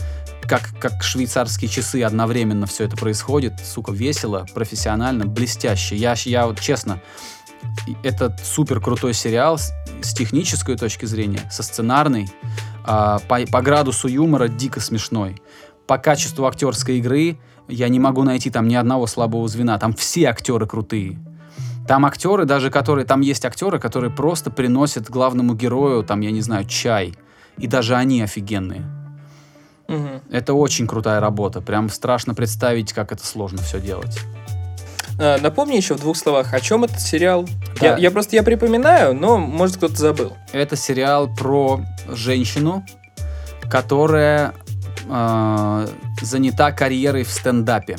как, 0.49 0.71
как 0.81 1.03
швейцарские 1.03 1.69
часы 1.69 2.03
одновременно 2.03 2.67
все 2.67 2.85
это 2.85 2.97
происходит. 2.97 3.61
Сука, 3.63 3.93
весело, 3.93 4.47
профессионально, 4.55 5.27
блестяще. 5.27 5.95
Я, 5.95 6.15
я 6.25 6.47
вот 6.47 6.59
честно, 6.59 7.03
это 8.03 8.35
супер 8.43 8.81
крутой 8.81 9.13
сериал 9.13 9.59
с, 9.59 9.73
с 10.01 10.15
технической 10.15 10.79
точки 10.79 11.05
зрения, 11.05 11.43
со 11.51 11.63
сценарной, 11.63 12.29
по, 12.85 13.41
по 13.51 13.63
градусу 13.63 14.09
юмора 14.09 14.49
дико 14.49 14.81
смешной. 14.81 15.41
По 15.87 15.99
качеству 15.99 16.47
актерской 16.47 16.99
игры 16.99 17.39
я 17.69 17.89
не 17.89 18.01
могу 18.01 18.23
найти 18.23 18.51
там 18.51 18.69
ни 18.69 18.75
одного 18.75 19.07
слабого 19.07 19.47
звена. 19.49 19.79
Там 19.79 19.93
все 19.93 20.27
актеры 20.27 20.67
крутые. 20.67 21.19
Там 21.87 22.07
актеры, 22.07 22.45
даже 22.45 22.71
которые, 22.71 23.05
там 23.05 23.21
есть 23.21 23.45
актеры, 23.45 23.79
которые 23.79 24.11
просто 24.11 24.51
приносят 24.51 25.11
главному 25.11 25.55
герою, 25.55 26.05
там, 26.05 26.21
я 26.21 26.31
не 26.31 26.41
знаю, 26.41 26.65
чай. 26.65 27.15
И 27.59 27.67
даже 27.67 27.97
они 27.97 28.23
офигенные. 28.23 28.83
Угу. 29.89 30.23
Это 30.31 30.55
очень 30.55 30.87
крутая 30.87 31.21
работа. 31.21 31.61
Прям 31.61 31.89
страшно 31.89 32.35
представить, 32.35 32.93
как 32.93 33.13
это 33.13 33.27
сложно 33.27 33.59
все 33.59 33.81
делать. 33.81 34.21
А, 35.19 35.39
напомни 35.39 35.77
еще 35.77 35.95
в 35.95 36.01
двух 36.01 36.17
словах, 36.17 36.55
о 36.55 36.61
чем 36.61 36.85
этот 36.85 37.01
сериал. 37.01 37.49
Да. 37.81 37.89
Я, 37.89 37.97
я 37.97 38.11
просто 38.11 38.37
я 38.37 38.43
припоминаю, 38.43 39.15
но 39.15 39.39
может 39.39 39.77
кто-то 39.77 39.97
забыл. 39.97 40.37
Это 40.53 40.77
сериал 40.77 41.33
про 41.35 41.81
женщину, 42.09 42.85
которая 43.71 44.55
э, 45.09 45.89
занята 46.21 46.73
карьерой 46.73 47.25
в 47.25 47.31
стендапе. 47.31 47.97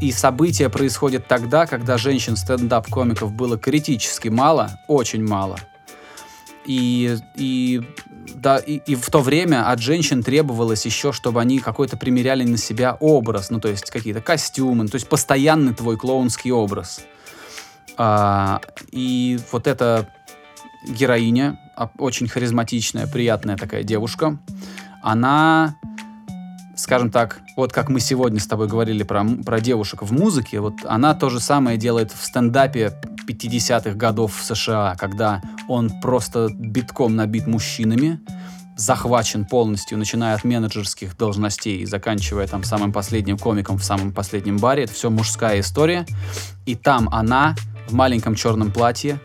И 0.00 0.10
события 0.10 0.68
происходят 0.68 1.28
тогда, 1.28 1.66
когда 1.66 1.96
женщин 1.96 2.36
стендап-комиков 2.36 3.32
было 3.32 3.56
критически 3.56 4.28
мало, 4.28 4.70
очень 4.88 5.24
мало. 5.24 5.58
И, 6.64 7.16
и, 7.34 7.80
да, 8.34 8.58
и, 8.58 8.76
и 8.86 8.94
в 8.94 9.10
то 9.10 9.20
время 9.20 9.68
от 9.70 9.80
женщин 9.80 10.22
требовалось 10.22 10.86
еще, 10.86 11.12
чтобы 11.12 11.40
они 11.40 11.58
какой-то 11.58 11.96
примеряли 11.96 12.44
на 12.44 12.56
себя 12.56 12.96
образ, 13.00 13.50
ну 13.50 13.60
то 13.60 13.68
есть 13.68 13.90
какие-то 13.90 14.20
костюмы, 14.20 14.86
то 14.88 14.94
есть 14.94 15.08
постоянный 15.08 15.74
твой 15.74 15.96
клоунский 15.96 16.52
образ. 16.52 17.02
А, 17.96 18.60
и 18.90 19.38
вот 19.50 19.66
эта 19.66 20.08
героиня, 20.88 21.58
а, 21.76 21.90
очень 21.98 22.28
харизматичная, 22.28 23.06
приятная 23.06 23.56
такая 23.56 23.82
девушка, 23.82 24.38
она 25.02 25.76
скажем 26.82 27.12
так, 27.12 27.40
вот 27.56 27.72
как 27.72 27.88
мы 27.88 28.00
сегодня 28.00 28.40
с 28.40 28.46
тобой 28.48 28.66
говорили 28.66 29.04
про, 29.04 29.24
про 29.24 29.60
девушек 29.60 30.02
в 30.02 30.12
музыке, 30.12 30.58
вот 30.58 30.74
она 30.84 31.14
то 31.14 31.30
же 31.30 31.38
самое 31.38 31.78
делает 31.78 32.10
в 32.10 32.24
стендапе 32.24 32.92
50-х 33.28 33.92
годов 33.92 34.36
в 34.36 34.44
США, 34.44 34.96
когда 34.98 35.40
он 35.68 35.90
просто 36.00 36.48
битком 36.52 37.14
набит 37.14 37.46
мужчинами, 37.46 38.18
захвачен 38.76 39.44
полностью, 39.44 39.96
начиная 39.96 40.34
от 40.34 40.42
менеджерских 40.42 41.16
должностей 41.16 41.82
и 41.82 41.86
заканчивая 41.86 42.48
там 42.48 42.64
самым 42.64 42.92
последним 42.92 43.38
комиком 43.38 43.78
в 43.78 43.84
самом 43.84 44.10
последнем 44.10 44.56
баре. 44.58 44.82
Это 44.84 44.92
все 44.92 45.08
мужская 45.08 45.60
история. 45.60 46.04
И 46.66 46.74
там 46.74 47.08
она 47.12 47.54
в 47.86 47.92
маленьком 47.92 48.34
черном 48.34 48.72
платье 48.72 49.20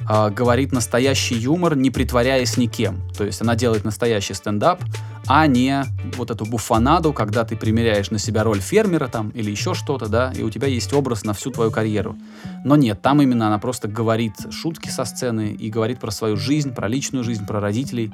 э, 0.00 0.30
говорит 0.30 0.72
настоящий 0.72 1.36
юмор, 1.36 1.76
не 1.76 1.92
притворяясь 1.92 2.56
никем. 2.56 3.08
То 3.16 3.22
есть 3.22 3.40
она 3.40 3.54
делает 3.54 3.84
настоящий 3.84 4.34
стендап, 4.34 4.82
а 5.28 5.46
не 5.46 5.84
вот 6.16 6.30
эту 6.30 6.46
буфанаду, 6.46 7.12
когда 7.12 7.44
ты 7.44 7.54
примеряешь 7.54 8.10
на 8.10 8.18
себя 8.18 8.44
роль 8.44 8.60
фермера 8.60 9.08
там 9.08 9.28
или 9.30 9.50
еще 9.50 9.74
что-то, 9.74 10.08
да, 10.08 10.32
и 10.34 10.42
у 10.42 10.50
тебя 10.50 10.66
есть 10.68 10.92
образ 10.94 11.24
на 11.24 11.34
всю 11.34 11.50
твою 11.50 11.70
карьеру. 11.70 12.16
Но 12.64 12.76
нет, 12.76 13.02
там 13.02 13.20
именно 13.20 13.48
она 13.48 13.58
просто 13.58 13.88
говорит 13.88 14.32
шутки 14.50 14.88
со 14.88 15.04
сцены 15.04 15.50
и 15.50 15.68
говорит 15.70 16.00
про 16.00 16.10
свою 16.10 16.36
жизнь, 16.36 16.74
про 16.74 16.88
личную 16.88 17.24
жизнь, 17.24 17.46
про 17.46 17.60
родителей. 17.60 18.10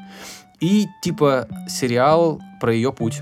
И 0.60 0.86
типа 1.02 1.46
сериал 1.68 2.40
про 2.60 2.74
ее 2.74 2.92
путь. 2.92 3.20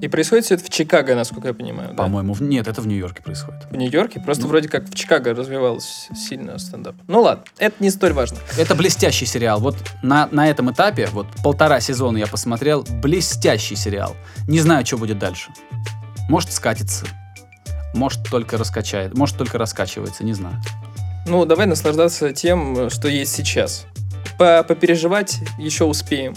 И 0.00 0.08
происходит 0.08 0.46
все 0.46 0.54
это 0.54 0.64
в 0.64 0.70
Чикаго, 0.70 1.14
насколько 1.14 1.48
я 1.48 1.54
понимаю. 1.54 1.94
По-моему, 1.94 2.34
да? 2.34 2.44
нет, 2.44 2.68
это 2.68 2.80
в 2.80 2.86
Нью-Йорке 2.86 3.22
происходит. 3.22 3.66
В 3.70 3.76
Нью-Йорке? 3.76 4.20
Просто 4.20 4.44
ну. 4.44 4.48
вроде 4.48 4.68
как 4.68 4.88
в 4.88 4.94
Чикаго 4.94 5.34
развивался 5.34 6.14
сильно 6.14 6.58
стендап. 6.58 6.94
Ну 7.06 7.20
ладно, 7.20 7.44
это 7.58 7.76
не 7.80 7.90
столь 7.90 8.14
важно. 8.14 8.38
Это 8.56 8.74
блестящий 8.74 9.26
сериал. 9.26 9.60
Вот 9.60 9.76
на, 10.02 10.28
на 10.32 10.48
этом 10.48 10.72
этапе, 10.72 11.06
вот 11.12 11.26
полтора 11.44 11.80
сезона 11.80 12.16
я 12.16 12.26
посмотрел, 12.26 12.86
блестящий 13.02 13.76
сериал. 13.76 14.16
Не 14.48 14.60
знаю, 14.60 14.86
что 14.86 14.96
будет 14.96 15.18
дальше. 15.18 15.50
Может 16.30 16.52
скатится. 16.52 17.04
Может 17.92 18.24
только 18.30 18.56
раскачает. 18.56 19.14
Может 19.14 19.36
только 19.36 19.58
раскачивается, 19.58 20.24
не 20.24 20.32
знаю. 20.32 20.56
Ну, 21.26 21.44
давай 21.44 21.66
наслаждаться 21.66 22.32
тем, 22.32 22.88
что 22.88 23.08
есть 23.08 23.32
сейчас. 23.32 23.84
По 24.38 24.62
Попереживать 24.62 25.40
еще 25.58 25.84
успеем. 25.84 26.34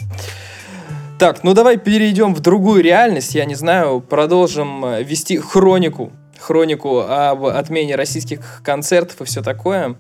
Так, 1.24 1.42
ну 1.42 1.54
давай 1.54 1.78
перейдем 1.78 2.36
в 2.36 2.42
другую 2.42 2.84
реальность. 2.84 3.34
Я 3.34 3.46
не 3.46 3.56
знаю, 3.56 4.02
продолжим 4.02 4.84
э, 4.84 5.04
вести 5.04 5.38
хронику. 5.38 6.12
Хронику 6.38 7.00
об 7.00 7.46
отмене 7.46 7.96
российских 7.96 8.62
концертов 8.62 9.22
и 9.22 9.24
все 9.24 9.42
такое. 9.42 9.96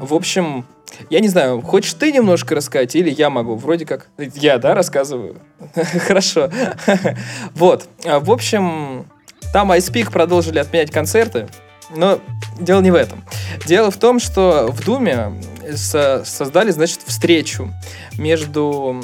В 0.00 0.14
общем, 0.14 0.64
я 1.10 1.20
не 1.20 1.28
знаю, 1.28 1.60
хочешь 1.60 1.92
ты 1.92 2.10
немножко 2.10 2.54
рассказать 2.54 2.96
или 2.96 3.10
я 3.10 3.28
могу? 3.28 3.56
Вроде 3.56 3.84
как... 3.84 4.08
Я, 4.16 4.56
да, 4.56 4.74
рассказываю? 4.74 5.36
Хорошо. 5.74 6.48
Вот. 7.54 7.86
В 8.02 8.32
общем, 8.32 9.04
Там 9.52 9.70
iSpeak 9.72 10.10
продолжили 10.10 10.58
отменять 10.58 10.90
концерты, 10.90 11.48
но 11.94 12.18
дело 12.58 12.80
не 12.80 12.90
в 12.90 12.94
этом. 12.94 13.22
Дело 13.66 13.90
в 13.90 13.98
том, 13.98 14.18
что 14.20 14.68
в 14.72 14.82
Думе 14.86 15.34
со- 15.74 16.24
создали, 16.24 16.70
значит, 16.70 17.00
встречу 17.04 17.70
между 18.16 19.02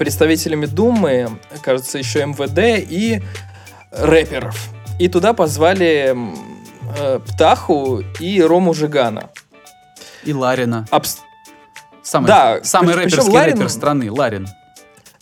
представителями 0.00 0.64
Думы, 0.64 1.28
кажется, 1.62 1.98
еще 1.98 2.24
МВД 2.24 2.58
и 2.90 3.22
рэперов. 3.92 4.56
И 4.98 5.08
туда 5.08 5.34
позвали 5.34 6.16
э, 6.98 7.18
Птаху 7.28 8.02
и 8.18 8.40
Рому 8.42 8.72
Жигана. 8.72 9.28
И 10.24 10.32
Ларина. 10.32 10.86
Абс- 10.90 11.18
Самый, 12.02 12.26
Да, 12.28 12.60
самый 12.64 12.94
причем 12.94 13.10
рэперский 13.10 13.32
Ларин- 13.32 13.52
рэпер 13.58 13.68
страны, 13.68 14.10
Ларин. 14.10 14.48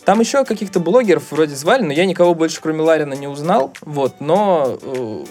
Там 0.05 0.21
еще 0.21 0.45
каких-то 0.45 0.79
блогеров 0.79 1.29
вроде 1.31 1.55
звали, 1.55 1.83
но 1.83 1.91
я 1.91 2.05
никого 2.05 2.33
больше, 2.33 2.61
кроме 2.61 2.81
Ларина, 2.81 3.13
не 3.15 3.27
узнал. 3.27 3.73
Вот, 3.81 4.21
но 4.21 4.77
э, 4.81 5.25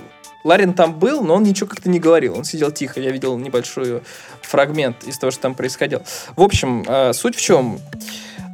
Ларин 0.45 0.75
там 0.75 0.95
был, 0.99 1.23
но 1.23 1.35
он 1.37 1.43
ничего 1.43 1.67
как-то 1.69 1.89
не 1.89 1.99
говорил. 1.99 2.37
Он 2.37 2.45
сидел 2.45 2.71
тихо. 2.71 3.01
Я 3.01 3.11
видел 3.13 3.39
небольшой 3.39 4.03
фрагмент 4.43 5.05
из 5.05 5.19
того, 5.19 5.31
что 5.31 5.41
там 5.41 5.55
происходило. 5.55 6.03
В 6.37 6.43
общем, 6.43 6.85
э, 6.87 7.13
суть 7.15 7.35
в 7.35 7.41
чем? 7.41 7.81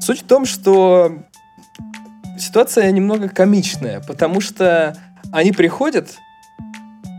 Суть 0.05 0.21
в 0.21 0.27
том, 0.27 0.45
что 0.45 1.23
ситуация 2.39 2.91
немного 2.91 3.31
комичная, 3.31 4.03
потому 4.07 4.43
что 4.43 4.95
они 5.33 5.51
приходят 5.51 6.19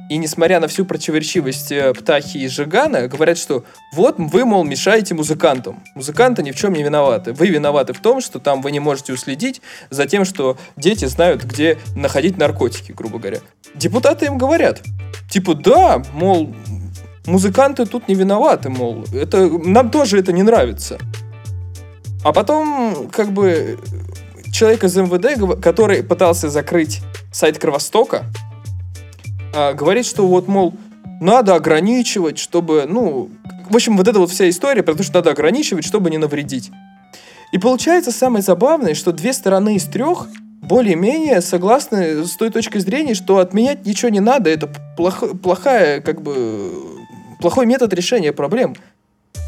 и, 0.07 0.17
несмотря 0.17 0.59
на 0.59 0.67
всю 0.67 0.86
противоречивость 0.86 1.71
э, 1.71 1.95
Птахи 1.95 2.38
и 2.38 2.47
Жигана, 2.47 3.07
говорят, 3.07 3.39
что 3.39 3.65
вот 3.91 4.17
вы, 4.19 4.45
мол, 4.45 4.63
мешаете 4.63 5.15
музыкантам. 5.15 5.83
Музыканты 5.95 6.43
ни 6.43 6.51
в 6.51 6.55
чем 6.55 6.73
не 6.73 6.83
виноваты. 6.83 7.33
Вы 7.33 7.47
виноваты 7.47 7.93
в 7.93 7.99
том, 7.99 8.21
что 8.21 8.38
там 8.38 8.61
вы 8.61 8.69
не 8.69 8.79
можете 8.79 9.13
уследить 9.13 9.63
за 9.89 10.05
тем, 10.05 10.23
что 10.23 10.55
дети 10.77 11.05
знают, 11.05 11.43
где 11.43 11.79
находить 11.95 12.38
наркотики, 12.38 12.91
грубо 12.91 13.17
говоря. 13.17 13.39
Депутаты 13.73 14.27
им 14.27 14.38
говорят, 14.38 14.83
типа, 15.27 15.55
да, 15.55 16.03
мол, 16.13 16.53
музыканты 17.25 17.88
тут 17.88 18.07
не 18.07 18.13
виноваты, 18.13 18.69
мол, 18.69 19.05
это, 19.11 19.49
нам 19.49 19.89
тоже 19.89 20.19
это 20.19 20.31
не 20.31 20.43
нравится. 20.43 20.99
А 22.26 22.34
потом, 22.34 23.07
как 23.11 23.32
бы, 23.32 23.78
человек 24.51 24.84
из 24.84 24.95
МВД, 24.95 25.61
который 25.61 26.01
пытался 26.01 26.49
закрыть 26.49 27.01
сайт 27.32 27.59
Кровостока, 27.59 28.26
а, 29.53 29.73
говорит, 29.73 30.07
что 30.07 30.26
вот, 30.26 30.47
мол, 30.47 30.73
надо 31.21 31.53
ограничивать, 31.53 32.39
чтобы, 32.39 32.88
ну, 32.89 33.30
в 33.69 33.76
общем, 33.76 33.95
вот 33.95 34.07
эта 34.07 34.17
вот 34.17 34.32
вся 34.32 34.49
история 34.49 34.82
про 34.82 34.95
то, 34.95 35.03
что 35.03 35.13
надо 35.13 35.30
ограничивать, 35.30 35.86
чтобы 35.86 36.09
не 36.09 36.17
навредить. 36.17 36.71
И 37.51 37.59
получается 37.59 38.11
самое 38.11 38.41
забавное, 38.41 38.95
что 38.95 39.11
две 39.11 39.32
стороны 39.32 39.76
из 39.76 39.86
трех 39.86 40.28
более-менее 40.63 41.41
согласны 41.41 42.26
с 42.26 42.36
той 42.38 42.49
точкой 42.49 42.80
зрения, 42.80 43.13
что 43.13 43.38
отменять 43.38 43.86
ничего 43.86 44.09
не 44.09 44.19
надо, 44.19 44.49
это 44.49 44.67
плохо- 44.97 45.38
плохая, 45.38 46.01
как 46.01 46.23
бы, 46.23 46.71
плохой 47.39 47.67
метод 47.67 47.93
решения 47.93 48.34
проблем. 48.34 48.76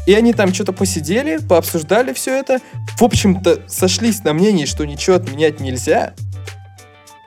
И 0.08 0.14
они 0.14 0.32
там 0.32 0.54
что-то 0.54 0.72
посидели, 0.72 1.36
пообсуждали 1.36 2.14
все 2.14 2.34
это, 2.38 2.60
в 2.96 3.02
общем-то, 3.02 3.64
сошлись 3.66 4.24
на 4.24 4.32
мнении, 4.32 4.64
что 4.64 4.86
ничего 4.86 5.16
отменять 5.16 5.60
нельзя, 5.60 6.14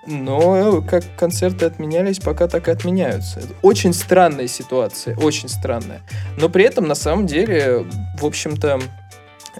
но 0.08 0.82
как 0.82 1.04
концерты 1.16 1.68
отменялись, 1.68 2.18
пока 2.18 2.48
так 2.48 2.68
и 2.68 2.72
отменяются. 2.72 3.44
Очень 3.62 3.94
странная 3.94 4.48
ситуация, 4.48 5.16
очень 5.16 5.48
странная. 5.48 6.02
Но 6.40 6.50
при 6.50 6.64
этом, 6.64 6.88
на 6.88 6.96
самом 6.96 7.28
деле, 7.28 7.86
в 8.18 8.26
общем-то, 8.26 8.80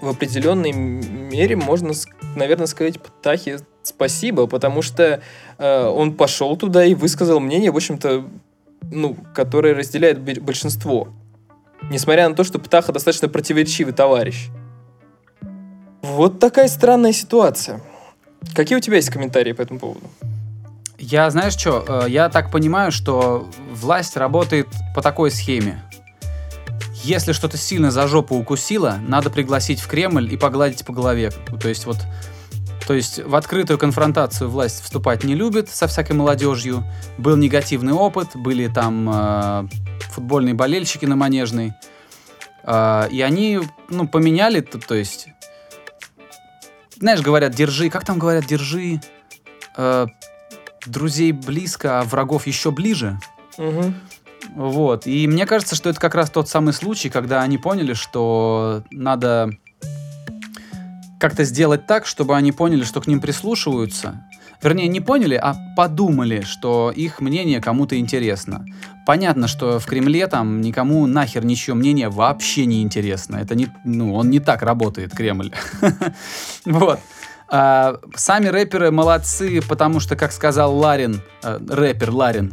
в 0.00 0.08
определенной 0.08 0.72
мере 0.72 1.54
можно, 1.54 1.92
наверное, 2.34 2.66
сказать 2.66 3.00
Птахе 3.00 3.60
спасибо, 3.84 4.48
потому 4.48 4.82
что 4.82 5.22
э, 5.58 5.84
он 5.84 6.14
пошел 6.14 6.56
туда 6.56 6.84
и 6.84 6.94
высказал 6.96 7.38
мнение, 7.38 7.70
в 7.70 7.76
общем-то, 7.76 8.24
ну, 8.90 9.16
которое 9.32 9.74
разделяет 9.74 10.20
большинство. 10.42 11.06
Несмотря 11.90 12.28
на 12.28 12.34
то, 12.34 12.44
что 12.44 12.58
Птаха 12.58 12.92
достаточно 12.92 13.28
противоречивый 13.28 13.92
товарищ. 13.92 14.48
Вот 16.02 16.40
такая 16.40 16.68
странная 16.68 17.12
ситуация. 17.12 17.80
Какие 18.54 18.76
у 18.78 18.80
тебя 18.80 18.96
есть 18.96 19.10
комментарии 19.10 19.52
по 19.52 19.62
этому 19.62 19.78
поводу? 19.78 20.06
Я, 20.98 21.30
знаешь 21.30 21.54
что, 21.54 22.06
я 22.06 22.28
так 22.28 22.50
понимаю, 22.50 22.92
что 22.92 23.48
власть 23.72 24.16
работает 24.16 24.68
по 24.94 25.02
такой 25.02 25.30
схеме. 25.30 25.82
Если 27.04 27.32
что-то 27.32 27.56
сильно 27.56 27.90
за 27.90 28.06
жопу 28.06 28.36
укусило, 28.36 28.98
надо 29.06 29.28
пригласить 29.28 29.80
в 29.80 29.88
Кремль 29.88 30.32
и 30.32 30.36
погладить 30.36 30.84
по 30.84 30.92
голове. 30.92 31.32
То 31.60 31.68
есть 31.68 31.86
вот 31.86 31.98
то 32.86 32.94
есть 32.94 33.18
в 33.18 33.34
открытую 33.34 33.78
конфронтацию 33.78 34.50
власть 34.50 34.82
вступать 34.82 35.24
не 35.24 35.34
любит 35.34 35.68
со 35.68 35.86
всякой 35.86 36.12
молодежью. 36.12 36.84
Был 37.18 37.36
негативный 37.36 37.92
опыт, 37.92 38.30
были 38.34 38.68
там 38.68 39.08
э, 39.12 39.68
футбольные 40.10 40.54
болельщики 40.54 41.04
на 41.06 41.16
Манежной. 41.16 41.72
Э, 42.64 43.08
и 43.10 43.20
они, 43.20 43.60
ну, 43.88 44.08
поменяли, 44.08 44.60
то, 44.60 44.78
то 44.78 44.94
есть... 44.94 45.28
Знаешь, 46.98 47.20
говорят, 47.20 47.54
держи... 47.54 47.90
Как 47.90 48.04
там 48.04 48.18
говорят, 48.18 48.46
держи... 48.46 49.00
э, 49.76 50.06
друзей 50.86 51.32
близко, 51.32 52.00
а 52.00 52.04
врагов 52.04 52.46
еще 52.46 52.70
ближе. 52.70 53.18
Мгм. 53.58 53.94
Вот. 54.54 55.06
И 55.06 55.26
мне 55.28 55.46
кажется, 55.46 55.76
что 55.76 55.90
это 55.90 56.00
как 56.00 56.14
раз 56.14 56.30
тот 56.30 56.48
самый 56.48 56.72
случай, 56.72 57.08
когда 57.08 57.42
они 57.42 57.58
поняли, 57.58 57.94
что 57.94 58.82
надо 58.90 59.50
как-то 61.22 61.44
сделать 61.44 61.86
так, 61.86 62.04
чтобы 62.04 62.36
они 62.36 62.50
поняли, 62.50 62.82
что 62.82 63.00
к 63.00 63.06
ним 63.06 63.20
прислушиваются. 63.20 64.24
Вернее, 64.60 64.88
не 64.88 65.00
поняли, 65.00 65.38
а 65.40 65.54
подумали, 65.76 66.40
что 66.40 66.92
их 66.94 67.20
мнение 67.20 67.60
кому-то 67.60 67.96
интересно. 67.96 68.66
Понятно, 69.06 69.46
что 69.46 69.78
в 69.78 69.86
Кремле 69.86 70.26
там 70.26 70.60
никому 70.60 71.06
нахер 71.06 71.44
ничье 71.44 71.74
мнение 71.74 72.08
вообще 72.08 72.66
не 72.66 72.82
интересно. 72.82 73.36
Это 73.36 73.54
не, 73.54 73.68
ну, 73.84 74.16
он 74.16 74.30
не 74.30 74.40
так 74.40 74.62
работает, 74.62 75.12
Кремль. 75.12 75.52
Вот. 76.64 76.98
А, 77.48 78.00
Сами 78.16 78.48
рэперы 78.48 78.90
молодцы, 78.90 79.62
потому 79.68 80.00
что, 80.00 80.16
как 80.16 80.32
сказал 80.32 80.76
Ларин, 80.76 81.20
э, 81.44 81.60
рэпер 81.68 82.10
Ларин, 82.10 82.52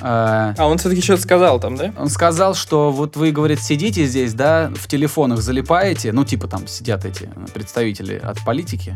э, 0.00 0.54
А 0.58 0.66
он 0.66 0.78
все-таки 0.78 1.02
что-то 1.02 1.22
сказал 1.22 1.60
там, 1.60 1.76
да? 1.76 1.92
он 1.98 2.08
сказал, 2.08 2.54
что 2.54 2.90
вот 2.92 3.16
вы, 3.16 3.32
говорит, 3.32 3.60
сидите 3.60 4.06
здесь, 4.06 4.34
да, 4.34 4.70
в 4.74 4.88
телефонах 4.88 5.40
залипаете, 5.40 6.12
ну, 6.12 6.24
типа 6.24 6.48
там 6.48 6.66
сидят 6.66 7.04
эти 7.04 7.28
представители 7.54 8.16
от 8.22 8.44
политики, 8.44 8.94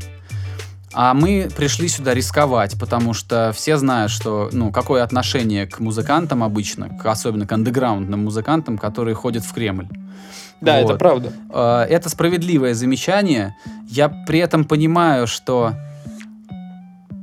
а 0.92 1.14
мы 1.14 1.48
пришли 1.56 1.86
сюда 1.88 2.14
рисковать, 2.14 2.78
потому 2.78 3.14
что 3.14 3.52
все 3.54 3.76
знают, 3.76 4.10
что, 4.10 4.48
ну, 4.52 4.72
какое 4.72 5.04
отношение 5.04 5.66
к 5.66 5.78
музыкантам 5.78 6.42
обычно, 6.42 6.88
к, 6.88 7.06
особенно 7.06 7.46
к 7.46 7.52
андеграундным 7.52 8.24
музыкантам, 8.24 8.76
которые 8.76 9.14
ходят 9.14 9.44
в 9.44 9.52
Кремль. 9.52 9.86
Да, 10.60 10.78
это 10.78 10.88
Вот. 10.88 10.98
правда. 10.98 11.32
Э, 11.52 11.86
Это 11.88 12.08
справедливое 12.08 12.74
замечание. 12.74 13.56
Я 13.88 14.08
при 14.08 14.40
этом 14.40 14.64
понимаю, 14.64 15.26
что 15.26 15.74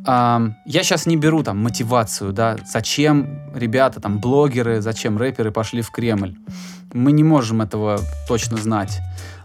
я 0.07 0.83
сейчас 0.83 1.05
не 1.05 1.17
беру 1.17 1.43
там 1.43 1.57
мотивацию, 1.57 2.31
да, 2.31 2.57
зачем 2.65 3.51
ребята, 3.53 3.99
там, 3.99 4.19
блогеры, 4.19 4.81
зачем 4.81 5.17
рэперы 5.17 5.51
пошли 5.51 5.81
в 5.81 5.91
Кремль. 5.91 6.35
Мы 6.93 7.11
не 7.11 7.23
можем 7.23 7.61
этого 7.61 7.99
точно 8.27 8.57
знать. 8.57 8.99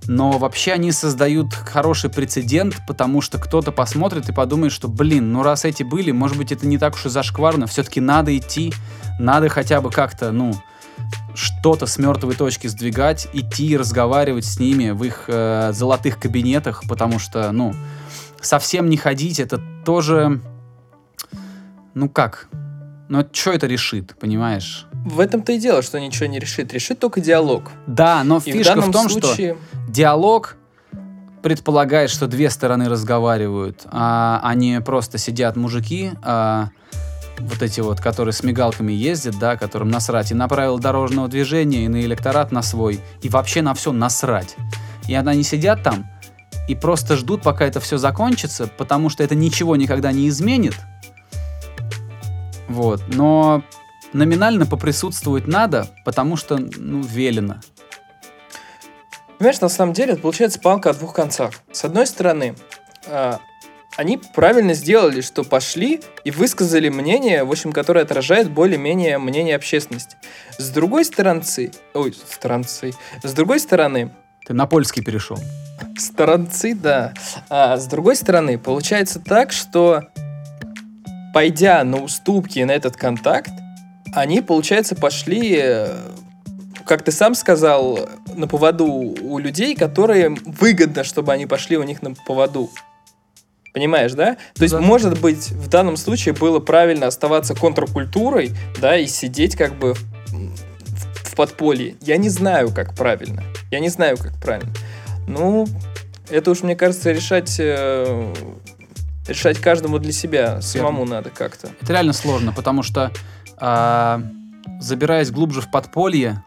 Но 0.06 0.38
вообще 0.38 0.72
они 0.72 0.92
создают 0.92 1.52
хороший 1.52 2.10
прецедент, 2.10 2.76
потому 2.86 3.20
что 3.20 3.38
кто-то 3.38 3.72
посмотрит 3.72 4.28
и 4.28 4.32
подумает, 4.32 4.72
что, 4.72 4.88
блин, 4.88 5.32
ну 5.32 5.42
раз 5.42 5.64
эти 5.64 5.82
были, 5.82 6.12
может 6.12 6.36
быть, 6.36 6.52
это 6.52 6.66
не 6.66 6.78
так 6.78 6.94
уж 6.94 7.06
и 7.06 7.08
зашкварно, 7.08 7.66
все-таки 7.66 8.00
надо 8.00 8.36
идти, 8.36 8.72
надо 9.18 9.48
хотя 9.48 9.80
бы 9.80 9.90
как-то, 9.90 10.32
ну, 10.32 10.54
что-то 11.34 11.86
с 11.86 11.98
мертвой 11.98 12.34
точки 12.34 12.66
сдвигать, 12.66 13.28
идти 13.32 13.68
и 13.68 13.76
разговаривать 13.76 14.44
с 14.44 14.58
ними 14.58 14.90
в 14.90 15.02
их 15.04 15.24
э, 15.26 15.72
золотых 15.72 16.18
кабинетах, 16.18 16.82
потому 16.88 17.18
что, 17.18 17.50
ну, 17.52 17.74
совсем 18.40 18.88
не 18.88 18.96
ходить, 18.96 19.40
это 19.40 19.60
тоже, 19.84 20.40
ну 21.94 22.08
как, 22.08 22.48
ну 23.08 23.26
что 23.32 23.52
это 23.52 23.66
решит, 23.66 24.16
понимаешь? 24.18 24.86
В 25.04 25.20
этом-то 25.20 25.52
и 25.52 25.58
дело, 25.58 25.82
что 25.82 26.00
ничего 26.00 26.26
не 26.26 26.38
решит. 26.38 26.72
Решит 26.72 26.98
только 26.98 27.20
диалог. 27.20 27.70
Да, 27.86 28.22
но 28.24 28.38
И 28.38 28.40
в 28.40 28.44
фишка 28.44 28.74
данном 28.74 28.90
в 28.90 28.92
том, 28.92 29.08
что 29.08 29.20
случае... 29.20 29.56
диалог 29.88 30.56
предполагает, 31.42 32.08
что 32.10 32.28
две 32.28 32.50
стороны 32.50 32.88
разговаривают, 32.88 33.82
а, 33.86 34.40
а 34.42 34.54
не 34.54 34.80
просто 34.80 35.18
сидят 35.18 35.56
мужики, 35.56 36.12
а, 36.22 36.68
вот 37.38 37.62
эти 37.62 37.80
вот, 37.80 38.00
которые 38.00 38.32
с 38.32 38.42
мигалками 38.42 38.92
ездят, 38.92 39.38
да, 39.38 39.56
которым 39.56 39.88
насрать 39.88 40.30
и 40.30 40.34
на 40.34 40.48
правила 40.48 40.78
дорожного 40.78 41.28
движения, 41.28 41.84
и 41.84 41.88
на 41.88 42.00
электорат 42.00 42.52
на 42.52 42.62
свой, 42.62 43.00
и 43.22 43.28
вообще 43.28 43.62
на 43.62 43.74
все 43.74 43.92
насрать. 43.92 44.56
И 45.08 45.14
они 45.14 45.42
сидят 45.42 45.82
там 45.82 46.06
и 46.68 46.74
просто 46.74 47.16
ждут, 47.16 47.42
пока 47.42 47.66
это 47.66 47.80
все 47.80 47.98
закончится, 47.98 48.68
потому 48.68 49.08
что 49.08 49.24
это 49.24 49.34
ничего 49.34 49.74
никогда 49.76 50.12
не 50.12 50.28
изменит. 50.28 50.76
Вот, 52.72 53.02
но 53.08 53.62
номинально 54.14 54.64
поприсутствовать 54.66 55.46
надо, 55.46 55.88
потому 56.04 56.36
что, 56.36 56.56
ну, 56.56 57.02
велено. 57.02 57.56
Понимаешь, 59.38 59.60
на 59.60 59.68
самом 59.68 59.92
деле 59.92 60.12
это 60.12 60.22
получается 60.22 60.58
палка 60.58 60.90
о 60.90 60.94
двух 60.94 61.14
концах. 61.14 61.52
С 61.70 61.84
одной 61.84 62.06
стороны, 62.06 62.54
а, 63.06 63.40
они 63.96 64.18
правильно 64.34 64.72
сделали, 64.72 65.20
что 65.20 65.44
пошли 65.44 66.00
и 66.24 66.30
высказали 66.30 66.88
мнение, 66.88 67.44
в 67.44 67.50
общем, 67.50 67.72
которое 67.72 68.04
отражает 68.04 68.50
более-менее 68.50 69.18
мнение 69.18 69.56
общественности. 69.56 70.16
С 70.56 70.70
другой 70.70 71.04
стороны, 71.04 71.42
ой, 71.92 72.14
странцы, 72.14 72.94
с 73.22 73.32
другой 73.34 73.60
стороны, 73.60 74.12
Ты 74.46 74.54
на 74.54 74.66
польский 74.66 75.04
перешел. 75.04 75.38
Сторонцы, 75.98 76.74
да. 76.74 77.12
А 77.48 77.76
с 77.76 77.86
другой 77.86 78.16
стороны, 78.16 78.58
получается 78.58 79.20
так, 79.20 79.52
что 79.52 80.04
пойдя 81.32 81.82
на 81.84 82.02
уступки 82.02 82.60
на 82.60 82.72
этот 82.72 82.96
контакт, 82.96 83.50
они, 84.14 84.40
получается, 84.40 84.94
пошли, 84.94 85.58
э, 85.62 85.96
как 86.86 87.02
ты 87.02 87.12
сам 87.12 87.34
сказал, 87.34 87.98
на 88.34 88.46
поводу 88.46 88.86
у 88.86 89.38
людей, 89.38 89.74
которые 89.74 90.30
выгодно, 90.30 91.04
чтобы 91.04 91.32
они 91.32 91.46
пошли 91.46 91.76
у 91.76 91.82
них 91.82 92.02
на 92.02 92.14
поводу. 92.14 92.70
Понимаешь, 93.72 94.12
да? 94.12 94.36
То 94.54 94.62
есть, 94.64 94.74
Да. 94.74 94.80
может 94.80 95.18
быть, 95.20 95.50
в 95.50 95.68
данном 95.68 95.96
случае 95.96 96.34
было 96.34 96.60
правильно 96.60 97.06
оставаться 97.06 97.54
контркультурой, 97.54 98.52
да, 98.80 98.98
и 98.98 99.06
сидеть 99.06 99.56
как 99.56 99.78
бы 99.78 99.94
в, 99.94 100.00
в 101.30 101.34
подполье. 101.34 101.94
Я 102.02 102.18
не 102.18 102.28
знаю, 102.28 102.70
как 102.70 102.94
правильно. 102.94 103.42
Я 103.70 103.80
не 103.80 103.88
знаю, 103.88 104.18
как 104.18 104.38
правильно. 104.38 104.72
Ну, 105.26 105.66
это 106.28 106.50
уж, 106.50 106.62
мне 106.62 106.76
кажется, 106.76 107.12
решать, 107.12 107.56
э, 107.58 108.34
решать 109.28 109.58
каждому 109.58 109.98
для 109.98 110.12
себя. 110.12 110.60
Самому 110.60 111.04
надо 111.04 111.30
как-то. 111.30 111.68
Это 111.80 111.92
реально 111.92 112.12
сложно, 112.12 112.52
потому 112.52 112.82
что 112.82 113.10
а, 113.56 114.20
забираясь 114.80 115.30
глубже 115.30 115.60
в 115.60 115.70
подполье, 115.70 116.42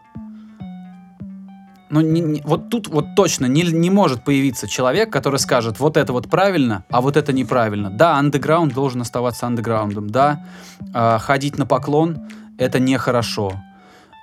ну, 1.88 2.00
не- 2.00 2.20
не- 2.20 2.42
вот 2.44 2.68
тут 2.68 2.88
вот 2.88 3.14
точно 3.14 3.46
не, 3.46 3.62
не 3.62 3.90
может 3.90 4.24
появиться 4.24 4.66
человек, 4.68 5.10
который 5.12 5.38
скажет, 5.38 5.78
вот 5.78 5.96
это 5.96 6.12
вот 6.12 6.28
правильно, 6.28 6.84
а 6.90 7.00
вот 7.00 7.16
это 7.16 7.32
неправильно. 7.32 7.90
Да, 7.90 8.16
андеграунд 8.16 8.74
должен 8.74 9.00
оставаться 9.02 9.46
андеграундом, 9.46 10.10
да, 10.10 10.44
а, 10.92 11.18
ходить 11.18 11.58
на 11.58 11.64
поклон— 11.66 12.18
это 12.58 12.80
нехорошо, 12.80 13.52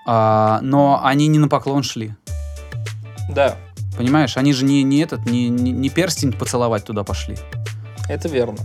А, 0.06 0.60
но 0.62 1.00
они 1.04 1.28
не 1.28 1.40
на 1.40 1.48
поклон 1.48 1.82
шли, 1.84 2.14
Да, 3.32 3.56
понимаешь? 3.98 4.36
Они 4.36 4.52
же 4.52 4.66
не, 4.66 4.84
не 4.84 5.00
этот, 5.00 5.26
не, 5.26 5.48
не, 5.48 5.72
не 5.72 5.90
перстень 5.90 6.34
поцеловать 6.34 6.84
туда 6.84 7.06
пошли. 7.06 7.38
Это 8.10 8.28
верно. 8.28 8.58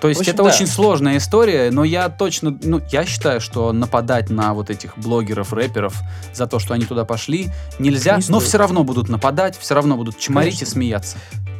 То 0.00 0.08
есть 0.08 0.20
общем, 0.20 0.32
это 0.32 0.42
да. 0.44 0.48
очень 0.50 0.66
сложная 0.66 1.16
история, 1.16 1.70
но 1.70 1.82
я 1.82 2.08
точно, 2.08 2.56
ну, 2.62 2.80
я 2.90 3.04
считаю, 3.04 3.40
что 3.40 3.72
нападать 3.72 4.30
на 4.30 4.54
вот 4.54 4.70
этих 4.70 4.96
блогеров, 4.96 5.52
рэперов 5.52 5.94
за 6.32 6.46
то, 6.46 6.58
что 6.58 6.74
они 6.74 6.84
туда 6.84 7.04
пошли, 7.04 7.48
нельзя, 7.78 8.16
Не 8.16 8.24
но 8.28 8.38
стоит. 8.38 8.42
все 8.48 8.58
равно 8.58 8.84
будут 8.84 9.08
нападать, 9.08 9.58
все 9.58 9.74
равно 9.74 9.96
будут 9.96 10.18
чморить 10.18 10.58
Конечно. 10.58 10.64
и 10.64 10.68
смеяться. 10.68 11.16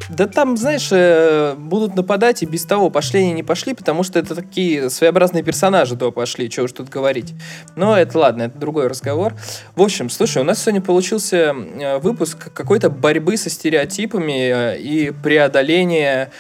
Да 0.09 0.27
там, 0.27 0.57
знаешь, 0.57 0.89
э, 0.91 1.55
будут 1.57 1.95
нападать 1.95 2.43
и 2.43 2.47
без 2.47 2.65
того, 2.65 2.91
пошли 2.91 3.21
они 3.21 3.33
не 3.33 3.43
пошли, 3.43 3.75
потому 3.75 4.03
что 4.03 4.19
это 4.19 4.35
такие 4.35 4.91
своеобразные 4.91 5.43
персонажи 5.43 5.97
туда 5.97 6.11
пошли, 6.11 6.51
что 6.51 6.63
уж 6.63 6.73
тут 6.73 6.89
говорить. 6.89 7.35
Но 7.77 7.97
это 7.97 8.19
ладно, 8.19 8.43
это 8.45 8.59
другой 8.59 8.87
разговор. 8.87 9.35
В 9.77 9.83
общем, 9.83 10.09
слушай, 10.09 10.41
у 10.41 10.45
нас 10.45 10.63
сегодня 10.63 10.81
получился 10.81 11.55
э, 11.55 11.99
выпуск 11.99 12.53
какой-то 12.53 12.91
борьбы 12.91 13.37
со 13.37 13.51
стереотипами 13.51 14.75
э, 14.75 14.79
и 14.79 15.11
преодоления 15.11 16.31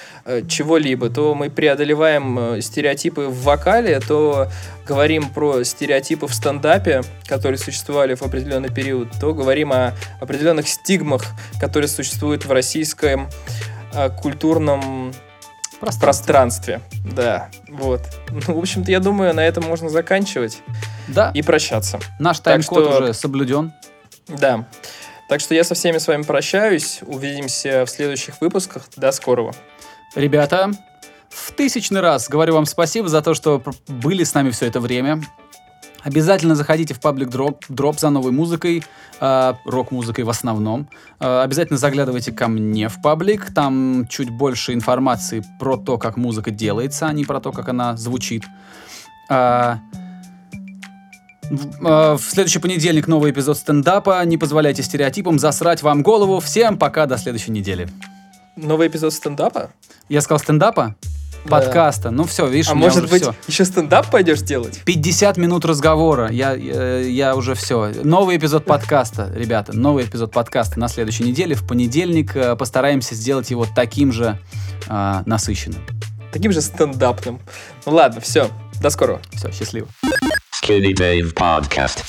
чего-либо. 0.46 1.08
То 1.08 1.34
мы 1.34 1.48
преодолеваем 1.48 2.60
стереотипы 2.60 3.22
в 3.22 3.44
вокале, 3.44 3.98
то 3.98 4.48
говорим 4.88 5.28
про 5.28 5.62
стереотипы 5.64 6.26
в 6.26 6.34
стендапе, 6.34 7.02
которые 7.26 7.58
существовали 7.58 8.14
в 8.14 8.22
определенный 8.22 8.70
период, 8.70 9.08
то 9.20 9.34
говорим 9.34 9.72
о 9.72 9.92
определенных 10.20 10.66
стигмах, 10.66 11.22
которые 11.60 11.88
существуют 11.88 12.46
в 12.46 12.50
российском 12.50 13.28
э, 13.92 14.08
культурном 14.10 15.12
Просто 15.80 16.00
пространстве. 16.00 16.80
Да, 17.04 17.50
вот. 17.68 18.00
Ну, 18.30 18.54
в 18.54 18.58
общем-то, 18.58 18.90
я 18.90 18.98
думаю, 18.98 19.32
на 19.32 19.44
этом 19.46 19.62
можно 19.64 19.88
заканчивать 19.88 20.58
Да, 21.06 21.30
и 21.34 21.42
прощаться. 21.42 22.00
наш 22.18 22.40
тайм-код 22.40 22.84
что- 22.84 22.98
уже 23.02 23.14
соблюден. 23.14 23.72
Да. 24.26 24.66
Так 25.28 25.40
что 25.40 25.54
я 25.54 25.62
со 25.62 25.74
всеми 25.74 25.98
с 25.98 26.08
вами 26.08 26.22
прощаюсь. 26.22 27.00
Увидимся 27.02 27.84
в 27.86 27.90
следующих 27.90 28.40
выпусках. 28.40 28.88
До 28.96 29.12
скорого. 29.12 29.54
Ребята, 30.16 30.70
в 31.30 31.52
тысячный 31.52 32.00
раз 32.00 32.28
говорю 32.28 32.54
вам 32.54 32.66
спасибо 32.66 33.08
за 33.08 33.22
то, 33.22 33.34
что 33.34 33.62
были 33.86 34.24
с 34.24 34.34
нами 34.34 34.50
все 34.50 34.66
это 34.66 34.80
время. 34.80 35.20
Обязательно 36.02 36.54
заходите 36.54 36.94
в 36.94 37.00
паблик 37.00 37.28
дроп, 37.28 37.64
дроп 37.68 37.98
за 37.98 38.10
новой 38.10 38.30
музыкой, 38.30 38.84
э, 39.20 39.54
рок-музыкой 39.64 40.24
в 40.24 40.30
основном. 40.30 40.88
Э, 41.18 41.42
обязательно 41.42 41.76
заглядывайте 41.76 42.30
ко 42.32 42.48
мне 42.48 42.88
в 42.88 43.02
паблик, 43.02 43.52
там 43.52 44.06
чуть 44.08 44.30
больше 44.30 44.74
информации 44.74 45.44
про 45.58 45.76
то, 45.76 45.98
как 45.98 46.16
музыка 46.16 46.50
делается, 46.50 47.08
а 47.08 47.12
не 47.12 47.24
про 47.24 47.40
то, 47.40 47.52
как 47.52 47.68
она 47.68 47.96
звучит. 47.96 48.44
В, 49.28 49.80
э, 51.50 52.14
в 52.14 52.20
следующий 52.20 52.60
понедельник 52.60 53.08
новый 53.08 53.32
эпизод 53.32 53.58
стендапа. 53.58 54.24
Не 54.24 54.38
позволяйте 54.38 54.82
стереотипам 54.82 55.38
засрать 55.38 55.82
вам 55.82 56.02
голову. 56.02 56.40
Всем 56.40 56.78
пока, 56.78 57.06
до 57.06 57.18
следующей 57.18 57.50
недели. 57.50 57.88
Новый 58.56 58.88
эпизод 58.88 59.12
стендапа? 59.12 59.70
Я 60.08 60.20
сказал 60.20 60.38
стендапа? 60.38 60.94
Да. 61.44 61.50
Подкаста. 61.60 62.10
Ну 62.10 62.24
все, 62.24 62.46
видишь, 62.46 62.68
А 62.68 62.72
у 62.72 62.74
меня 62.74 62.86
может 62.88 63.04
уже 63.04 63.08
быть, 63.10 63.22
всё. 63.22 63.34
еще 63.46 63.64
стендап 63.64 64.10
пойдешь 64.10 64.40
делать? 64.42 64.80
50 64.84 65.36
минут 65.36 65.64
разговора. 65.64 66.30
Я, 66.30 66.52
я, 66.54 66.98
я 66.98 67.36
уже 67.36 67.54
все. 67.54 67.92
Новый 68.02 68.36
эпизод 68.36 68.64
подкаста, 68.64 69.32
ребята. 69.34 69.72
Новый 69.76 70.04
эпизод 70.04 70.30
подкаста 70.32 70.78
на 70.78 70.88
следующей 70.88 71.24
неделе. 71.24 71.54
В 71.54 71.66
понедельник 71.66 72.36
э, 72.36 72.56
постараемся 72.56 73.14
сделать 73.14 73.50
его 73.50 73.66
таким 73.74 74.12
же 74.12 74.38
э, 74.88 75.22
насыщенным. 75.24 75.82
Таким 76.32 76.52
же 76.52 76.60
стендапным. 76.60 77.40
Ну 77.86 77.92
ладно, 77.92 78.20
все. 78.20 78.48
До 78.82 78.90
скорого. 78.90 79.20
Все, 79.32 79.50
счастливо. 79.50 79.88
Skinny 80.62 80.92
Dave 80.94 81.32
Podcast. 81.34 82.04